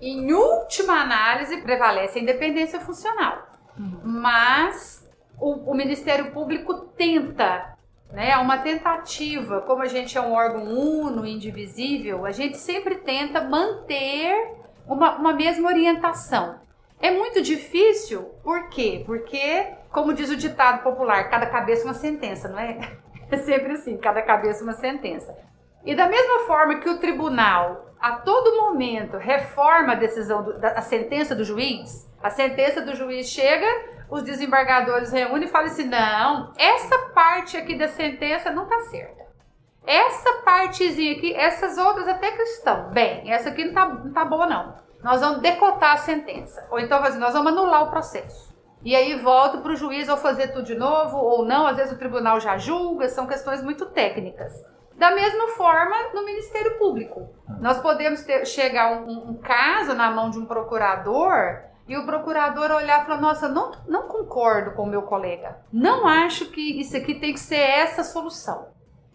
Em 0.00 0.32
última 0.32 1.02
análise, 1.02 1.60
prevalece 1.60 2.18
a 2.18 2.22
independência 2.22 2.80
funcional. 2.80 3.46
Uhum. 3.78 4.00
Mas 4.02 5.01
o, 5.42 5.72
o 5.72 5.74
Ministério 5.74 6.30
Público 6.30 6.72
tenta, 6.96 7.76
né? 8.12 8.30
É 8.30 8.36
uma 8.38 8.58
tentativa, 8.58 9.60
como 9.62 9.82
a 9.82 9.88
gente 9.88 10.16
é 10.16 10.20
um 10.20 10.32
órgão 10.32 10.62
uno, 10.64 11.26
indivisível, 11.26 12.24
a 12.24 12.30
gente 12.30 12.56
sempre 12.56 12.96
tenta 12.96 13.40
manter 13.40 14.54
uma, 14.86 15.16
uma 15.16 15.32
mesma 15.32 15.68
orientação. 15.68 16.60
É 17.00 17.10
muito 17.10 17.42
difícil, 17.42 18.22
por 18.44 18.68
quê? 18.68 19.02
Porque, 19.04 19.66
como 19.90 20.14
diz 20.14 20.30
o 20.30 20.36
ditado 20.36 20.84
popular, 20.84 21.28
cada 21.28 21.46
cabeça 21.46 21.84
uma 21.84 21.94
sentença, 21.94 22.48
não 22.48 22.58
é? 22.58 22.78
É 23.32 23.38
sempre 23.38 23.72
assim, 23.72 23.96
cada 23.96 24.20
cabeça 24.20 24.62
uma 24.62 24.74
sentença. 24.74 25.34
E 25.86 25.94
da 25.94 26.06
mesma 26.06 26.40
forma 26.40 26.80
que 26.80 26.88
o 26.90 26.98
tribunal, 26.98 27.94
a 27.98 28.16
todo 28.16 28.60
momento, 28.60 29.16
reforma 29.16 29.92
a 29.92 29.94
decisão, 29.94 30.42
do, 30.42 30.54
a 30.62 30.82
sentença 30.82 31.34
do 31.34 31.42
juiz, 31.42 32.06
a 32.22 32.30
sentença 32.30 32.80
do 32.82 32.94
juiz 32.94 33.28
chega, 33.28 33.66
os 34.08 34.22
desembargadores 34.22 35.10
reúnem 35.10 35.48
e 35.48 35.50
falam 35.50 35.66
assim: 35.66 35.88
não, 35.88 36.52
essa 36.56 36.98
parte 37.14 37.56
aqui 37.56 37.76
da 37.76 37.88
sentença 37.88 38.50
não 38.50 38.64
está 38.64 38.78
certa. 38.82 39.22
Essa 39.84 40.32
partezinha 40.44 41.16
aqui, 41.16 41.34
essas 41.34 41.76
outras 41.76 42.06
até 42.06 42.30
que 42.30 42.42
estão. 42.42 42.90
Bem, 42.90 43.32
essa 43.32 43.48
aqui 43.48 43.64
não 43.64 43.70
está 43.70 43.88
não 43.88 44.12
tá 44.12 44.24
boa, 44.24 44.46
não. 44.46 44.74
Nós 45.02 45.20
vamos 45.20 45.40
decotar 45.40 45.94
a 45.94 45.96
sentença. 45.96 46.64
Ou 46.70 46.78
então, 46.78 47.02
assim, 47.02 47.18
nós 47.18 47.32
vamos 47.32 47.50
anular 47.50 47.82
o 47.82 47.90
processo. 47.90 48.52
E 48.84 48.94
aí 48.94 49.18
volta 49.18 49.58
para 49.58 49.72
o 49.72 49.76
juiz 49.76 50.08
ou 50.08 50.16
fazer 50.16 50.48
tudo 50.48 50.64
de 50.64 50.76
novo, 50.76 51.16
ou 51.16 51.44
não, 51.44 51.66
às 51.66 51.76
vezes 51.76 51.92
o 51.92 51.98
tribunal 51.98 52.38
já 52.38 52.56
julga, 52.56 53.08
são 53.08 53.26
questões 53.26 53.62
muito 53.62 53.86
técnicas. 53.86 54.52
Da 54.94 55.12
mesma 55.12 55.48
forma, 55.48 55.96
no 56.14 56.24
Ministério 56.24 56.78
Público. 56.78 57.28
Nós 57.60 57.78
podemos 57.78 58.22
ter, 58.22 58.44
chegar 58.46 58.92
um, 58.92 59.30
um 59.30 59.34
caso 59.34 59.94
na 59.94 60.10
mão 60.10 60.30
de 60.30 60.38
um 60.38 60.46
procurador 60.46 61.71
e 61.92 61.98
o 61.98 62.06
procurador 62.06 62.70
olhar 62.70 63.02
e 63.02 63.06
falar: 63.06 63.20
Nossa, 63.20 63.48
não, 63.48 63.70
não 63.86 64.08
concordo 64.08 64.72
com 64.72 64.84
o 64.84 64.88
meu 64.88 65.02
colega. 65.02 65.58
Não 65.70 66.06
acho 66.06 66.46
que 66.50 66.80
isso 66.80 66.96
aqui 66.96 67.14
tem 67.14 67.34
que 67.34 67.40
ser 67.40 67.60
essa 67.60 68.02
solução. 68.02 68.68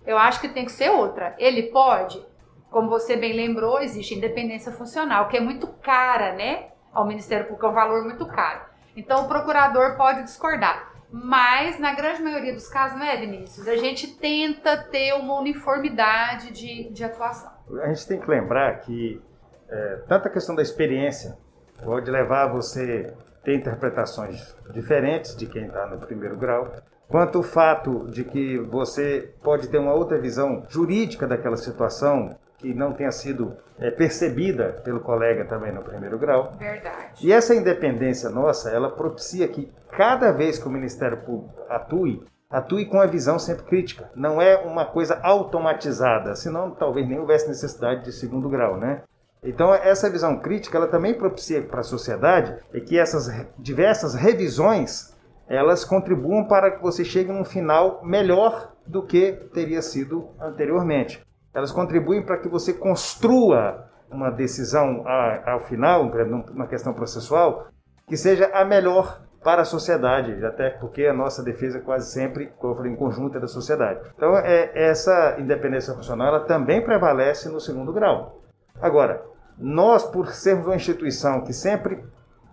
Eu 0.05 0.17
acho 0.17 0.39
que 0.39 0.47
tem 0.47 0.63
que 0.63 0.71
ser 0.71 0.89
outra. 0.91 1.35
Ele 1.39 1.63
pode, 1.63 2.23
como 2.69 2.87
você 2.87 3.17
bem 3.17 3.33
lembrou, 3.33 3.81
existe 3.81 4.13
independência 4.13 4.71
funcional, 4.71 5.27
que 5.27 5.35
é 5.35 5.41
muito 5.41 5.67
cara, 5.81 6.33
né? 6.33 6.67
Ao 6.93 7.05
Ministério 7.05 7.45
Público 7.45 7.65
é 7.65 7.69
um 7.69 7.73
valor 7.73 8.03
muito 8.03 8.25
caro. 8.27 8.61
Então 8.95 9.25
o 9.25 9.27
procurador 9.27 9.97
pode 9.97 10.23
discordar. 10.23 10.93
Mas, 11.09 11.79
na 11.79 11.93
grande 11.93 12.21
maioria 12.21 12.53
dos 12.53 12.67
casos, 12.67 12.99
não 12.99 13.05
é, 13.05 13.15
Vinícius? 13.17 13.67
A 13.67 13.77
gente 13.77 14.07
tenta 14.17 14.77
ter 14.77 15.13
uma 15.13 15.39
uniformidade 15.39 16.51
de, 16.51 16.89
de 16.91 17.03
atuação. 17.03 17.51
A 17.81 17.87
gente 17.87 18.07
tem 18.07 18.19
que 18.19 18.29
lembrar 18.29 18.81
que 18.81 19.21
é, 19.69 20.01
tanto 20.07 20.27
a 20.27 20.31
questão 20.31 20.53
da 20.53 20.61
experiência 20.61 21.37
pode 21.83 22.09
levar 22.09 22.47
você 22.47 23.13
a 23.13 23.43
ter 23.43 23.55
interpretações 23.55 24.55
diferentes 24.73 25.35
de 25.35 25.45
quem 25.45 25.67
está 25.67 25.87
no 25.87 25.97
primeiro 25.97 26.37
grau, 26.37 26.71
quanto 27.07 27.39
o 27.39 27.43
fato 27.43 28.05
de 28.11 28.23
que 28.23 28.57
você 28.57 29.33
pode 29.41 29.67
ter 29.69 29.77
uma 29.77 29.93
outra 29.93 30.19
visão 30.19 30.63
jurídica 30.69 31.25
daquela 31.25 31.57
situação, 31.57 32.35
que 32.57 32.73
não 32.73 32.91
tenha 32.91 33.11
sido 33.11 33.55
é, 33.79 33.91
percebida 33.91 34.81
pelo 34.83 34.99
colega 34.99 35.45
também 35.45 35.71
no 35.71 35.83
primeiro 35.83 36.17
grau. 36.17 36.53
Verdade. 36.57 37.25
E 37.25 37.31
essa 37.31 37.53
independência 37.53 38.29
nossa, 38.29 38.69
ela 38.71 38.89
propicia 38.89 39.47
que 39.47 39.71
cada 39.91 40.31
vez 40.31 40.57
que 40.57 40.67
o 40.67 40.71
Ministério 40.71 41.17
Público 41.17 41.61
atue, 41.69 42.23
atue 42.49 42.85
com 42.85 42.99
a 42.99 43.05
visão 43.05 43.37
sempre 43.37 43.65
crítica. 43.65 44.09
Não 44.15 44.41
é 44.41 44.57
uma 44.57 44.85
coisa 44.85 45.19
automatizada, 45.21 46.35
senão 46.35 46.71
talvez 46.71 47.07
nem 47.07 47.19
houvesse 47.19 47.47
necessidade 47.47 48.03
de 48.03 48.11
segundo 48.11 48.49
grau, 48.49 48.77
né? 48.77 49.03
Então 49.43 49.73
essa 49.73 50.09
visão 50.09 50.39
crítica, 50.39 50.77
ela 50.77 50.87
também 50.87 51.13
propicia 51.13 51.61
para 51.61 51.81
a 51.81 51.83
sociedade 51.83 52.55
é 52.73 52.79
que 52.79 52.97
essas 52.97 53.29
diversas 53.57 54.13
revisões, 54.15 55.15
elas 55.47 55.85
contribuam 55.85 56.45
para 56.45 56.71
que 56.71 56.81
você 56.81 57.05
chegue 57.05 57.31
num 57.31 57.45
final 57.45 58.01
melhor 58.03 58.73
do 58.85 59.03
que 59.03 59.33
teria 59.53 59.81
sido 59.81 60.29
anteriormente. 60.39 61.21
Elas 61.53 61.71
contribuem 61.71 62.21
para 62.21 62.37
que 62.37 62.47
você 62.47 62.73
construa 62.73 63.87
uma 64.09 64.29
decisão 64.29 65.03
ao 65.45 65.59
final, 65.61 66.05
numa 66.05 66.67
questão 66.67 66.93
processual, 66.93 67.67
que 68.07 68.15
seja 68.15 68.49
a 68.53 68.63
melhor 68.63 69.21
para 69.43 69.61
a 69.61 69.65
sociedade, 69.65 70.43
até 70.45 70.69
porque 70.71 71.05
a 71.05 71.13
nossa 71.13 71.43
defesa 71.43 71.79
quase 71.79 72.11
sempre, 72.11 72.51
em 72.85 72.95
conjunto 72.95 73.37
é 73.37 73.39
da 73.39 73.47
sociedade. 73.47 74.01
Então, 74.15 74.37
é, 74.37 74.71
essa 74.73 75.37
independência 75.39 75.93
funcional 75.93 76.27
ela 76.27 76.39
também 76.41 76.81
prevalece 76.83 77.49
no 77.49 77.59
segundo 77.59 77.93
grau. 77.93 78.36
Agora, 78.81 79.23
nós, 79.57 80.03
por 80.03 80.27
sermos 80.33 80.65
uma 80.65 80.75
instituição 80.75 81.41
que 81.41 81.53
sempre 81.53 82.03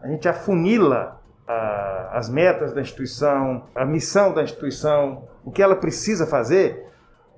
a 0.03 0.09
gente 0.09 0.29
afunila 0.29 1.21
a, 1.47 2.11
as 2.13 2.29
metas 2.29 2.73
da 2.73 2.81
instituição, 2.81 3.65
a 3.75 3.85
missão 3.85 4.33
da 4.33 4.43
instituição, 4.43 5.29
o 5.45 5.51
que 5.51 5.63
ela 5.63 5.77
precisa 5.77 6.27
fazer, 6.27 6.87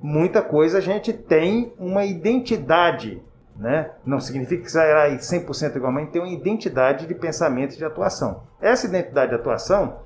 muita 0.01 0.43
coisa 0.43 0.79
a 0.79 0.81
gente 0.81 1.13
tem 1.13 1.73
uma 1.79 2.05
identidade 2.05 3.23
né? 3.59 3.91
Não 4.05 4.21
significa 4.21 4.63
que 4.63 4.71
será 4.71 5.09
100% 5.09 5.77
igual, 5.77 5.93
mas 5.93 6.11
tem 6.11 6.21
uma 6.21 6.31
identidade 6.31 7.07
de 7.07 7.15
pensamento 7.15 7.75
e 7.75 7.79
de 7.79 7.85
atuação. 7.85 8.43
Essa 8.61 8.87
identidade 8.87 9.31
de 9.31 9.37
atuação 9.37 10.01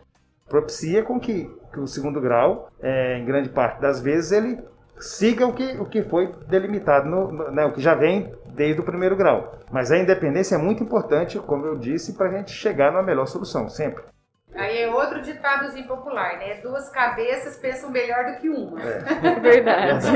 propicia 0.49 1.03
com 1.03 1.19
que, 1.19 1.51
que 1.73 1.81
o 1.81 1.87
segundo 1.87 2.21
grau, 2.21 2.69
é, 2.81 3.19
em 3.19 3.25
grande 3.25 3.49
parte 3.49 3.81
das 3.81 4.01
vezes, 4.01 4.33
ele 4.33 4.59
siga 4.99 5.47
o 5.47 5.53
que, 5.53 5.65
o 5.79 5.87
que 5.87 6.03
foi 6.03 6.33
delimitado, 6.47 7.09
no, 7.09 7.33
no 7.33 7.51
né, 7.51 7.65
o 7.65 7.73
que 7.73 7.81
já 7.81 7.95
vem 7.95 8.31
desde 8.53 8.81
o 8.81 8.85
primeiro 8.85 9.17
grau. 9.17 9.53
Mas 9.71 9.91
a 9.91 9.99
independência 9.99 10.55
é 10.55 10.59
muito 10.59 10.83
importante, 10.83 11.39
como 11.39 11.67
eu 11.67 11.77
disse, 11.77 12.15
para 12.15 12.29
a 12.29 12.33
gente 12.33 12.51
chegar 12.51 12.93
numa 12.93 13.03
melhor 13.03 13.27
solução, 13.27 13.69
sempre. 13.69 14.03
Aí 14.55 14.83
é 14.83 14.91
outro 14.93 15.23
ditadozinho 15.23 15.87
popular, 15.87 16.39
né? 16.39 16.61
Duas 16.61 16.89
cabeças 16.91 17.57
pensam 17.57 17.91
melhor 17.91 18.25
do 18.27 18.41
que 18.41 18.49
uma. 18.49 18.81
É. 18.83 18.99
Verdade. 19.41 20.07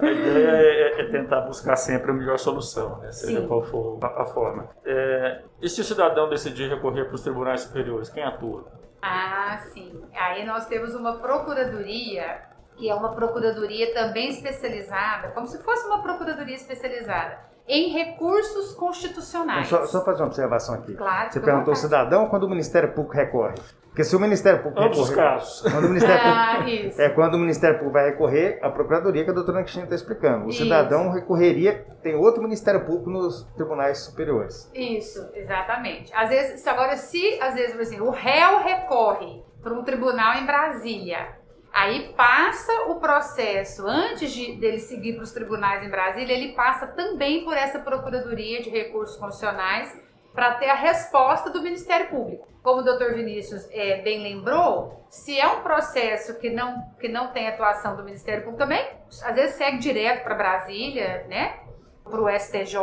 a 0.00 0.10
ideia 0.10 0.48
é, 0.48 1.00
é, 1.00 1.10
tentar 1.10 1.40
buscar 1.42 1.76
sempre 1.76 2.10
a 2.10 2.14
melhor 2.14 2.38
solução, 2.38 2.98
né? 2.98 3.10
seja 3.10 3.40
Sim. 3.40 3.48
qual 3.48 3.62
for 3.62 3.98
a, 4.02 4.24
forma. 4.24 4.68
É, 4.84 5.42
e 5.60 5.68
se 5.68 5.80
o 5.80 5.84
cidadão 5.84 6.28
decidir 6.28 6.70
recorrer 6.70 7.06
para 7.06 7.16
os 7.16 7.22
tribunais 7.22 7.62
superiores, 7.62 8.08
quem 8.08 8.22
atua? 8.22 8.66
Ah, 9.02 9.58
sim. 9.72 10.00
Aí 10.14 10.46
nós 10.46 10.66
temos 10.66 10.94
uma 10.94 11.18
procuradoria, 11.18 12.40
que 12.78 12.88
é 12.88 12.94
uma 12.94 13.10
procuradoria 13.10 13.92
também 13.92 14.30
especializada, 14.30 15.28
como 15.28 15.46
se 15.46 15.58
fosse 15.62 15.86
uma 15.86 16.00
procuradoria 16.00 16.54
especializada 16.54 17.48
em 17.68 17.90
recursos 17.90 18.72
constitucionais. 18.72 19.66
Então, 19.66 19.80
só, 19.80 19.98
só 19.98 20.04
fazer 20.04 20.22
uma 20.22 20.28
observação 20.28 20.74
aqui. 20.76 20.94
Claro. 20.94 21.30
Você 21.30 21.40
perguntou 21.40 21.72
ao 21.72 21.76
cidadão 21.76 22.28
quando 22.28 22.44
o 22.44 22.48
Ministério 22.48 22.92
Público 22.94 23.14
recorre. 23.14 23.56
Porque 23.88 24.04
se 24.04 24.14
o 24.14 24.20
Ministério 24.20 24.62
Público 24.62 24.80
Ambos 24.80 25.10
recorrer, 25.10 25.28
casos. 25.28 25.60
Quando 25.72 25.84
o 25.84 25.88
Ministério 25.88 26.22
ah, 26.24 26.54
Público, 26.56 26.86
isso. 26.86 27.02
é 27.02 27.08
quando 27.10 27.34
o 27.34 27.38
Ministério 27.38 27.78
Público 27.78 27.94
vai 27.94 28.10
recorrer 28.10 28.58
à 28.62 28.70
Procuradoria 28.70 29.24
que 29.24 29.30
a 29.30 29.34
doutora 29.34 29.60
Cristina 29.62 29.84
está 29.84 29.96
explicando. 29.96 30.46
O 30.46 30.48
Isso. 30.50 30.62
cidadão 30.62 31.10
recorreria, 31.10 31.84
tem 32.00 32.14
outro 32.14 32.42
Ministério 32.42 32.86
Público 32.86 33.10
nos 33.10 33.42
tribunais 33.56 33.98
superiores. 33.98 34.70
Isso, 34.72 35.28
exatamente. 35.34 36.14
Às 36.14 36.28
vezes, 36.28 36.66
agora, 36.66 36.96
se 36.96 37.38
às 37.42 37.54
vezes 37.54 37.78
assim, 37.78 38.00
o 38.00 38.10
réu 38.10 38.60
recorre 38.60 39.42
para 39.60 39.74
um 39.74 39.82
tribunal 39.82 40.34
em 40.36 40.46
Brasília, 40.46 41.37
aí 41.72 42.12
passa 42.14 42.72
o 42.88 42.96
processo, 42.96 43.86
antes 43.86 44.32
de 44.32 44.54
dele 44.56 44.78
seguir 44.78 45.14
para 45.14 45.22
os 45.22 45.32
tribunais 45.32 45.82
em 45.82 45.90
Brasília, 45.90 46.34
ele 46.34 46.52
passa 46.52 46.86
também 46.86 47.44
por 47.44 47.56
essa 47.56 47.78
Procuradoria 47.78 48.62
de 48.62 48.70
Recursos 48.70 49.16
Constitucionais 49.16 49.96
para 50.34 50.54
ter 50.54 50.68
a 50.68 50.74
resposta 50.74 51.50
do 51.50 51.62
Ministério 51.62 52.08
Público. 52.08 52.46
Como 52.62 52.80
o 52.80 52.84
doutor 52.84 53.14
Vinícius 53.14 53.68
é, 53.70 54.02
bem 54.02 54.22
lembrou, 54.22 55.04
se 55.08 55.38
é 55.38 55.46
um 55.48 55.62
processo 55.62 56.38
que 56.38 56.50
não, 56.50 56.82
que 57.00 57.08
não 57.08 57.28
tem 57.32 57.48
atuação 57.48 57.96
do 57.96 58.04
Ministério 58.04 58.44
Público 58.44 58.62
também, 58.62 58.88
às 59.24 59.34
vezes 59.34 59.56
segue 59.56 59.78
direto 59.78 60.22
para 60.22 60.34
Brasília, 60.34 61.26
né? 61.28 61.60
para 62.08 62.20
o 62.20 62.28
STJ 62.28 62.76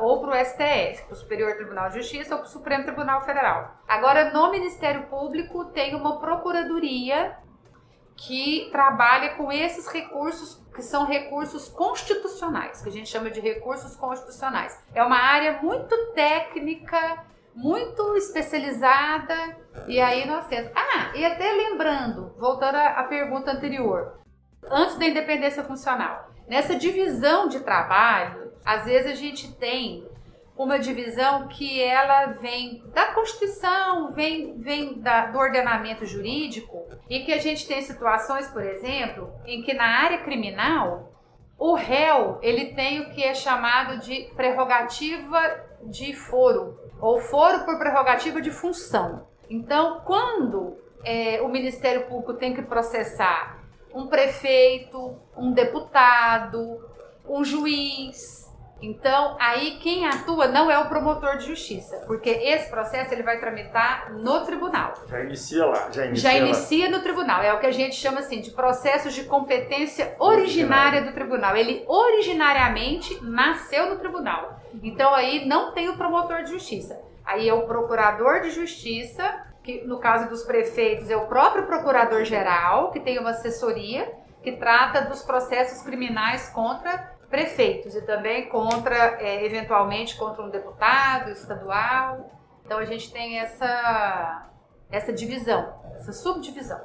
ou 0.00 0.20
para 0.20 0.30
o 0.30 0.44
STF, 0.44 1.04
para 1.04 1.12
o 1.12 1.16
Superior 1.16 1.54
Tribunal 1.54 1.88
de 1.88 1.96
Justiça 1.96 2.34
ou 2.34 2.40
para 2.40 2.48
o 2.48 2.50
Supremo 2.50 2.84
Tribunal 2.84 3.22
Federal. 3.22 3.74
Agora, 3.88 4.30
no 4.30 4.50
Ministério 4.50 5.04
Público 5.04 5.64
tem 5.66 5.94
uma 5.94 6.18
procuradoria 6.20 7.36
que 8.16 8.68
trabalha 8.72 9.34
com 9.34 9.52
esses 9.52 9.86
recursos 9.88 10.64
que 10.74 10.82
são 10.82 11.06
recursos 11.06 11.68
constitucionais, 11.68 12.82
que 12.82 12.88
a 12.88 12.92
gente 12.92 13.08
chama 13.08 13.30
de 13.30 13.40
recursos 13.40 13.96
constitucionais. 13.96 14.78
É 14.94 15.02
uma 15.02 15.18
área 15.18 15.60
muito 15.62 15.94
técnica, 16.12 17.24
muito 17.54 18.16
especializada, 18.16 19.56
e 19.86 19.98
aí 20.00 20.26
nós 20.26 20.46
temos. 20.46 20.70
Ah, 20.74 21.12
e 21.14 21.24
até 21.24 21.50
lembrando, 21.52 22.34
voltando 22.38 22.76
à 22.76 23.02
pergunta 23.04 23.52
anterior, 23.52 24.18
antes 24.70 24.96
da 24.98 25.06
independência 25.06 25.64
funcional, 25.64 26.30
nessa 26.46 26.76
divisão 26.76 27.48
de 27.48 27.60
trabalho, 27.60 28.52
às 28.64 28.84
vezes 28.84 29.12
a 29.12 29.14
gente 29.14 29.52
tem 29.54 30.06
uma 30.56 30.78
divisão 30.78 31.48
que 31.48 31.82
ela 31.82 32.26
vem 32.32 32.82
da 32.94 33.12
Constituição, 33.12 34.12
vem, 34.12 34.58
vem 34.58 34.98
da, 35.00 35.26
do 35.26 35.38
ordenamento 35.38 36.06
jurídico, 36.06 36.86
e 37.08 37.20
que 37.20 37.32
a 37.32 37.38
gente 37.38 37.66
tem 37.66 37.82
situações, 37.82 38.48
por 38.48 38.62
exemplo, 38.62 39.32
em 39.44 39.62
que 39.62 39.74
na 39.74 39.84
área 39.84 40.18
criminal 40.18 41.12
o 41.58 41.74
réu 41.74 42.38
ele 42.42 42.74
tem 42.74 43.00
o 43.00 43.10
que 43.10 43.22
é 43.22 43.34
chamado 43.34 43.98
de 43.98 44.30
prerrogativa 44.34 45.64
de 45.84 46.14
foro, 46.14 46.78
ou 47.00 47.20
foro 47.20 47.64
por 47.64 47.78
prerrogativa 47.78 48.40
de 48.40 48.50
função. 48.50 49.26
Então, 49.48 50.00
quando 50.04 50.76
é, 51.04 51.40
o 51.42 51.48
Ministério 51.48 52.06
Público 52.06 52.34
tem 52.34 52.54
que 52.54 52.62
processar 52.62 53.62
um 53.94 54.06
prefeito, 54.08 55.16
um 55.36 55.52
deputado, 55.52 56.80
um 57.28 57.44
juiz, 57.44 58.46
então, 58.80 59.36
aí 59.40 59.78
quem 59.80 60.06
atua 60.06 60.48
não 60.48 60.70
é 60.70 60.78
o 60.78 60.86
promotor 60.86 61.38
de 61.38 61.46
justiça, 61.46 62.04
porque 62.06 62.28
esse 62.28 62.68
processo 62.68 63.12
ele 63.12 63.22
vai 63.22 63.40
tramitar 63.40 64.12
no 64.12 64.44
tribunal. 64.44 64.92
Já 65.08 65.20
inicia 65.22 65.64
lá. 65.64 65.90
Já 65.90 66.06
inicia, 66.06 66.30
Já 66.30 66.38
lá. 66.38 66.44
inicia 66.44 66.90
no 66.90 67.00
tribunal. 67.00 67.42
É 67.42 67.52
o 67.54 67.58
que 67.58 67.66
a 67.66 67.72
gente 67.72 67.94
chama 67.94 68.20
assim 68.20 68.40
de 68.40 68.50
processos 68.50 69.14
de 69.14 69.24
competência 69.24 70.14
originária 70.18 71.02
do 71.02 71.12
tribunal. 71.12 71.56
Ele 71.56 71.84
originariamente 71.88 73.18
nasceu 73.24 73.88
no 73.88 73.98
tribunal. 73.98 74.60
Então 74.82 75.14
aí 75.14 75.46
não 75.46 75.72
tem 75.72 75.88
o 75.88 75.96
promotor 75.96 76.42
de 76.42 76.50
justiça. 76.50 77.00
Aí 77.24 77.48
é 77.48 77.54
o 77.54 77.66
procurador 77.66 78.42
de 78.42 78.50
justiça, 78.50 79.46
que 79.64 79.84
no 79.84 79.98
caso 79.98 80.28
dos 80.28 80.42
prefeitos 80.42 81.10
é 81.10 81.16
o 81.16 81.26
próprio 81.26 81.66
procurador 81.66 82.24
geral, 82.24 82.90
que 82.92 83.00
tem 83.00 83.18
uma 83.18 83.30
assessoria 83.30 84.12
que 84.42 84.52
trata 84.52 85.00
dos 85.00 85.22
processos 85.22 85.82
criminais 85.82 86.50
contra 86.50 87.15
prefeitos 87.28 87.94
e 87.94 88.02
também 88.02 88.48
contra, 88.48 89.20
é, 89.20 89.44
eventualmente, 89.44 90.16
contra 90.16 90.42
um 90.42 90.50
deputado 90.50 91.30
estadual. 91.30 92.30
Então 92.64 92.78
a 92.78 92.84
gente 92.84 93.12
tem 93.12 93.38
essa, 93.38 94.48
essa 94.90 95.12
divisão, 95.12 95.72
essa 95.96 96.12
subdivisão. 96.12 96.80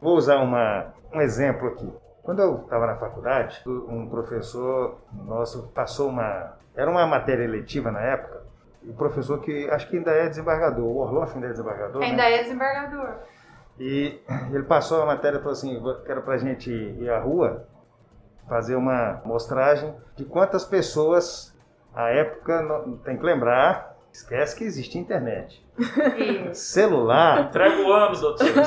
Vou 0.00 0.16
usar 0.16 0.38
uma, 0.38 0.94
um 1.12 1.20
exemplo 1.20 1.68
aqui. 1.68 1.92
Quando 2.22 2.40
eu 2.42 2.62
estava 2.62 2.86
na 2.86 2.96
faculdade, 2.96 3.62
um 3.66 4.08
professor 4.08 4.98
nosso 5.12 5.68
passou 5.68 6.10
uma. 6.10 6.58
Era 6.76 6.90
uma 6.90 7.06
matéria 7.06 7.42
eletiva 7.42 7.90
na 7.90 8.00
época. 8.00 8.46
O 8.86 8.92
professor 8.92 9.40
que 9.40 9.68
acho 9.70 9.88
que 9.88 9.96
ainda 9.96 10.12
é 10.12 10.28
desembargador, 10.28 10.84
o 10.84 10.98
Orloff 10.98 11.34
ainda 11.34 11.48
é 11.48 11.50
desembargador. 11.50 12.02
Ainda 12.02 12.22
né? 12.22 12.34
é 12.34 12.42
desembargador. 12.42 13.14
E 13.80 14.20
ele 14.52 14.64
passou 14.64 15.02
a 15.02 15.06
matéria 15.06 15.38
e 15.38 15.40
falou 15.40 15.52
assim: 15.52 15.82
que 16.04 16.10
era 16.12 16.20
para 16.20 16.36
gente 16.36 16.70
ir 16.70 17.10
à 17.10 17.18
rua 17.18 17.66
fazer 18.48 18.76
uma 18.76 19.20
mostragem 19.24 19.94
de 20.16 20.24
quantas 20.24 20.64
pessoas, 20.64 21.54
à 21.94 22.08
época, 22.10 22.62
não- 22.62 22.96
tem 22.98 23.16
que 23.16 23.22
lembrar, 23.24 23.96
esquece 24.12 24.56
que 24.56 24.64
existia 24.64 25.00
internet. 25.00 25.64
Isso. 26.50 26.60
Celular. 26.72 27.42
Entrega 27.42 27.82
o 27.86 27.92
anos, 27.92 28.20
doutor. 28.20 28.46
celu- 28.48 28.64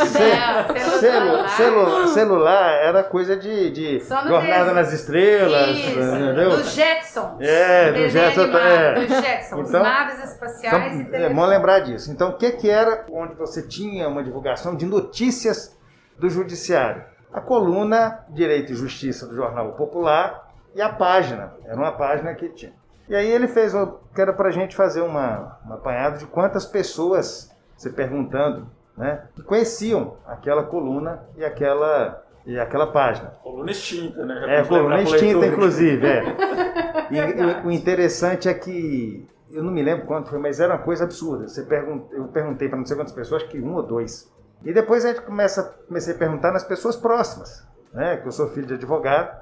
celular. 1.00 1.50
celu- 1.50 2.08
celular 2.08 2.72
era 2.76 3.04
coisa 3.04 3.36
de, 3.36 3.70
de 3.72 4.00
Jornada 4.00 4.42
desenho. 4.42 4.74
nas 4.74 4.94
Estrelas, 4.94 5.70
Isso, 5.78 6.00
entendeu? 6.00 6.50
dos 6.52 6.74
Jetsons. 6.74 7.42
É, 7.42 7.92
do 7.92 8.08
Jetson, 8.08 8.42
animado 8.44 8.58
é. 8.60 8.94
Dos 9.06 9.18
Jetsons, 9.18 9.70
Então, 9.70 9.84
naves 9.84 10.24
espaciais 10.24 10.96
e 10.96 11.02
Então, 11.02 11.20
é 11.20 11.30
bom 11.30 11.46
lembrar 11.46 11.80
disso. 11.80 12.10
Então, 12.12 12.30
o 12.30 12.38
que, 12.38 12.52
que 12.52 12.70
era 12.70 13.06
onde 13.12 13.36
você 13.36 13.62
tinha 13.62 14.08
uma 14.08 14.24
divulgação 14.24 14.74
de 14.76 14.86
notícias 14.86 15.78
do 16.18 16.30
Judiciário? 16.30 17.04
A 17.34 17.40
coluna 17.40 18.26
Direito 18.30 18.72
e 18.72 18.76
Justiça 18.76 19.28
do 19.28 19.36
Jornal 19.36 19.74
Popular 19.74 20.52
e 20.76 20.82
a 20.82 20.90
página. 20.90 21.54
Era 21.66 21.78
uma 21.78 21.92
página 21.92 22.34
que 22.36 22.50
tinha. 22.50 22.74
E 23.08 23.16
aí 23.16 23.30
ele 23.30 23.48
fez, 23.48 23.74
que 24.14 24.22
era 24.22 24.32
para 24.32 24.50
a 24.50 24.52
gente 24.52 24.76
fazer 24.76 25.02
uma, 25.02 25.60
um 25.68 25.74
apanhado 25.74 26.18
de 26.18 26.26
quantas 26.26 26.66
pessoas, 26.66 27.54
se 27.76 27.90
perguntando, 27.90 28.68
né, 28.96 29.24
que 29.36 29.44
conheciam 29.44 30.16
aquela 30.26 30.64
coluna 30.64 31.24
e 31.36 31.44
aquela, 31.44 32.24
e 32.46 32.60
aquela 32.60 32.88
página. 32.88 33.32
Coluna 33.44 33.72
extinta, 33.72 34.26
né? 34.26 34.42
Já 34.42 34.52
é, 34.52 34.64
coluna 34.64 35.02
extinta, 35.02 35.46
inclusive. 35.46 36.08
É. 36.08 36.22
E, 37.12 37.18
e, 37.18 37.68
o 37.68 37.72
interessante 37.72 38.48
é 38.48 38.54
que, 38.54 39.28
eu 39.52 39.62
não 39.62 39.72
me 39.72 39.84
lembro 39.84 40.06
quanto 40.06 40.30
foi, 40.30 40.40
mas 40.40 40.62
era 40.62 40.74
uma 40.74 40.82
coisa 40.82 41.04
absurda. 41.04 41.46
Você 41.46 41.64
pergun 41.64 42.08
eu 42.12 42.30
perguntei 42.30 42.70
para 42.70 42.78
não 42.78 42.86
sei 42.86 42.96
quantas 42.96 43.14
pessoas, 43.14 43.42
acho 43.42 43.52
que 43.52 43.60
um 43.60 43.76
ou 43.76 43.84
dois. 43.84 44.32
E 44.64 44.74
depois 44.74 45.04
a 45.06 45.10
gente 45.10 45.22
começa, 45.22 45.64
comecei 45.88 46.14
a 46.14 46.18
perguntar 46.18 46.52
nas 46.52 46.64
pessoas 46.64 46.96
próximas, 46.96 47.68
né? 47.94 48.18
Que 48.18 48.28
eu 48.28 48.32
sou 48.32 48.50
filho 48.50 48.68
de 48.68 48.76
advogado, 48.76 49.36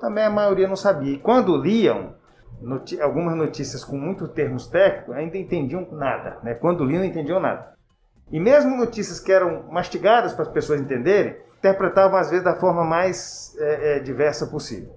também 0.00 0.24
a 0.24 0.30
maioria 0.30 0.66
não 0.66 0.76
sabia. 0.76 1.14
E 1.14 1.18
quando 1.18 1.56
liam 1.56 2.14
noti 2.60 3.00
algumas 3.00 3.36
notícias 3.36 3.84
com 3.84 3.96
muitos 3.96 4.30
termos 4.30 4.66
técnicos, 4.66 5.14
ainda 5.14 5.36
entendiam 5.36 5.86
nada, 5.92 6.38
né? 6.42 6.54
Quando 6.54 6.84
liam, 6.84 7.00
não 7.00 7.06
entendiam 7.06 7.40
nada. 7.40 7.74
E 8.30 8.40
mesmo 8.40 8.76
notícias 8.76 9.20
que 9.20 9.32
eram 9.32 9.64
mastigadas 9.70 10.32
para 10.32 10.42
as 10.42 10.48
pessoas 10.48 10.80
entenderem, 10.80 11.36
interpretavam 11.58 12.18
às 12.18 12.30
vezes 12.30 12.44
da 12.44 12.56
forma 12.56 12.84
mais 12.84 13.56
é, 13.58 13.96
é, 13.96 13.98
diversa 14.00 14.46
possível. 14.46 14.92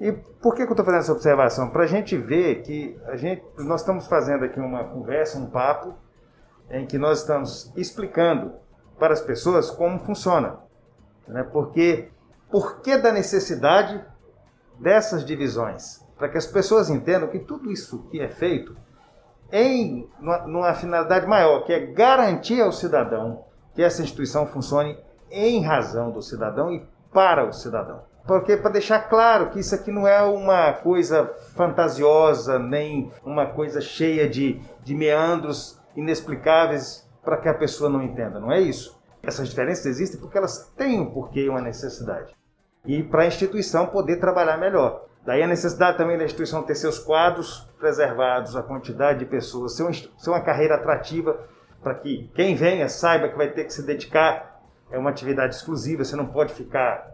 E 0.00 0.12
por 0.12 0.54
que, 0.54 0.62
que 0.62 0.68
eu 0.68 0.74
estou 0.74 0.84
fazendo 0.84 1.00
essa 1.00 1.12
observação? 1.12 1.70
Para 1.70 1.84
a 1.84 1.86
gente 1.86 2.16
ver 2.16 2.62
que 2.62 2.96
a 3.06 3.16
gente, 3.16 3.42
nós 3.58 3.80
estamos 3.80 4.06
fazendo 4.06 4.44
aqui 4.44 4.60
uma 4.60 4.84
conversa, 4.84 5.38
um 5.38 5.46
papo, 5.46 5.94
em 6.70 6.86
que 6.86 6.98
nós 6.98 7.20
estamos 7.20 7.72
explicando 7.76 8.52
para 8.98 9.14
as 9.14 9.20
pessoas 9.20 9.70
como 9.70 9.98
funciona. 9.98 10.58
Né? 11.26 11.42
Porque 11.42 12.10
por 12.50 12.80
que 12.80 12.96
da 12.96 13.12
necessidade 13.12 14.04
dessas 14.78 15.24
divisões? 15.24 16.04
Para 16.16 16.28
que 16.28 16.38
as 16.38 16.46
pessoas 16.46 16.90
entendam 16.90 17.28
que 17.28 17.38
tudo 17.38 17.70
isso 17.70 18.08
que 18.10 18.20
é 18.20 18.28
feito 18.28 18.76
em 19.50 20.08
numa 20.20 20.74
finalidade 20.74 21.26
maior, 21.26 21.64
que 21.64 21.72
é 21.72 21.86
garantir 21.86 22.60
ao 22.60 22.72
cidadão 22.72 23.44
que 23.74 23.82
essa 23.82 24.02
instituição 24.02 24.46
funcione 24.46 24.98
em 25.30 25.62
razão 25.62 26.10
do 26.10 26.20
cidadão 26.20 26.72
e 26.72 26.86
para 27.12 27.46
o 27.46 27.52
cidadão. 27.52 28.02
Porque 28.26 28.58
para 28.58 28.72
deixar 28.72 29.08
claro 29.08 29.48
que 29.50 29.60
isso 29.60 29.74
aqui 29.74 29.90
não 29.90 30.06
é 30.06 30.22
uma 30.22 30.74
coisa 30.74 31.26
fantasiosa, 31.54 32.58
nem 32.58 33.10
uma 33.24 33.46
coisa 33.46 33.80
cheia 33.80 34.28
de, 34.28 34.60
de 34.84 34.94
meandros 34.94 35.80
inexplicáveis 35.96 37.07
para 37.28 37.36
que 37.36 37.48
a 37.50 37.52
pessoa 37.52 37.90
não 37.90 38.02
entenda, 38.02 38.40
não 38.40 38.50
é 38.50 38.58
isso. 38.58 38.98
Essas 39.22 39.50
diferenças 39.50 39.84
existem 39.84 40.18
porque 40.18 40.38
elas 40.38 40.72
têm 40.78 40.98
um 40.98 41.10
porquê 41.10 41.40
e 41.40 41.48
uma 41.50 41.60
necessidade. 41.60 42.34
E 42.86 43.02
para 43.02 43.24
a 43.24 43.26
instituição 43.26 43.86
poder 43.88 44.16
trabalhar 44.16 44.56
melhor. 44.56 45.04
Daí 45.26 45.42
a 45.42 45.46
necessidade 45.46 45.98
também 45.98 46.16
da 46.16 46.24
instituição 46.24 46.62
ter 46.62 46.74
seus 46.74 46.98
quadros 46.98 47.68
preservados, 47.78 48.56
a 48.56 48.62
quantidade 48.62 49.18
de 49.18 49.26
pessoas, 49.26 49.76
ser, 49.76 49.92
ser 50.16 50.30
uma 50.30 50.40
carreira 50.40 50.76
atrativa 50.76 51.38
para 51.82 51.96
que 51.96 52.30
quem 52.34 52.54
venha 52.54 52.88
saiba 52.88 53.28
que 53.28 53.36
vai 53.36 53.50
ter 53.50 53.64
que 53.64 53.74
se 53.74 53.82
dedicar. 53.82 54.62
É 54.90 54.96
uma 54.96 55.10
atividade 55.10 55.54
exclusiva, 55.54 56.04
você 56.04 56.16
não 56.16 56.28
pode 56.28 56.54
ficar. 56.54 57.06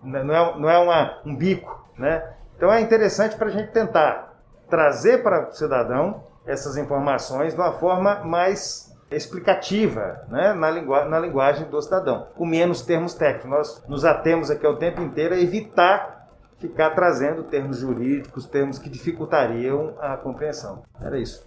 Não 0.00 0.32
é, 0.32 0.60
não 0.60 0.70
é 0.70 0.78
uma, 0.78 1.22
um 1.26 1.34
bico. 1.34 1.84
Né? 1.98 2.22
Então 2.56 2.72
é 2.72 2.80
interessante 2.80 3.34
para 3.34 3.48
a 3.48 3.50
gente 3.50 3.72
tentar 3.72 4.32
trazer 4.70 5.24
para 5.24 5.48
o 5.48 5.52
cidadão 5.52 6.22
essas 6.46 6.76
informações 6.76 7.52
de 7.52 7.60
uma 7.60 7.72
forma 7.72 8.22
mais 8.22 8.94
explicativa 9.10 10.24
né, 10.28 10.52
na, 10.52 10.70
lingu 10.70 10.92
na 11.04 11.18
linguagem 11.18 11.68
do 11.68 11.80
cidadão, 11.80 12.26
com 12.34 12.44
menos 12.44 12.82
termos 12.82 13.14
técnicos. 13.14 13.50
Nós 13.50 13.84
nos 13.88 14.04
atemos 14.04 14.50
aqui 14.50 14.66
o 14.66 14.76
tempo 14.76 15.00
inteiro 15.00 15.34
a 15.34 15.38
evitar 15.38 16.16
ficar 16.58 16.90
trazendo 16.90 17.44
termos 17.44 17.78
jurídicos, 17.78 18.46
termos 18.46 18.78
que 18.78 18.88
dificultariam 18.88 19.94
a 20.00 20.16
compreensão. 20.16 20.82
Era 21.00 21.18
isso. 21.18 21.46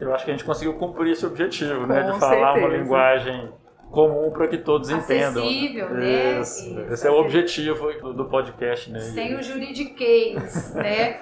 Eu 0.00 0.14
acho 0.14 0.24
que 0.24 0.30
a 0.30 0.34
gente 0.34 0.44
conseguiu 0.44 0.74
cumprir 0.74 1.12
esse 1.12 1.26
objetivo, 1.26 1.86
né, 1.86 2.02
de 2.02 2.18
falar 2.18 2.54
certeza. 2.54 2.66
uma 2.66 2.76
linguagem 2.76 3.52
comum 3.90 4.30
para 4.30 4.48
que 4.48 4.58
todos 4.58 4.90
Acessível, 4.90 5.44
entendam. 5.44 5.90
Né? 5.90 6.40
Isso. 6.40 6.68
Isso. 6.68 6.92
Esse 6.92 7.06
é 7.06 7.10
o 7.10 7.14
objetivo 7.14 8.12
do 8.12 8.24
podcast, 8.26 8.90
né? 8.90 9.00
Sem 9.00 9.34
o 9.34 9.42
juridiquês, 9.42 10.74
né? 10.74 11.20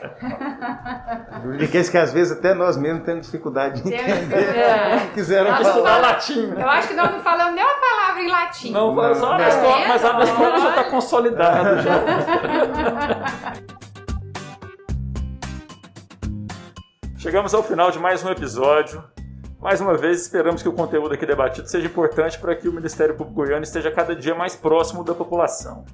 juridiquês 1.43 1.89
que 1.89 1.97
às 1.97 2.13
vezes 2.13 2.37
até 2.37 2.55
nós 2.55 2.77
mesmos 2.77 3.05
temos 3.05 3.27
dificuldade 3.27 3.83
de 3.83 3.95
entender. 3.95 4.57
É. 4.57 5.09
Quiseram 5.15 5.51
nós 5.51 5.67
falar 5.67 5.99
latim. 5.99 6.53
Eu 6.57 6.69
acho 6.69 6.89
que 6.89 6.95
nós 6.95 7.11
não 7.11 7.21
falamos 7.21 7.55
nem 7.55 7.65
uma 7.65 7.75
palavra 7.75 8.23
em 8.23 8.29
latim. 8.29 8.73
Não, 8.73 8.95
não 8.95 9.15
só 9.15 9.39
não. 9.39 9.47
Escola, 9.47 9.89
mas 9.89 10.05
a 10.05 10.23
escola 10.23 10.59
já 10.59 10.71
está 10.71 10.85
consolidada. 10.85 11.83
Já. 11.83 12.03
Chegamos 17.19 17.55
ao 17.55 17.63
final 17.63 17.91
de 17.91 17.99
mais 17.99 18.23
um 18.25 18.31
episódio. 18.31 19.03
Mais 19.61 19.81
uma 19.81 19.97
vez, 19.97 20.21
esperamos 20.21 20.63
que 20.63 20.69
o 20.69 20.73
conteúdo 20.73 21.15
aqui 21.15 21.25
debatido 21.25 21.67
seja 21.69 21.87
importante 21.87 22.39
para 22.39 22.55
que 22.55 22.69
o 22.69 22.73
Ministério 22.73 23.15
Público 23.15 23.41
Goiano 23.41 23.65
esteja 23.65 23.91
cada 23.91 24.15
dia 24.15 24.35
mais 24.35 24.55
próximo 24.55 25.03
da 25.03 25.15
população. 25.15 25.85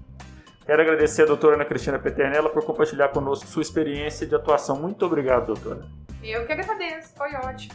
Quero 0.67 0.83
agradecer 0.83 1.23
a 1.23 1.27
doutora 1.27 1.55
Ana 1.55 1.65
Cristina 1.65 1.99
Peternella 1.99 2.49
por 2.49 2.65
compartilhar 2.65 3.09
conosco 3.09 3.47
sua 3.47 3.63
experiência 3.63 4.27
de 4.27 4.35
atuação. 4.35 4.77
Muito 4.77 5.05
obrigado, 5.07 5.47
doutora. 5.47 5.83
Eu 6.23 6.47
que 6.47 6.53
agradeço, 6.53 7.15
foi 7.17 7.35
ótimo. 7.35 7.75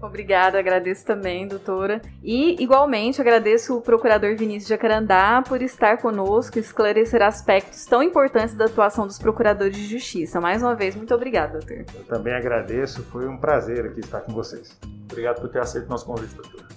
Obrigada, 0.00 0.58
agradeço 0.60 1.04
também, 1.04 1.48
doutora. 1.48 2.00
E, 2.22 2.62
igualmente, 2.62 3.20
agradeço 3.20 3.76
o 3.76 3.80
procurador 3.80 4.36
Vinícius 4.36 4.68
Jacarandá 4.68 5.42
por 5.46 5.60
estar 5.60 5.98
conosco 5.98 6.56
e 6.56 6.60
esclarecer 6.60 7.20
aspectos 7.20 7.84
tão 7.84 8.00
importantes 8.00 8.54
da 8.54 8.66
atuação 8.66 9.08
dos 9.08 9.18
procuradores 9.18 9.76
de 9.76 9.86
justiça. 9.86 10.40
Mais 10.40 10.62
uma 10.62 10.76
vez, 10.76 10.94
muito 10.94 11.12
obrigada, 11.12 11.58
doutor. 11.58 11.84
Eu 11.94 12.04
também 12.04 12.32
agradeço, 12.32 13.02
foi 13.04 13.26
um 13.26 13.36
prazer 13.36 13.86
aqui 13.86 13.98
estar 13.98 14.20
com 14.20 14.32
vocês. 14.32 14.78
Obrigado 15.10 15.40
por 15.40 15.48
ter 15.48 15.60
aceito 15.60 15.88
nosso 15.88 16.06
convite, 16.06 16.34
doutor. 16.36 16.68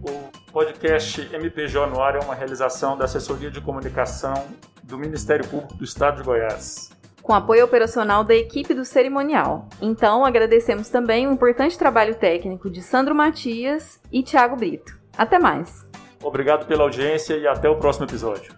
O 0.00 0.52
podcast 0.52 1.28
MPJ 1.34 1.86
no 1.88 2.00
ar 2.00 2.14
é 2.14 2.20
uma 2.20 2.36
realização 2.36 2.96
da 2.96 3.06
Assessoria 3.06 3.50
de 3.50 3.60
Comunicação 3.60 4.46
do 4.84 4.96
Ministério 4.96 5.44
Público 5.48 5.74
do 5.74 5.82
Estado 5.82 6.18
de 6.18 6.22
Goiás 6.22 6.93
com 7.24 7.32
apoio 7.32 7.64
operacional 7.64 8.22
da 8.22 8.34
equipe 8.34 8.74
do 8.74 8.84
cerimonial. 8.84 9.66
Então, 9.80 10.26
agradecemos 10.26 10.90
também 10.90 11.26
o 11.26 11.32
importante 11.32 11.78
trabalho 11.78 12.14
técnico 12.14 12.68
de 12.68 12.82
Sandro 12.82 13.14
Matias 13.14 13.98
e 14.12 14.22
Tiago 14.22 14.54
Brito. 14.54 14.94
Até 15.16 15.38
mais! 15.38 15.88
Obrigado 16.22 16.66
pela 16.66 16.82
audiência 16.82 17.34
e 17.34 17.46
até 17.46 17.68
o 17.68 17.76
próximo 17.76 18.04
episódio. 18.04 18.52